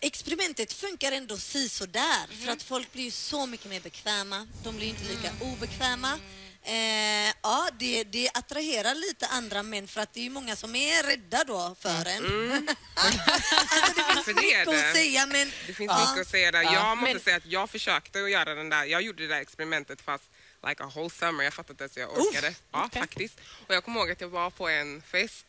experimentet 0.00 0.72
funkar 0.72 1.12
ändå 1.12 1.36
si 1.36 1.68
där 1.88 2.44
för 2.44 2.52
att 2.52 2.62
folk 2.62 2.92
blir 2.92 3.04
ju 3.04 3.10
så 3.10 3.46
mycket 3.46 3.66
mer 3.66 3.80
bekväma. 3.80 4.48
De 4.64 4.76
blir 4.76 4.88
inte 4.88 5.04
lika 5.04 5.32
obekväma. 5.40 6.18
Eh, 6.64 7.34
ja, 7.42 7.68
det, 7.78 8.04
det 8.04 8.30
attraherar 8.34 8.94
lite 8.94 9.26
andra 9.26 9.62
män 9.62 9.88
för 9.88 10.00
att 10.00 10.12
det 10.14 10.20
är 10.20 10.24
ju 10.24 10.30
många 10.30 10.56
som 10.56 10.74
är 10.76 11.02
rädda 11.02 11.44
då 11.44 11.76
för 11.80 12.08
en. 12.08 12.68
alltså 12.94 13.92
det 13.96 14.02
finns 14.14 14.24
För 14.24 14.32
det 14.34 14.42
mycket 14.42 14.68
att 14.68 14.74
det. 14.74 14.92
säga 14.92 15.26
men 15.26 15.52
Det 15.66 15.72
finns 15.74 15.90
ja. 15.92 16.08
mycket 16.10 16.20
att 16.26 16.30
säga 16.30 16.50
där. 16.52 16.62
Jag 16.62 16.98
måste 16.98 17.14
Men- 17.14 17.22
säga 17.22 17.36
att 17.36 17.46
jag 17.46 17.70
försökte 17.70 18.22
att 18.24 18.30
göra 18.30 18.54
den 18.54 18.68
där, 18.68 18.84
jag 18.84 19.02
gjorde 19.02 19.22
det 19.22 19.28
där 19.34 19.40
experimentet 19.40 20.00
fast 20.00 20.24
like 20.68 20.82
a 20.82 20.90
whole 20.94 21.10
summer. 21.10 21.44
Jag 21.44 21.54
fattade 21.54 21.72
inte 21.72 21.82
ens 21.84 21.96
hur 21.96 22.02
jag 22.02 22.26
orkade. 22.28 22.54
Ja, 22.72 22.88
faktiskt. 22.92 23.40
Och 23.68 23.74
jag 23.74 23.84
kommer 23.84 24.00
ihåg 24.00 24.10
att 24.10 24.20
jag 24.20 24.28
var 24.28 24.50
på 24.50 24.68
en 24.68 25.02
fest 25.02 25.46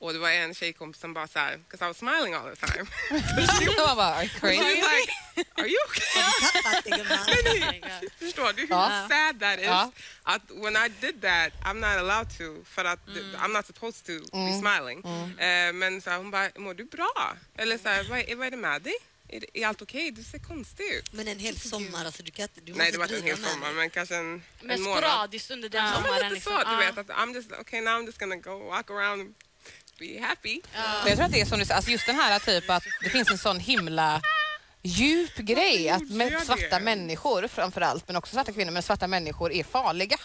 och 0.00 0.12
det 0.12 0.18
var 0.18 0.30
en 0.30 0.54
tjejkompis 0.54 1.00
som 1.00 1.14
bara 1.14 1.28
så 1.28 1.38
här, 1.38 1.60
'cause 1.70 1.84
I 1.84 1.88
was 1.88 1.98
smiling 1.98 2.34
all 2.34 2.56
the 2.56 2.66
time. 2.66 2.86
Man 3.86 3.96
bara, 3.96 4.14
"Are 4.14 4.22
you 4.24 4.28
She 4.28 4.40
crazy? 4.40 4.80
was 4.80 4.92
like, 4.96 5.12
are 5.56 5.68
you 5.68 5.78
okay? 5.88 6.22
Har 6.22 6.40
du 6.40 6.62
tappat 6.62 6.84
det 6.84 6.90
gumman? 6.90 8.00
Förstår 8.18 8.52
du 8.52 8.62
hur 8.62 8.68
Ja. 8.70 9.08
sad 9.10 9.40
that 9.40 9.58
is? 9.58 9.64
Ja. 9.66 9.92
Att 10.22 10.42
when 10.50 10.76
I 10.76 10.88
did 11.00 11.22
that, 11.22 11.52
I'm 11.64 11.74
not 11.74 11.84
allowed 12.02 12.28
to, 12.38 12.64
för 12.70 12.84
att 12.84 12.98
I'm 13.06 13.48
not 13.52 13.66
supposed 13.66 14.04
to 14.06 14.12
be 14.32 14.52
smiling. 14.60 14.98
Eh, 15.38 15.72
men 15.72 16.00
så 16.02 16.10
här, 16.10 16.16
hon 16.16 16.30
bara, 16.30 16.48
mår 16.56 16.74
du 16.74 16.84
bra? 16.84 17.36
Eller 17.56 17.78
så 17.78 17.88
här, 17.88 18.04
vad, 18.04 18.18
är, 18.18 18.36
vad 18.36 18.46
är 18.46 18.50
det 18.50 18.56
med 18.56 18.82
dig? 18.82 18.94
Är, 19.32 19.40
det- 19.40 19.58
är 19.62 19.66
allt 19.66 19.82
okej? 19.82 20.10
Du 20.10 20.22
ser 20.22 20.38
konstig 20.38 20.84
ut. 20.84 21.12
Men 21.12 21.28
en 21.28 21.38
hel 21.38 21.60
sommar, 21.60 22.04
alltså 22.04 22.22
du 22.22 22.30
kan 22.30 22.42
inte, 22.42 22.60
du 22.60 22.72
Nej, 22.72 22.78
måste 22.78 22.92
det 22.92 22.98
var 22.98 23.04
inte 23.04 23.16
en 23.16 23.22
driva 23.22 23.36
hel 23.36 23.42
med 23.42 23.50
sommar, 23.52 23.66
mig. 23.66 23.74
men 23.76 23.90
kanske 23.90 24.16
en, 24.16 24.42
Men 24.60 24.70
en 24.70 24.82
månad. 24.82 24.98
sporadiskt 25.02 25.50
under 25.50 25.68
den 25.68 25.84
Ja, 25.84 25.90
men 25.90 26.02
sommaren. 26.02 26.22
Lite 26.22 26.34
liksom. 26.34 26.52
så, 26.52 26.58
du 26.64 26.72
Ja. 26.72 26.78
vet. 26.78 26.98
Att 26.98 27.06
I'm 27.08 27.34
just, 27.34 27.52
okay, 27.52 27.80
now 27.80 27.90
I'm 28.00 28.06
just 28.06 28.18
gonna 28.18 28.36
go 28.36 28.58
walk 28.58 28.90
around 28.90 29.20
and 29.20 29.34
be 30.00 30.20
happy. 30.26 30.60
Men 30.74 31.08
jag 31.08 31.16
tror 31.16 31.26
att 31.26 31.32
det 31.32 31.40
är 31.40 31.44
som 31.46 31.58
du 31.58 31.64
säger, 31.64 31.76
alltså 31.76 31.90
just 31.90 32.06
den 32.06 32.16
här 32.16 32.38
typ 32.38 32.70
att 32.70 32.82
det 33.02 33.10
finns 33.10 33.30
en 33.30 33.38
sån 33.38 33.60
himla 33.60 34.20
djup 34.82 35.36
grej 35.36 35.88
att 35.90 36.10
med 36.10 36.42
svarta 36.42 36.78
människor 36.78 37.48
framför 37.48 37.80
allt, 37.80 38.08
men 38.08 38.16
också 38.16 38.32
svarta 38.34 38.52
kvinnor, 38.52 38.70
men 38.72 38.82
svarta 38.82 39.06
människor 39.06 39.52
är 39.52 39.64
farliga. 39.64 40.16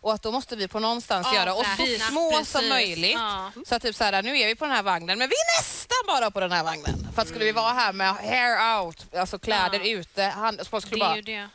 Och 0.00 0.12
att 0.14 0.22
då 0.22 0.32
måste 0.32 0.56
vi 0.56 0.68
på 0.68 0.78
någonstans 0.80 1.26
Ja, 1.32 1.34
göra 1.40 1.54
oss 1.54 1.66
så 1.76 1.76
precis, 1.76 2.06
små 2.06 2.30
som 2.32 2.42
precis. 2.42 2.68
möjligt. 2.68 3.12
Ja. 3.14 3.52
Så 3.66 3.74
att 3.74 3.82
typ 3.82 3.96
så 3.96 4.04
här, 4.04 4.22
nu 4.22 4.38
är 4.38 4.46
vi 4.46 4.54
på 4.54 4.64
den 4.64 4.74
här 4.74 4.82
vagnen, 4.82 5.18
men 5.18 5.28
vi 5.28 5.34
är 5.34 5.60
nästan 5.60 5.98
bara 6.06 6.30
på 6.30 6.40
den 6.40 6.52
här 6.52 6.64
vagnen. 6.64 7.08
För 7.14 7.22
att 7.22 7.28
skulle 7.28 7.44
vi 7.44 7.52
vara 7.52 7.72
här 7.72 7.92
med 7.92 8.14
hair 8.14 8.78
out, 8.80 9.14
alltså 9.14 9.38
kläder 9.38 9.80
Ja. 9.80 9.86
ute, 9.98 10.22
hand, 10.22 10.60
folk 10.70 10.86
skulle 10.86 11.04
bara... 11.04 11.48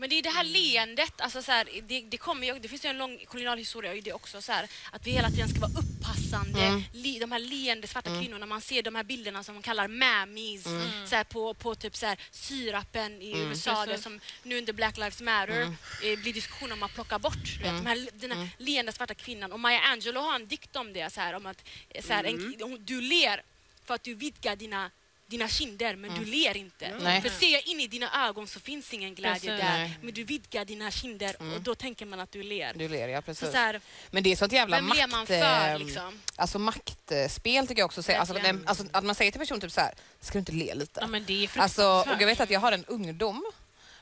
Men 0.00 0.10
det 0.10 0.18
är 0.18 0.22
det 0.22 0.30
här 0.30 0.44
leendet, 0.44 1.20
alltså 1.20 1.42
så 1.42 1.52
här, 1.52 1.68
det, 1.88 2.00
det, 2.00 2.16
kommer 2.16 2.46
ju, 2.46 2.58
det 2.58 2.68
finns 2.68 2.84
ju 2.84 2.88
en 2.88 2.98
lång 2.98 3.18
kolonial 3.26 3.58
historia 3.58 3.94
i 3.94 4.00
det 4.00 4.12
också, 4.12 4.42
så 4.42 4.52
här, 4.52 4.68
att 4.92 5.06
vi 5.06 5.10
hela 5.10 5.30
tiden 5.30 5.48
ska 5.48 5.60
vara 5.60 5.70
uppassande. 5.70 6.82
Li, 6.92 7.18
de 7.18 7.32
här 7.32 7.38
leende 7.38 7.86
svarta 7.86 8.10
kvinnorna, 8.20 8.46
man 8.46 8.60
ser 8.60 8.82
de 8.82 8.94
här 8.94 9.04
bilderna 9.04 9.44
som 9.44 9.54
man 9.54 9.62
kallar 9.62 9.88
mammies 9.88 10.64
så 11.06 11.16
här, 11.16 11.24
på, 11.24 11.54
på 11.54 11.74
typ 11.74 11.96
så 11.96 12.06
här, 12.06 12.18
syrapen 12.30 13.22
i 13.22 13.38
USA, 13.38 13.86
det 13.86 13.98
som 13.98 14.20
nu 14.42 14.58
under 14.58 14.72
Black 14.72 14.96
Lives 14.96 15.20
Matter 15.20 15.62
eh, 16.02 16.18
blir 16.18 16.32
diskussion 16.32 16.72
om 16.72 16.82
att 16.82 16.94
plocka 16.94 17.18
bort. 17.18 17.60
Vet, 17.62 17.76
de 17.76 17.86
här, 17.86 18.08
den 18.12 18.32
här 18.32 18.48
leende 18.58 18.92
svarta 18.92 19.14
kvinnan. 19.14 19.52
Och 19.52 19.60
Maya 19.60 19.80
Angelou 19.80 20.22
har 20.22 20.34
en 20.34 20.46
dikt 20.46 20.76
om 20.76 20.92
det, 20.92 21.12
så 21.12 21.20
här, 21.20 21.34
om 21.34 21.46
att 21.46 21.64
så 22.00 22.12
en, 22.12 22.84
du 22.84 23.00
ler 23.00 23.42
för 23.84 23.94
att 23.94 24.02
du 24.02 24.14
vidgar 24.14 24.56
dina 24.56 24.90
dina 25.28 25.48
kinder 25.48 25.96
men 25.96 26.14
du 26.14 26.24
ler 26.24 26.56
inte. 26.56 26.94
Nej. 27.00 27.22
För 27.22 27.28
ser 27.28 27.52
jag 27.52 27.66
in 27.66 27.80
i 27.80 27.86
dina 27.86 28.28
ögon 28.28 28.46
så 28.46 28.60
finns 28.60 28.94
ingen 28.94 29.14
glädje 29.14 29.40
Precis. 29.40 29.66
där. 29.66 29.90
Men 30.02 30.14
du 30.14 30.24
vidgar 30.24 30.64
dina 30.64 30.90
kinder 30.90 31.36
och 31.54 31.60
då 31.60 31.74
tänker 31.74 32.06
man 32.06 32.20
att 32.20 32.32
du 32.32 32.42
ler. 32.42 32.74
Du 32.74 32.88
ler, 32.88 33.08
ja 33.08 33.20
Så 33.20 33.24
precis. 33.24 33.50
så 33.50 33.56
här, 33.56 33.80
Men 34.10 34.22
det 34.22 34.32
är 34.32 34.36
sånt 34.36 34.52
jävla 34.52 34.80
makt... 34.80 35.10
man 35.10 35.26
för 35.26 35.68
eh, 35.72 35.78
liksom? 35.78 36.20
Alltså 36.36 36.58
maktspel 36.58 37.66
tycker 37.66 37.80
jag 37.80 37.86
också. 37.86 38.02
Säger. 38.02 38.18
Alltså, 38.18 38.34
den, 38.34 38.62
alltså, 38.66 38.84
att 38.92 39.04
man 39.04 39.14
säger 39.14 39.30
till 39.32 39.40
personen 39.40 39.60
typ 39.60 39.72
så 39.72 39.80
här, 39.80 39.94
ska 40.20 40.32
du 40.32 40.38
inte 40.38 40.52
le 40.52 40.74
lite? 40.74 41.00
Ja, 41.00 41.06
men 41.06 41.24
det 41.24 41.44
är 41.44 41.60
Alltså, 41.60 41.84
och 41.84 42.22
jag 42.22 42.26
vet 42.26 42.40
att 42.40 42.50
jag 42.50 42.60
har 42.60 42.72
en 42.72 42.84
ungdom 42.84 43.44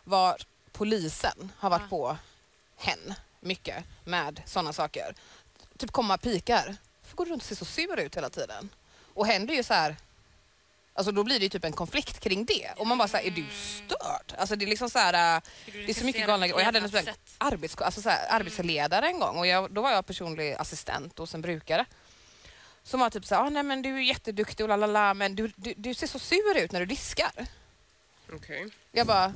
var 0.04 0.36
polisen 0.72 1.52
har 1.58 1.70
varit 1.70 1.90
på 1.90 2.16
hen 2.76 3.14
mycket 3.40 3.84
med 4.04 4.42
sådana 4.46 4.72
saker. 4.72 5.14
Typ 5.78 5.90
komma 5.90 6.18
pikar. 6.18 6.76
Varför 7.02 7.16
går 7.16 7.24
du 7.24 7.30
runt 7.30 7.42
och 7.42 7.48
ser 7.48 7.56
så 7.56 7.64
sur 7.64 8.00
ut 8.00 8.16
hela 8.16 8.30
tiden? 8.30 8.68
Och 9.14 9.26
hen 9.26 9.46
blir 9.46 9.56
ju 9.56 9.62
så 9.62 9.74
här, 9.74 9.96
Alltså 10.96 11.12
då 11.12 11.24
blir 11.24 11.38
det 11.38 11.44
ju 11.44 11.48
typ 11.48 11.64
en 11.64 11.72
konflikt 11.72 12.20
kring 12.20 12.44
det. 12.44 12.70
Och 12.76 12.86
man 12.86 12.98
bara 12.98 13.08
såhär, 13.08 13.24
är 13.24 13.30
du 13.30 13.44
störd? 13.50 14.38
Alltså 14.38 14.56
det 14.56 14.64
är 14.64 14.66
liksom 14.66 14.90
såhär, 14.90 15.36
äh, 15.36 15.42
det 15.66 15.90
är 15.90 15.94
så 15.94 16.04
mycket 16.04 16.26
galna 16.26 16.46
grejer. 16.46 16.54
Och 16.54 16.60
jag 16.60 16.66
hade 16.66 16.78
en 16.78 16.90
sån 16.90 17.14
arbets, 17.38 17.76
alltså 17.76 18.02
så 18.02 18.08
här, 18.08 18.26
arbetsledare 18.30 19.06
en 19.06 19.18
gång 19.18 19.38
och 19.38 19.46
jag, 19.46 19.70
då 19.70 19.82
var 19.82 19.90
jag 19.90 20.06
personlig 20.06 20.52
assistent 20.52 21.18
hos 21.18 21.34
en 21.34 21.42
brukare. 21.42 21.84
Som 22.82 23.00
var 23.00 23.10
typ 23.10 23.24
såhär, 23.24 23.42
ah, 23.42 23.50
nej 23.50 23.62
men 23.62 23.82
du 23.82 23.96
är 23.96 24.00
jätteduktig 24.00 24.64
och 24.64 24.68
lalala 24.68 25.14
men 25.14 25.36
du, 25.36 25.52
du, 25.56 25.74
du 25.76 25.94
ser 25.94 26.06
så 26.06 26.18
sur 26.18 26.56
ut 26.56 26.72
när 26.72 26.80
du 26.80 26.86
diskar. 26.86 27.46
Okej. 28.32 28.68
Jag 28.92 29.06
bara, 29.06 29.34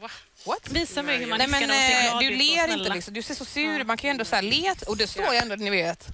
Va? 0.00 0.10
what? 0.44 0.68
Visa 0.70 1.02
mig 1.02 1.18
hur 1.18 1.26
man 1.26 1.38
Nej 1.38 1.48
men 1.48 1.60
diskar 1.60 1.74
man 1.74 2.10
ser 2.10 2.14
eh, 2.14 2.18
du 2.18 2.32
ut 2.32 2.38
ler 2.38 2.78
inte 2.78 2.94
liksom, 2.94 3.14
du 3.14 3.22
ser 3.22 3.34
så 3.34 3.44
sur 3.44 3.84
man 3.84 3.96
kan 3.96 4.08
ju 4.08 4.10
ändå 4.10 4.24
såhär 4.24 4.42
le 4.42 4.74
och 4.86 4.96
det 4.96 5.06
står 5.06 5.32
ju 5.32 5.38
ändå, 5.38 5.54
ni 5.54 5.70
vet. 5.70 6.08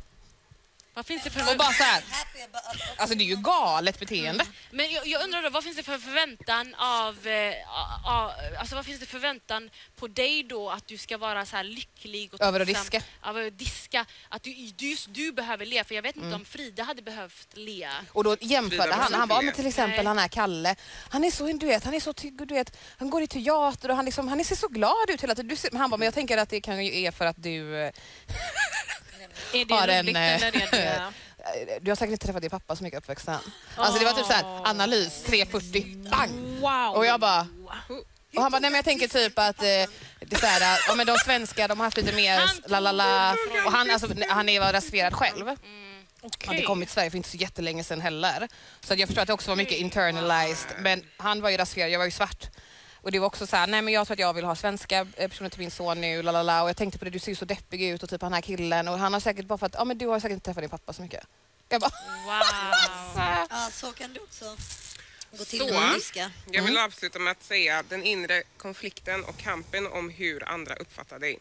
Vad 0.95 1.07
finns 1.07 1.22
det 1.24 1.30
för... 1.30 1.40
Och 1.51 1.57
bara 1.59 1.68
Happy 1.68 2.42
about 2.42 2.62
alltså 2.97 3.16
det 3.16 3.24
är 3.24 3.26
ju 3.26 3.36
galet 3.36 3.99
beteende. 3.99 4.45
Men 4.70 4.90
jag, 4.92 5.07
jag 5.07 5.22
undrar 5.24 5.42
då, 5.42 5.51
vad 5.51 5.64
finns 5.64 5.76
det 5.76 5.82
för 5.82 5.99
förväntan 5.99 6.74
av... 6.74 7.26
Eh, 7.26 7.55
a- 8.07 8.30
alltså 8.59 8.74
vad 8.74 8.84
finns 8.86 9.01
det 9.01 9.07
för 9.07 9.12
förväntan 9.14 9.70
på 9.97 10.07
dig 10.09 10.42
då 10.42 10.70
att 10.70 10.86
du 10.88 10.99
ska 10.99 11.18
vara 11.18 11.47
så 11.47 11.57
här 11.57 11.64
lycklig 11.64 12.34
och 12.34 12.40
Över 12.40 12.61
att 12.61 12.66
diska. 12.66 13.03
Över 13.24 13.47
att 13.47 13.59
diska. 13.59 14.07
Att 14.28 14.42
du, 14.42 14.51
du, 14.76 14.90
just 14.90 15.14
du 15.14 15.32
behöver 15.32 15.66
le, 15.66 15.84
för 15.84 15.95
jag 15.95 16.03
vet 16.03 16.16
inte 16.16 16.26
Mm. 16.28 16.40
om 16.40 16.45
Frida 16.45 16.82
hade 16.82 17.03
behövt 17.03 17.49
le. 17.55 17.88
Och 18.12 18.24
då 18.24 18.36
jämförde 18.40 18.92
han, 18.95 19.12
han 19.14 19.28
Brosén. 19.28 19.45
men 19.47 19.55
till 19.55 19.66
exempel 19.66 19.97
Nej. 19.97 20.07
han 20.07 20.18
här 20.18 20.28
Kalle, 20.28 20.76
han 21.09 21.24
är 21.24 21.30
så, 21.30 21.47
du 21.47 21.66
vet, 21.66 21.84
han 21.84 21.95
är 21.95 22.01
så, 22.01 22.12
du 22.22 22.55
vet, 22.55 22.76
han 22.99 23.11
går 23.11 23.22
i 23.22 23.26
teater 23.26 23.88
och 23.90 23.97
han, 23.97 24.05
liksom, 24.05 24.28
han 24.28 24.45
ser 24.45 24.57
så 24.57 24.68
glad 24.68 25.11
ut 25.11 25.22
hela 25.22 25.34
tiden. 25.34 25.49
Du 25.72 25.78
han 25.78 25.90
bara, 25.90 25.97
men 25.97 26.05
jag 26.07 26.14
tänker 26.14 26.38
att 26.38 26.49
det 26.49 26.61
kan 26.61 26.84
ju 26.84 27.03
är 27.03 27.11
för 27.11 27.26
att 27.26 27.42
du, 27.42 27.76
eh, 27.82 27.92
Är 29.53 29.64
det 29.64 29.74
har 29.74 29.89
en, 29.89 30.05
roligt 30.05 30.16
eh, 30.16 30.43
eller 30.43 30.47
är 30.47 30.70
det... 30.70 31.78
du 31.80 31.91
har 31.91 31.97
säkert 31.97 32.12
inte 32.12 32.26
träffat 32.26 32.43
din 32.43 32.51
pappa 32.51 32.76
så 32.76 32.85
mycket 32.85 32.97
i 32.97 32.99
uppväxten. 32.99 33.39
Alltså 33.76 33.99
det 33.99 34.05
var 34.05 34.12
typ 34.12 34.26
så 34.26 34.32
här, 34.32 34.45
analys, 34.64 35.24
3.40, 35.26 36.11
bang! 36.11 36.61
Wow! 36.61 36.97
Och 36.97 37.07
jag 37.07 37.20
bara, 37.20 37.47
och 38.37 38.43
han 38.43 38.53
bara, 38.53 38.59
nej 38.61 38.70
men 38.70 38.78
jag 38.78 38.85
tänker 38.85 39.09
typ 39.09 39.39
att 39.39 39.59
eh, 39.59 39.91
det 40.20 40.32
är 40.32 40.41
så 40.41 40.47
här, 40.47 40.78
ja, 40.89 40.95
men 40.95 41.07
de 41.07 41.18
svenska 41.18 41.68
de 41.68 41.78
har 41.78 41.85
haft 41.87 41.97
lite 41.97 42.12
mer 42.12 42.39
Han 42.39 42.61
la 42.66 42.80
la 42.80 42.93
la 42.93 43.37
och 43.66 43.72
han, 43.72 43.91
alltså, 43.91 44.09
han 44.28 44.49
är 44.49 44.72
rasifierad 44.72 45.14
själv. 45.14 45.51
Okej. 46.26 46.49
hade 46.49 46.62
kommit 46.62 46.89
till 46.89 46.95
Sverige 46.95 47.11
för 47.11 47.16
inte 47.16 47.28
så 47.28 47.37
jättelänge 47.37 47.85
sedan 47.85 48.01
heller. 48.01 48.49
Så 48.80 48.95
jag 48.95 49.09
förstår 49.09 49.22
att 49.22 49.26
det 49.26 49.35
också 49.35 49.51
var 49.51 49.57
mycket 49.57 49.78
internalized. 49.78 50.70
Men 50.78 51.03
han 51.16 51.41
var 51.41 51.51
ju 51.51 51.57
rasifierad, 51.57 51.91
jag 51.91 51.99
var 51.99 52.05
ju 52.05 52.11
svart. 52.11 52.47
Och 53.05 53.13
det 53.13 53.19
var 53.19 53.27
också 53.27 53.47
så 53.47 53.57
här, 53.57 53.67
nej 53.67 53.83
men 53.83 53.95
jag 53.95 54.07
tror 54.07 54.15
att 54.15 54.19
jag 54.19 54.35
vill 54.35 54.45
ha 54.45 54.57
svenska 54.57 55.07
eh, 55.17 55.29
personer 55.29 55.51
till 55.51 55.61
min 55.61 55.71
son 55.71 56.01
nu, 56.01 56.23
la 56.23 56.33
la 56.33 56.43
la. 56.43 56.63
Och 56.63 56.69
jag 56.69 56.77
tänkte 56.77 56.99
på 56.99 57.05
det, 57.05 57.11
du 57.11 57.19
ser 57.19 57.33
ju 57.33 57.37
så 57.37 57.45
deppig 57.45 57.83
ut 57.83 58.03
och 58.03 58.11
typ 58.11 58.23
han 58.23 58.33
här 58.33 58.41
killen. 58.41 58.89
Och 58.89 58.99
han 58.99 59.13
har 59.13 59.21
säkert 59.21 59.47
bara 59.47 59.59
för 59.59 59.67
att, 59.67 59.75
ja 59.75 59.85
men 59.85 59.99
du 59.99 60.07
har 60.07 60.21
säkert 60.21 60.35
inte 60.35 60.45
träffat 60.45 60.63
din 60.63 60.71
pappa 60.71 60.93
så 60.93 61.03
mycket. 61.03 61.27
Jag 61.69 61.81
bara, 61.81 61.91
Wow. 62.27 63.47
Ja, 63.51 63.71
så 63.73 63.93
kan 63.93 64.13
du 64.13 64.21
också 64.21 64.57
gå 65.39 65.45
till 65.45 65.59
Så. 65.59 66.31
Jag 66.51 66.63
vill 66.63 66.79
avsluta 66.79 67.19
med 67.19 67.31
att 67.31 67.43
säga 67.43 67.83
den 67.89 68.03
inre 68.03 68.43
konflikten 68.57 69.25
och 69.25 69.37
kampen 69.37 69.87
om 69.87 70.11
hur 70.11 70.49
andra 70.49 70.75
uppfattar 70.75 71.19
dig. 71.19 71.39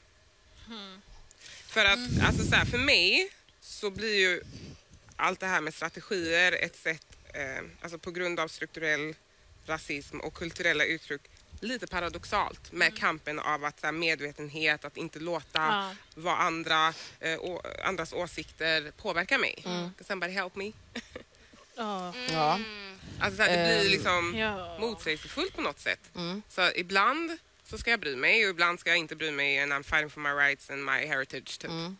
För 1.68 1.86
att, 1.86 2.26
alltså 2.26 2.44
så 2.44 2.56
här, 2.56 2.66
för 2.66 2.78
mig 2.78 3.30
så 3.62 3.90
blir 3.90 4.16
ju 4.20 4.42
allt 5.16 5.40
det 5.40 5.48
här 5.48 5.62
med 5.62 5.74
strategier 5.74 6.52
ett 6.52 6.76
sätt, 6.76 7.06
eh, 7.34 7.64
alltså 7.82 7.98
på 7.98 8.12
grund 8.12 8.40
av 8.40 8.48
strukturell 8.48 9.16
rasism 9.66 10.20
och 10.20 10.34
kulturella 10.34 10.86
uttryck, 10.86 11.22
lite 11.64 11.88
paradoxalt 11.88 12.72
med 12.72 12.98
kampen 12.98 13.40
av 13.40 13.66
att 13.66 13.80
så 13.80 13.86
här, 13.88 13.92
medvetenhet, 13.92 14.86
att 14.86 14.98
inte 14.98 15.20
låta 15.20 15.60
Ja. 15.62 15.92
vad 16.16 16.40
andra, 16.40 16.94
eh, 17.20 17.40
å, 17.40 17.62
andras 17.84 18.14
åsikter 18.14 18.92
påverka 18.98 19.38
mig. 19.38 19.60
Can 19.64 19.94
somebody 20.08 20.34
help 20.34 20.56
me? 20.56 20.72
Ja. 21.76 22.14
ja. 22.32 22.60
Alltså 23.20 23.38
så 23.38 23.44
här, 23.44 23.58
det 23.58 23.64
blir 23.64 23.82
Ehm, 23.86 23.92
liksom 23.92 24.36
Ja. 24.38 24.78
motsägelsefullt 24.80 25.56
på 25.56 25.62
något 25.62 25.80
sätt. 25.80 26.00
Mm. 26.16 26.42
Så 26.50 26.72
ibland 26.76 27.38
så 27.70 27.78
ska 27.78 27.92
jag 27.92 28.00
bry 28.00 28.16
mig 28.16 28.44
och 28.46 28.50
ibland 28.50 28.80
ska 28.80 28.90
jag 28.90 28.98
inte 29.00 29.16
bry 29.16 29.32
mig 29.32 29.60
and 29.60 29.74
I'm 29.74 29.84
fighting 29.84 30.10
for 30.10 30.20
my 30.22 30.30
rights 30.30 30.70
and 30.70 30.86
my 30.86 31.06
heritage. 31.06 31.60
Typ. 31.60 31.70
Mm. 31.72 31.98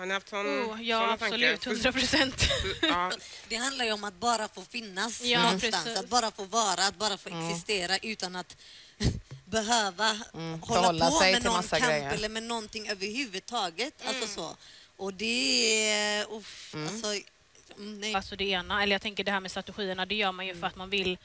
Har 0.00 0.06
ni 0.06 0.14
haft 0.14 0.28
sån, 0.28 0.46
Oh, 0.46 0.82
ja, 0.82 0.98
såna 1.00 1.12
absolut. 1.12 1.60
tankar? 1.60 1.70
100 1.70 1.92
procent. 1.92 2.48
Ja, 2.82 3.12
Det 3.48 3.56
handlar 3.56 3.84
ju 3.84 3.92
om 3.92 4.04
att 4.04 4.14
bara 4.14 4.48
få 4.48 4.62
finnas 4.62 5.22
Ja, 5.22 5.42
någonstans, 5.42 5.84
precis. 5.84 5.98
att 6.00 6.08
bara 6.08 6.30
få 6.30 6.44
vara, 6.44 6.86
att 6.86 6.96
bara 6.96 7.16
få 7.16 7.28
existera 7.28 7.98
utan 7.98 8.36
att 8.36 8.56
behöva 9.44 10.04
hålla 10.32 10.58
Förhålla 10.66 11.10
på 11.10 11.16
sig 11.16 11.32
med 11.32 11.44
någon 11.44 11.62
kamp 11.62 11.82
grejer. 11.84 12.12
eller 12.12 12.28
med 12.28 12.42
någonting 12.42 12.88
överhuvudtaget. 12.88 13.94
Alltså 14.06 14.26
så. 14.26 14.56
Och 14.96 15.14
det 15.14 15.88
är... 15.90 16.32
Uff, 16.34 16.74
alltså, 16.74 17.06
mm, 17.76 18.00
nej. 18.00 18.14
Alltså 18.14 18.36
det 18.36 18.44
ena, 18.44 18.82
eller 18.82 18.94
jag 18.94 19.02
tänker 19.02 19.24
det 19.24 19.32
här 19.32 19.40
med 19.40 19.50
strategierna, 19.50 20.06
det 20.06 20.14
gör 20.14 20.32
man 20.32 20.46
ju 20.46 20.54
för 20.54 20.66
att 20.66 20.76
man 20.76 20.90
vill 20.90 21.18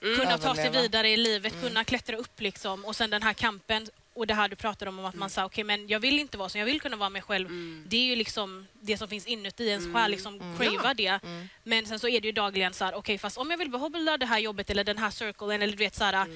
kunna 0.00 0.38
ta 0.38 0.54
sig 0.54 0.70
vidare 0.70 1.08
i 1.08 1.16
livet, 1.16 1.52
kunna 1.60 1.84
klättra 1.84 2.16
upp 2.16 2.40
liksom. 2.40 2.84
Och 2.84 2.96
sen 2.96 3.10
den 3.10 3.22
här 3.22 3.32
kampen 3.32 3.88
och 4.16 4.26
det 4.26 4.34
här 4.34 4.48
du 4.48 4.56
pratade 4.56 4.88
om, 4.88 4.98
om 4.98 5.04
att 5.04 5.14
man 5.14 5.30
sa 5.30 5.44
okej 5.44 5.64
men 5.64 5.88
jag 5.88 6.00
vill 6.00 6.18
inte 6.18 6.38
vara 6.38 6.48
som 6.48 6.58
jag 6.58 6.66
vill 6.66 6.80
kunna 6.80 6.96
vara 6.96 7.10
mig 7.10 7.22
själv. 7.22 7.48
Det 7.86 7.96
är 7.96 8.04
ju 8.04 8.16
liksom 8.16 8.66
det 8.80 8.98
som 8.98 9.08
finns 9.08 9.26
inuti 9.26 9.68
ens 9.68 9.94
själ, 9.94 10.10
liksom 10.10 10.56
crava 10.58 10.94
det. 10.94 11.20
Men 11.62 11.86
sen 11.86 11.98
så 11.98 12.08
är 12.08 12.20
det 12.20 12.26
ju 12.26 12.32
dagligen 12.32 12.74
så 12.74 12.84
här, 12.84 12.94
okej 12.94 13.18
fast 13.18 13.38
om 13.38 13.50
jag 13.50 13.58
vill 13.58 13.70
behålla 13.70 14.16
det 14.16 14.26
här 14.26 14.38
jobbet 14.38 14.70
eller 14.70 14.84
den 14.84 14.98
här 14.98 15.10
circlen 15.10 15.62
eller 15.62 15.72
du 15.72 15.78
vet 15.78 15.94
så 15.94 16.04
här, 16.04 16.26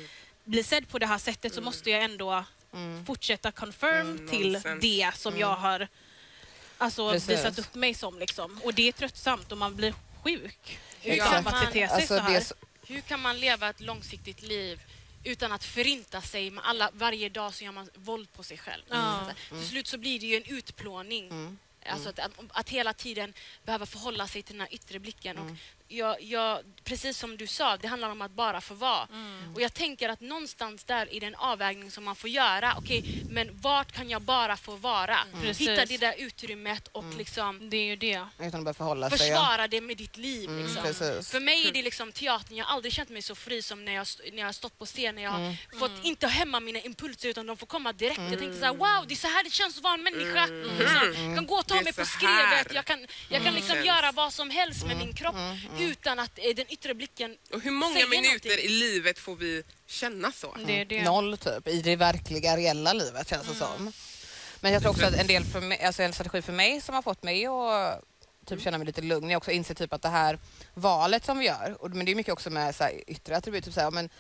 bli 0.44 0.62
sedd 0.62 0.88
på 0.88 0.98
det 0.98 1.06
här 1.06 1.18
sättet 1.18 1.54
så 1.54 1.60
måste 1.60 1.90
jag 1.90 2.02
ändå 2.04 2.44
fortsätta 3.06 3.52
confirm 3.52 4.28
till 4.28 4.58
det 4.80 5.10
som 5.14 5.38
jag 5.38 5.56
har 5.56 5.88
alltså, 6.78 7.10
Precis. 7.12 7.30
visat 7.30 7.58
upp 7.58 7.74
mig 7.74 7.94
som. 7.94 8.18
Liksom. 8.18 8.60
Och 8.64 8.74
det 8.74 8.88
är 8.88 8.92
tröttsamt 8.92 9.52
och 9.52 9.58
man 9.58 9.76
blir 9.76 9.94
sjuk 10.24 10.78
Exakt. 11.02 11.32
utav 11.32 11.54
att 11.54 11.60
bete 11.66 11.88
sig 11.88 11.96
Alltså, 11.96 12.18
så 12.18 12.40
så, 12.44 12.54
Hur 12.86 13.00
kan 13.00 13.20
man 13.20 13.38
leva 13.38 13.68
ett 13.68 13.80
långsiktigt 13.80 14.42
liv 14.42 14.80
utan 15.24 15.52
att 15.52 15.64
förinta 15.64 16.20
sig 16.22 16.50
med 16.50 16.64
alla, 16.66 16.90
varje 16.94 17.28
dag 17.28 17.54
så 17.54 17.64
gör 17.64 17.72
man 17.72 17.90
våld 17.94 18.32
på 18.32 18.42
sig 18.42 18.58
själv. 18.58 18.82
Så 18.88 18.94
att, 19.30 19.36
Till 19.60 19.68
slut 19.68 19.86
så 19.86 19.98
blir 19.98 20.20
det 20.20 20.26
ju 20.26 20.36
en 20.36 20.44
utplåning. 20.44 21.28
Alltså 21.86 22.08
att, 22.08 22.18
att, 22.18 22.32
att 22.48 22.68
hela 22.68 22.92
tiden 22.92 23.32
behöva 23.64 23.86
förhålla 23.86 24.26
sig 24.26 24.42
till 24.42 24.54
den 24.54 24.60
här 24.60 24.74
yttre 24.74 24.98
blicken. 24.98 25.38
Och 25.38 25.50
jag, 25.92 26.22
jag, 26.22 26.58
precis 26.84 27.18
som 27.18 27.36
du 27.36 27.46
sa, 27.46 27.76
det 27.76 27.88
handlar 27.88 28.10
om 28.10 28.22
att 28.22 28.30
bara 28.30 28.60
få 28.60 28.74
vara. 28.74 29.08
Och 29.54 29.60
jag 29.60 29.74
tänker 29.74 30.08
att 30.08 30.20
någonstans 30.20 30.84
där 30.84 31.14
i 31.14 31.20
den 31.20 31.34
avvägning 31.34 31.90
som 31.90 32.04
man 32.04 32.16
får 32.16 32.30
göra, 32.30 32.74
okej, 32.78 33.24
men 33.30 33.60
vart 33.60 33.92
kan 33.92 34.10
jag 34.10 34.22
bara 34.22 34.56
få 34.56 34.76
vara? 34.76 35.18
Precis. 35.42 35.68
Hitta 35.68 35.84
det 35.84 35.96
där 35.96 36.14
utrymmet 36.18 36.88
och 36.92 37.04
liksom 37.18 37.70
Det 37.70 37.76
är 37.76 37.84
ju 37.84 37.96
det. 37.96 38.26
utan 38.38 38.54
att 38.60 38.64
börja 38.64 38.74
förhålla 38.74 39.10
sig. 39.10 39.18
Försvara 39.18 39.68
det 39.68 39.80
med 39.80 39.96
ditt 39.96 40.16
liv. 40.16 40.50
Liksom. 40.50 40.82
precis. 40.82 41.30
För 41.30 41.40
mig 41.40 41.68
är 41.68 41.72
det 41.72 41.82
liksom 41.82 42.12
teatern, 42.12 42.56
jag 42.56 42.64
har 42.64 42.74
aldrig 42.74 42.92
känt 42.92 43.08
mig 43.08 43.22
så 43.22 43.34
fri 43.34 43.62
som 43.62 43.84
när 43.84 43.92
jag, 43.92 44.06
när 44.32 44.38
jag 44.38 44.46
har 44.46 44.52
stått 44.52 44.78
på 44.78 44.86
scen, 44.86 45.14
när 45.14 45.22
jag 45.22 45.34
Mm. 45.34 45.54
har 45.72 45.78
fått 45.78 46.04
inte 46.04 46.26
hämma 46.26 46.60
mina 46.60 46.78
impulser 46.80 47.28
utan 47.28 47.46
de 47.46 47.56
får 47.56 47.66
komma 47.66 47.92
direkt. 47.92 48.20
Jag 48.30 48.38
tänkte 48.38 48.58
så 48.58 48.64
här, 48.64 48.74
wow, 48.74 49.04
det 49.08 49.14
är 49.14 49.16
så 49.16 49.26
här 49.28 49.44
det 49.44 49.50
känns 49.50 49.76
att 49.76 49.82
vara 49.82 49.94
en 49.94 50.02
människa. 50.02 50.46
Liksom. 50.46 51.14
Jag 51.28 51.36
kan 51.36 51.46
gå 51.46 51.54
och 51.54 51.66
ta 51.66 51.74
Det 51.74 51.80
är 51.80 51.84
mig 51.84 51.92
på 51.92 52.04
skrevet, 52.04 52.74
jag 52.74 52.84
kan, 52.84 53.06
jag 53.28 53.44
kan 53.44 53.54
liksom 53.54 53.84
göra 53.84 54.12
vad 54.12 54.32
som 54.32 54.50
helst 54.50 54.82
med 54.86 54.92
Mm. 54.96 55.06
min 55.06 55.14
kropp 55.16 55.34
utan 55.82 56.18
att 56.18 56.38
eh, 56.38 56.54
den 56.56 56.72
yttre 56.72 56.94
blicken 56.94 57.36
och 57.52 57.60
hur 57.60 57.70
många 57.70 57.92
säger 57.92 58.08
minuter 58.08 58.48
någonting. 58.48 58.58
i 58.58 58.68
livet 58.68 59.18
får 59.18 59.36
vi 59.36 59.62
känna 59.86 60.32
så? 60.32 60.56
det, 60.66 60.80
är 60.80 60.84
det. 60.84 61.02
Noll 61.02 61.38
typ, 61.38 61.68
i 61.68 61.82
det 61.82 61.96
verkliga, 61.96 62.56
reella 62.56 62.92
livet 62.92 63.28
känns 63.28 63.46
det 63.48 63.54
som. 63.54 63.92
Men 64.60 64.72
jag 64.72 64.82
tror 64.82 64.90
också 64.92 65.06
att 65.06 65.14
en 65.14 65.26
del 65.26 65.44
för 65.44 65.60
mig, 65.60 65.82
alltså 65.82 66.02
en 66.02 66.12
strategi 66.12 66.42
för 66.42 66.52
mig 66.52 66.80
som 66.80 66.94
har 66.94 67.02
fått 67.02 67.22
mig 67.22 67.46
att 67.46 68.04
typ 68.46 68.62
känna 68.62 68.78
mig 68.78 68.86
lite 68.86 69.02
lugn, 69.02 69.30
jag 69.30 69.38
också 69.38 69.50
inser 69.50 69.74
typ 69.74 69.92
att 69.92 70.02
det 70.02 70.08
här 70.08 70.38
valet 70.74 71.24
som 71.24 71.38
vi 71.38 71.46
gör, 71.46 71.76
och, 71.78 71.90
men 71.90 72.06
det 72.06 72.12
är 72.12 72.16
mycket 72.16 72.32
också 72.32 72.50
med 72.50 72.74
så 72.74 72.84
här, 72.84 72.92
yttre 73.06 73.36
attribut, 73.36 73.64
typ 73.64 73.74
så 73.74 73.80
här, 73.80 73.90
men 73.90 74.10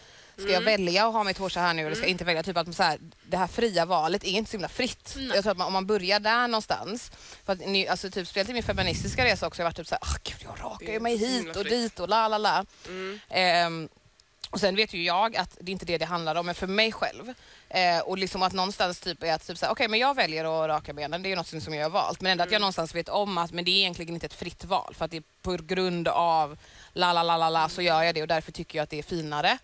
ska 0.40 0.52
jag 0.52 0.60
välja 0.60 1.06
att 1.06 1.12
ha 1.12 1.24
mitt 1.24 1.38
hår 1.38 1.48
så 1.48 1.60
här 1.60 1.74
nu 1.74 1.86
eller 1.86 1.94
ska 1.94 2.04
jag 2.04 2.10
inte 2.10 2.24
välja? 2.24 2.42
Typ 2.42 2.56
att 2.56 2.74
så 2.74 2.82
här, 2.82 2.98
det 3.22 3.36
här 3.36 3.46
fria 3.46 3.84
valet 3.84 4.24
är 4.24 4.28
inte 4.28 4.50
så 4.50 4.56
himla 4.56 4.68
fritt. 4.68 5.16
Jag 5.34 5.42
tror 5.42 5.52
att 5.52 5.58
man, 5.58 5.66
om 5.66 5.72
man 5.72 5.86
börjar 5.86 6.20
där 6.20 6.48
någonstans, 6.48 7.12
för 7.44 7.52
att 7.52 7.58
ni, 7.58 7.88
alltså 7.88 8.10
typ, 8.10 8.28
speciellt 8.28 8.50
i 8.50 8.52
min 8.52 8.62
feministiska 8.62 9.24
resa 9.24 9.46
också, 9.46 9.62
jag 9.62 9.64
har 9.64 9.70
varit 9.70 9.76
typ 9.76 9.86
så 9.86 9.94
här, 9.94 10.02
ah, 10.02 10.18
gud 10.24 10.36
jag 10.44 10.66
rakar 10.66 10.92
ju 10.92 11.00
mig 11.00 11.16
hit 11.16 11.56
och 11.56 11.64
dit 11.64 12.00
och 12.00 12.08
la 12.08 12.28
la 12.28 12.38
la. 12.38 12.64
Ehm, 13.28 13.88
och 14.50 14.60
sen 14.60 14.76
vet 14.76 14.94
ju 14.94 15.02
jag 15.02 15.36
att 15.36 15.56
det 15.60 15.70
är 15.70 15.72
inte 15.72 15.86
det 15.86 15.98
det 15.98 16.04
handlar 16.04 16.34
om, 16.34 16.46
men 16.46 16.54
för 16.54 16.66
mig 16.66 16.92
själv. 16.92 17.34
Eh, 17.68 17.98
och 17.98 18.18
liksom 18.18 18.42
att 18.42 18.52
någonstans 18.52 19.00
typ 19.00 19.22
är 19.22 19.32
att 19.32 19.46
typ 19.46 19.58
såhär, 19.58 19.72
okej 19.72 19.88
men 19.88 20.00
jag 20.00 20.14
väljer 20.16 20.44
att 20.44 20.68
raka 20.68 20.92
benen, 20.92 21.22
det 21.22 21.32
är 21.32 21.36
något 21.36 21.62
som 21.62 21.74
jag 21.74 21.82
har 21.82 21.90
valt. 21.90 22.20
Men 22.20 22.32
ändå 22.32 22.44
att 22.44 22.52
jag 22.52 22.60
någonstans 22.60 22.94
vet 22.94 23.08
om 23.08 23.38
att 23.38 23.52
men 23.52 23.64
det 23.64 23.70
är 23.70 23.76
egentligen 23.76 24.14
inte 24.14 24.26
ett 24.26 24.34
fritt 24.34 24.64
val 24.64 24.94
för 24.98 25.04
att 25.04 25.10
det 25.10 25.16
är 25.16 25.22
på 25.42 25.56
grund 25.56 26.08
av 26.08 26.58
la 26.92 27.12
la 27.12 27.22
la 27.22 27.36
la 27.36 27.50
la 27.50 27.68
så 27.68 27.82
gör 27.82 28.02
jag 28.02 28.14
det 28.14 28.22
och 28.22 28.28
därför 28.28 28.52
tycker 28.52 28.78
jag 28.78 28.82
att 28.82 28.90
det 28.90 28.98
är 28.98 29.02
finare. 29.02 29.58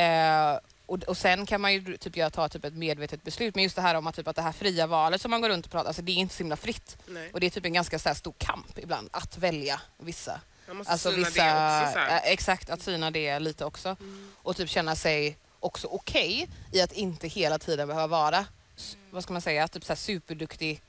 Eh, 0.00 0.58
och, 0.86 1.02
och 1.02 1.16
sen 1.16 1.46
kan 1.46 1.60
man 1.60 1.72
ju 1.72 1.96
typ 1.96 2.16
jag 2.16 2.32
ta 2.32 2.48
typ 2.48 2.64
ett 2.64 2.74
medvetet 2.74 3.22
beslut, 3.22 3.54
men 3.54 3.64
just 3.64 3.76
det 3.76 3.82
här 3.82 3.94
om 3.94 4.06
att, 4.06 4.14
typ, 4.16 4.28
att 4.28 4.36
det 4.36 4.42
här 4.42 4.52
fria 4.52 4.86
valet 4.86 5.20
som 5.20 5.30
man 5.30 5.40
går 5.40 5.48
runt 5.48 5.64
och 5.66 5.72
pratar, 5.72 5.86
alltså 5.88 6.02
det 6.02 6.12
är 6.12 6.16
inte 6.16 6.34
så 6.34 6.38
himla 6.38 6.56
fritt. 6.56 6.96
Nej. 7.06 7.30
Och 7.32 7.40
det 7.40 7.46
är 7.46 7.50
typ 7.50 7.64
en 7.64 7.72
ganska 7.72 7.98
så 7.98 8.08
här, 8.08 8.14
stor 8.14 8.34
kamp 8.38 8.78
ibland 8.78 9.08
att 9.12 9.38
välja 9.38 9.80
vissa. 9.98 10.40
Man 10.66 10.76
måste 10.76 10.92
Alltså 10.92 11.10
syna 11.12 11.28
vissa, 11.28 11.44
det 11.44 11.50
också. 11.82 11.92
Så 11.92 11.98
här. 11.98 12.10
eh, 12.26 12.32
exakt, 12.32 12.70
att 12.70 12.82
syna 12.82 13.10
det 13.10 13.38
lite 13.38 13.64
också. 13.64 13.96
Och 14.42 14.56
typ 14.56 14.68
känna 14.70 14.96
sig 14.96 15.36
också 15.60 15.86
okej 15.90 16.48
i 16.72 16.80
att 16.80 16.92
inte 16.92 17.28
hela 17.28 17.58
tiden 17.58 17.88
behöva 17.88 18.06
vara, 18.06 18.46
s- 18.76 18.96
vad 19.10 19.22
ska 19.22 19.32
man 19.32 19.42
säga, 19.42 19.68
typ 19.68 19.84
så 19.84 19.88
här 19.92 19.96
superduktig 19.96 20.82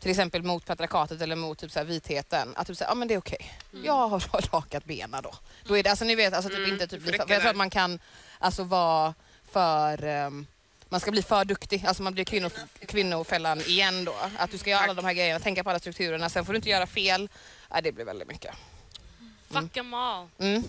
till 0.00 0.10
exempel 0.10 0.42
mot 0.42 0.66
patriarkatet 0.66 1.20
eller 1.20 1.36
mot 1.36 1.58
typ 1.58 1.72
så 1.72 1.78
här 1.78 1.86
vitheten, 1.86 2.52
att 2.56 2.66
typ 2.66 2.76
säga, 2.76 2.90
ja 2.90 2.94
men 2.94 3.08
det 3.08 3.14
är 3.14 3.18
okej. 3.18 3.52
Jag 3.84 4.08
har 4.08 4.20
rakat 4.52 4.84
benen 4.84 5.22
då. 5.22 5.34
Då 5.64 5.78
är 5.78 5.82
det, 5.82 5.90
alltså 5.90 6.04
ni 6.04 6.14
vet, 6.14 6.34
alltså 6.34 6.48
typ 6.50 6.58
Mm, 6.58 6.72
inte 6.72 6.86
typ, 6.86 7.04
för, 7.04 7.12
jag 7.12 7.40
tror 7.40 7.50
att 7.50 7.56
man 7.56 7.70
kan 7.70 7.98
alltså 8.44 8.64
vara 8.64 9.14
för 9.52 10.04
ehm, 10.04 10.46
man 10.88 11.00
ska 11.00 11.10
bli 11.10 11.22
för 11.22 11.44
duktig, 11.44 11.84
alltså 11.86 12.02
man 12.02 12.14
blir 12.14 12.24
kvinno, 12.24 12.50
kvinnofällan 12.88 13.60
igen 13.60 14.04
då. 14.04 14.14
Att 14.38 14.50
du 14.50 14.58
ska 14.58 14.70
göra 14.70 14.80
alla 14.80 14.94
de 14.94 15.04
här 15.04 15.12
grejerna, 15.12 15.40
tänka 15.40 15.64
på 15.64 15.70
alla 15.70 15.78
strukturerna, 15.78 16.28
sen 16.28 16.44
får 16.44 16.52
du 16.52 16.56
inte 16.56 16.68
göra 16.68 16.86
fel. 16.86 17.28
Ja, 17.70 17.80
det 17.80 17.92
blir 17.92 18.04
väldigt 18.04 18.28
mycket. 18.28 18.54
Fuck 19.50 19.72
them 19.72 19.94
all. 19.94 20.28
Mm. 20.38 20.54
And 20.56 20.64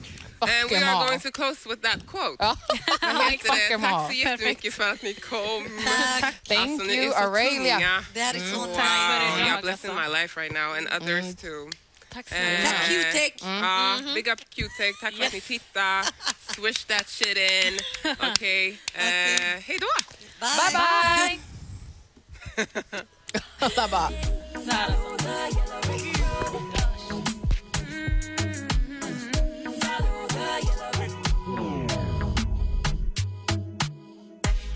Fuck 0.49 0.71
we 0.71 0.77
are 0.85 0.91
all. 0.91 1.07
going 1.07 1.19
to 1.19 1.31
close 1.31 1.69
with 1.69 1.81
that 1.81 2.07
quote. 2.07 2.35
Ja. 2.39 2.55
Fuck 2.67 3.43
Tack 3.43 3.71
all. 3.83 4.07
så 4.07 4.13
jättemycket 4.13 4.73
för 4.73 4.91
att 4.91 5.01
ni 5.01 5.13
kom. 5.13 5.81
Tack. 6.21 6.35
Thank 6.43 6.59
Alltså, 6.59 6.85
ni 6.87 6.93
you 6.95 7.05
är 7.05 7.11
så 7.11 7.17
Aurelia. 7.17 7.75
tunga. 7.75 8.05
Det 8.13 8.19
här 8.21 8.33
är 8.33 8.39
så 8.53 8.59
Wow, 8.59 8.67
nice. 8.67 8.81
för 8.81 9.37
idag, 9.39 9.47
you're 9.47 9.61
blessing 9.61 9.91
alltså. 9.91 10.09
my 10.11 10.19
life 10.21 10.39
right 10.41 10.53
now 10.53 10.71
and 10.77 10.87
others 11.03 11.35
too. 11.35 11.69
Tack 12.15 12.31
eh. 12.31 12.37
snälla. 12.37 12.69
Tack 12.69 12.87
Q-tech. 12.87 13.33
Mm. 13.41 13.57
Mm 13.57 13.63
mm-hmm. 13.63 14.13
big 14.13 14.27
up 14.27 14.39
Q-tech. 14.49 14.95
Tack 15.01 15.13
yes. 15.13 15.19
för 15.19 15.25
att 15.27 15.33
ni 15.33 15.41
tittade. 15.41 16.03
Swish 16.39 16.85
that 16.87 17.09
shit 17.09 17.37
in. 17.37 17.79
Okej, 18.19 18.79
okay. 18.95 19.03
Hey, 19.03 19.37
doa. 19.37 19.59
hej 19.65 19.79
då. 19.79 19.87
Bye, 20.39 20.71
bye. 20.71 20.79
bye. 21.27 21.39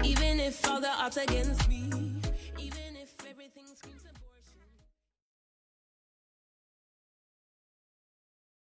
Even 0.04 0.40
if 0.40 0.68
all 0.68 0.82
the 0.82 0.90
odds 0.90 1.18
against 1.18 1.69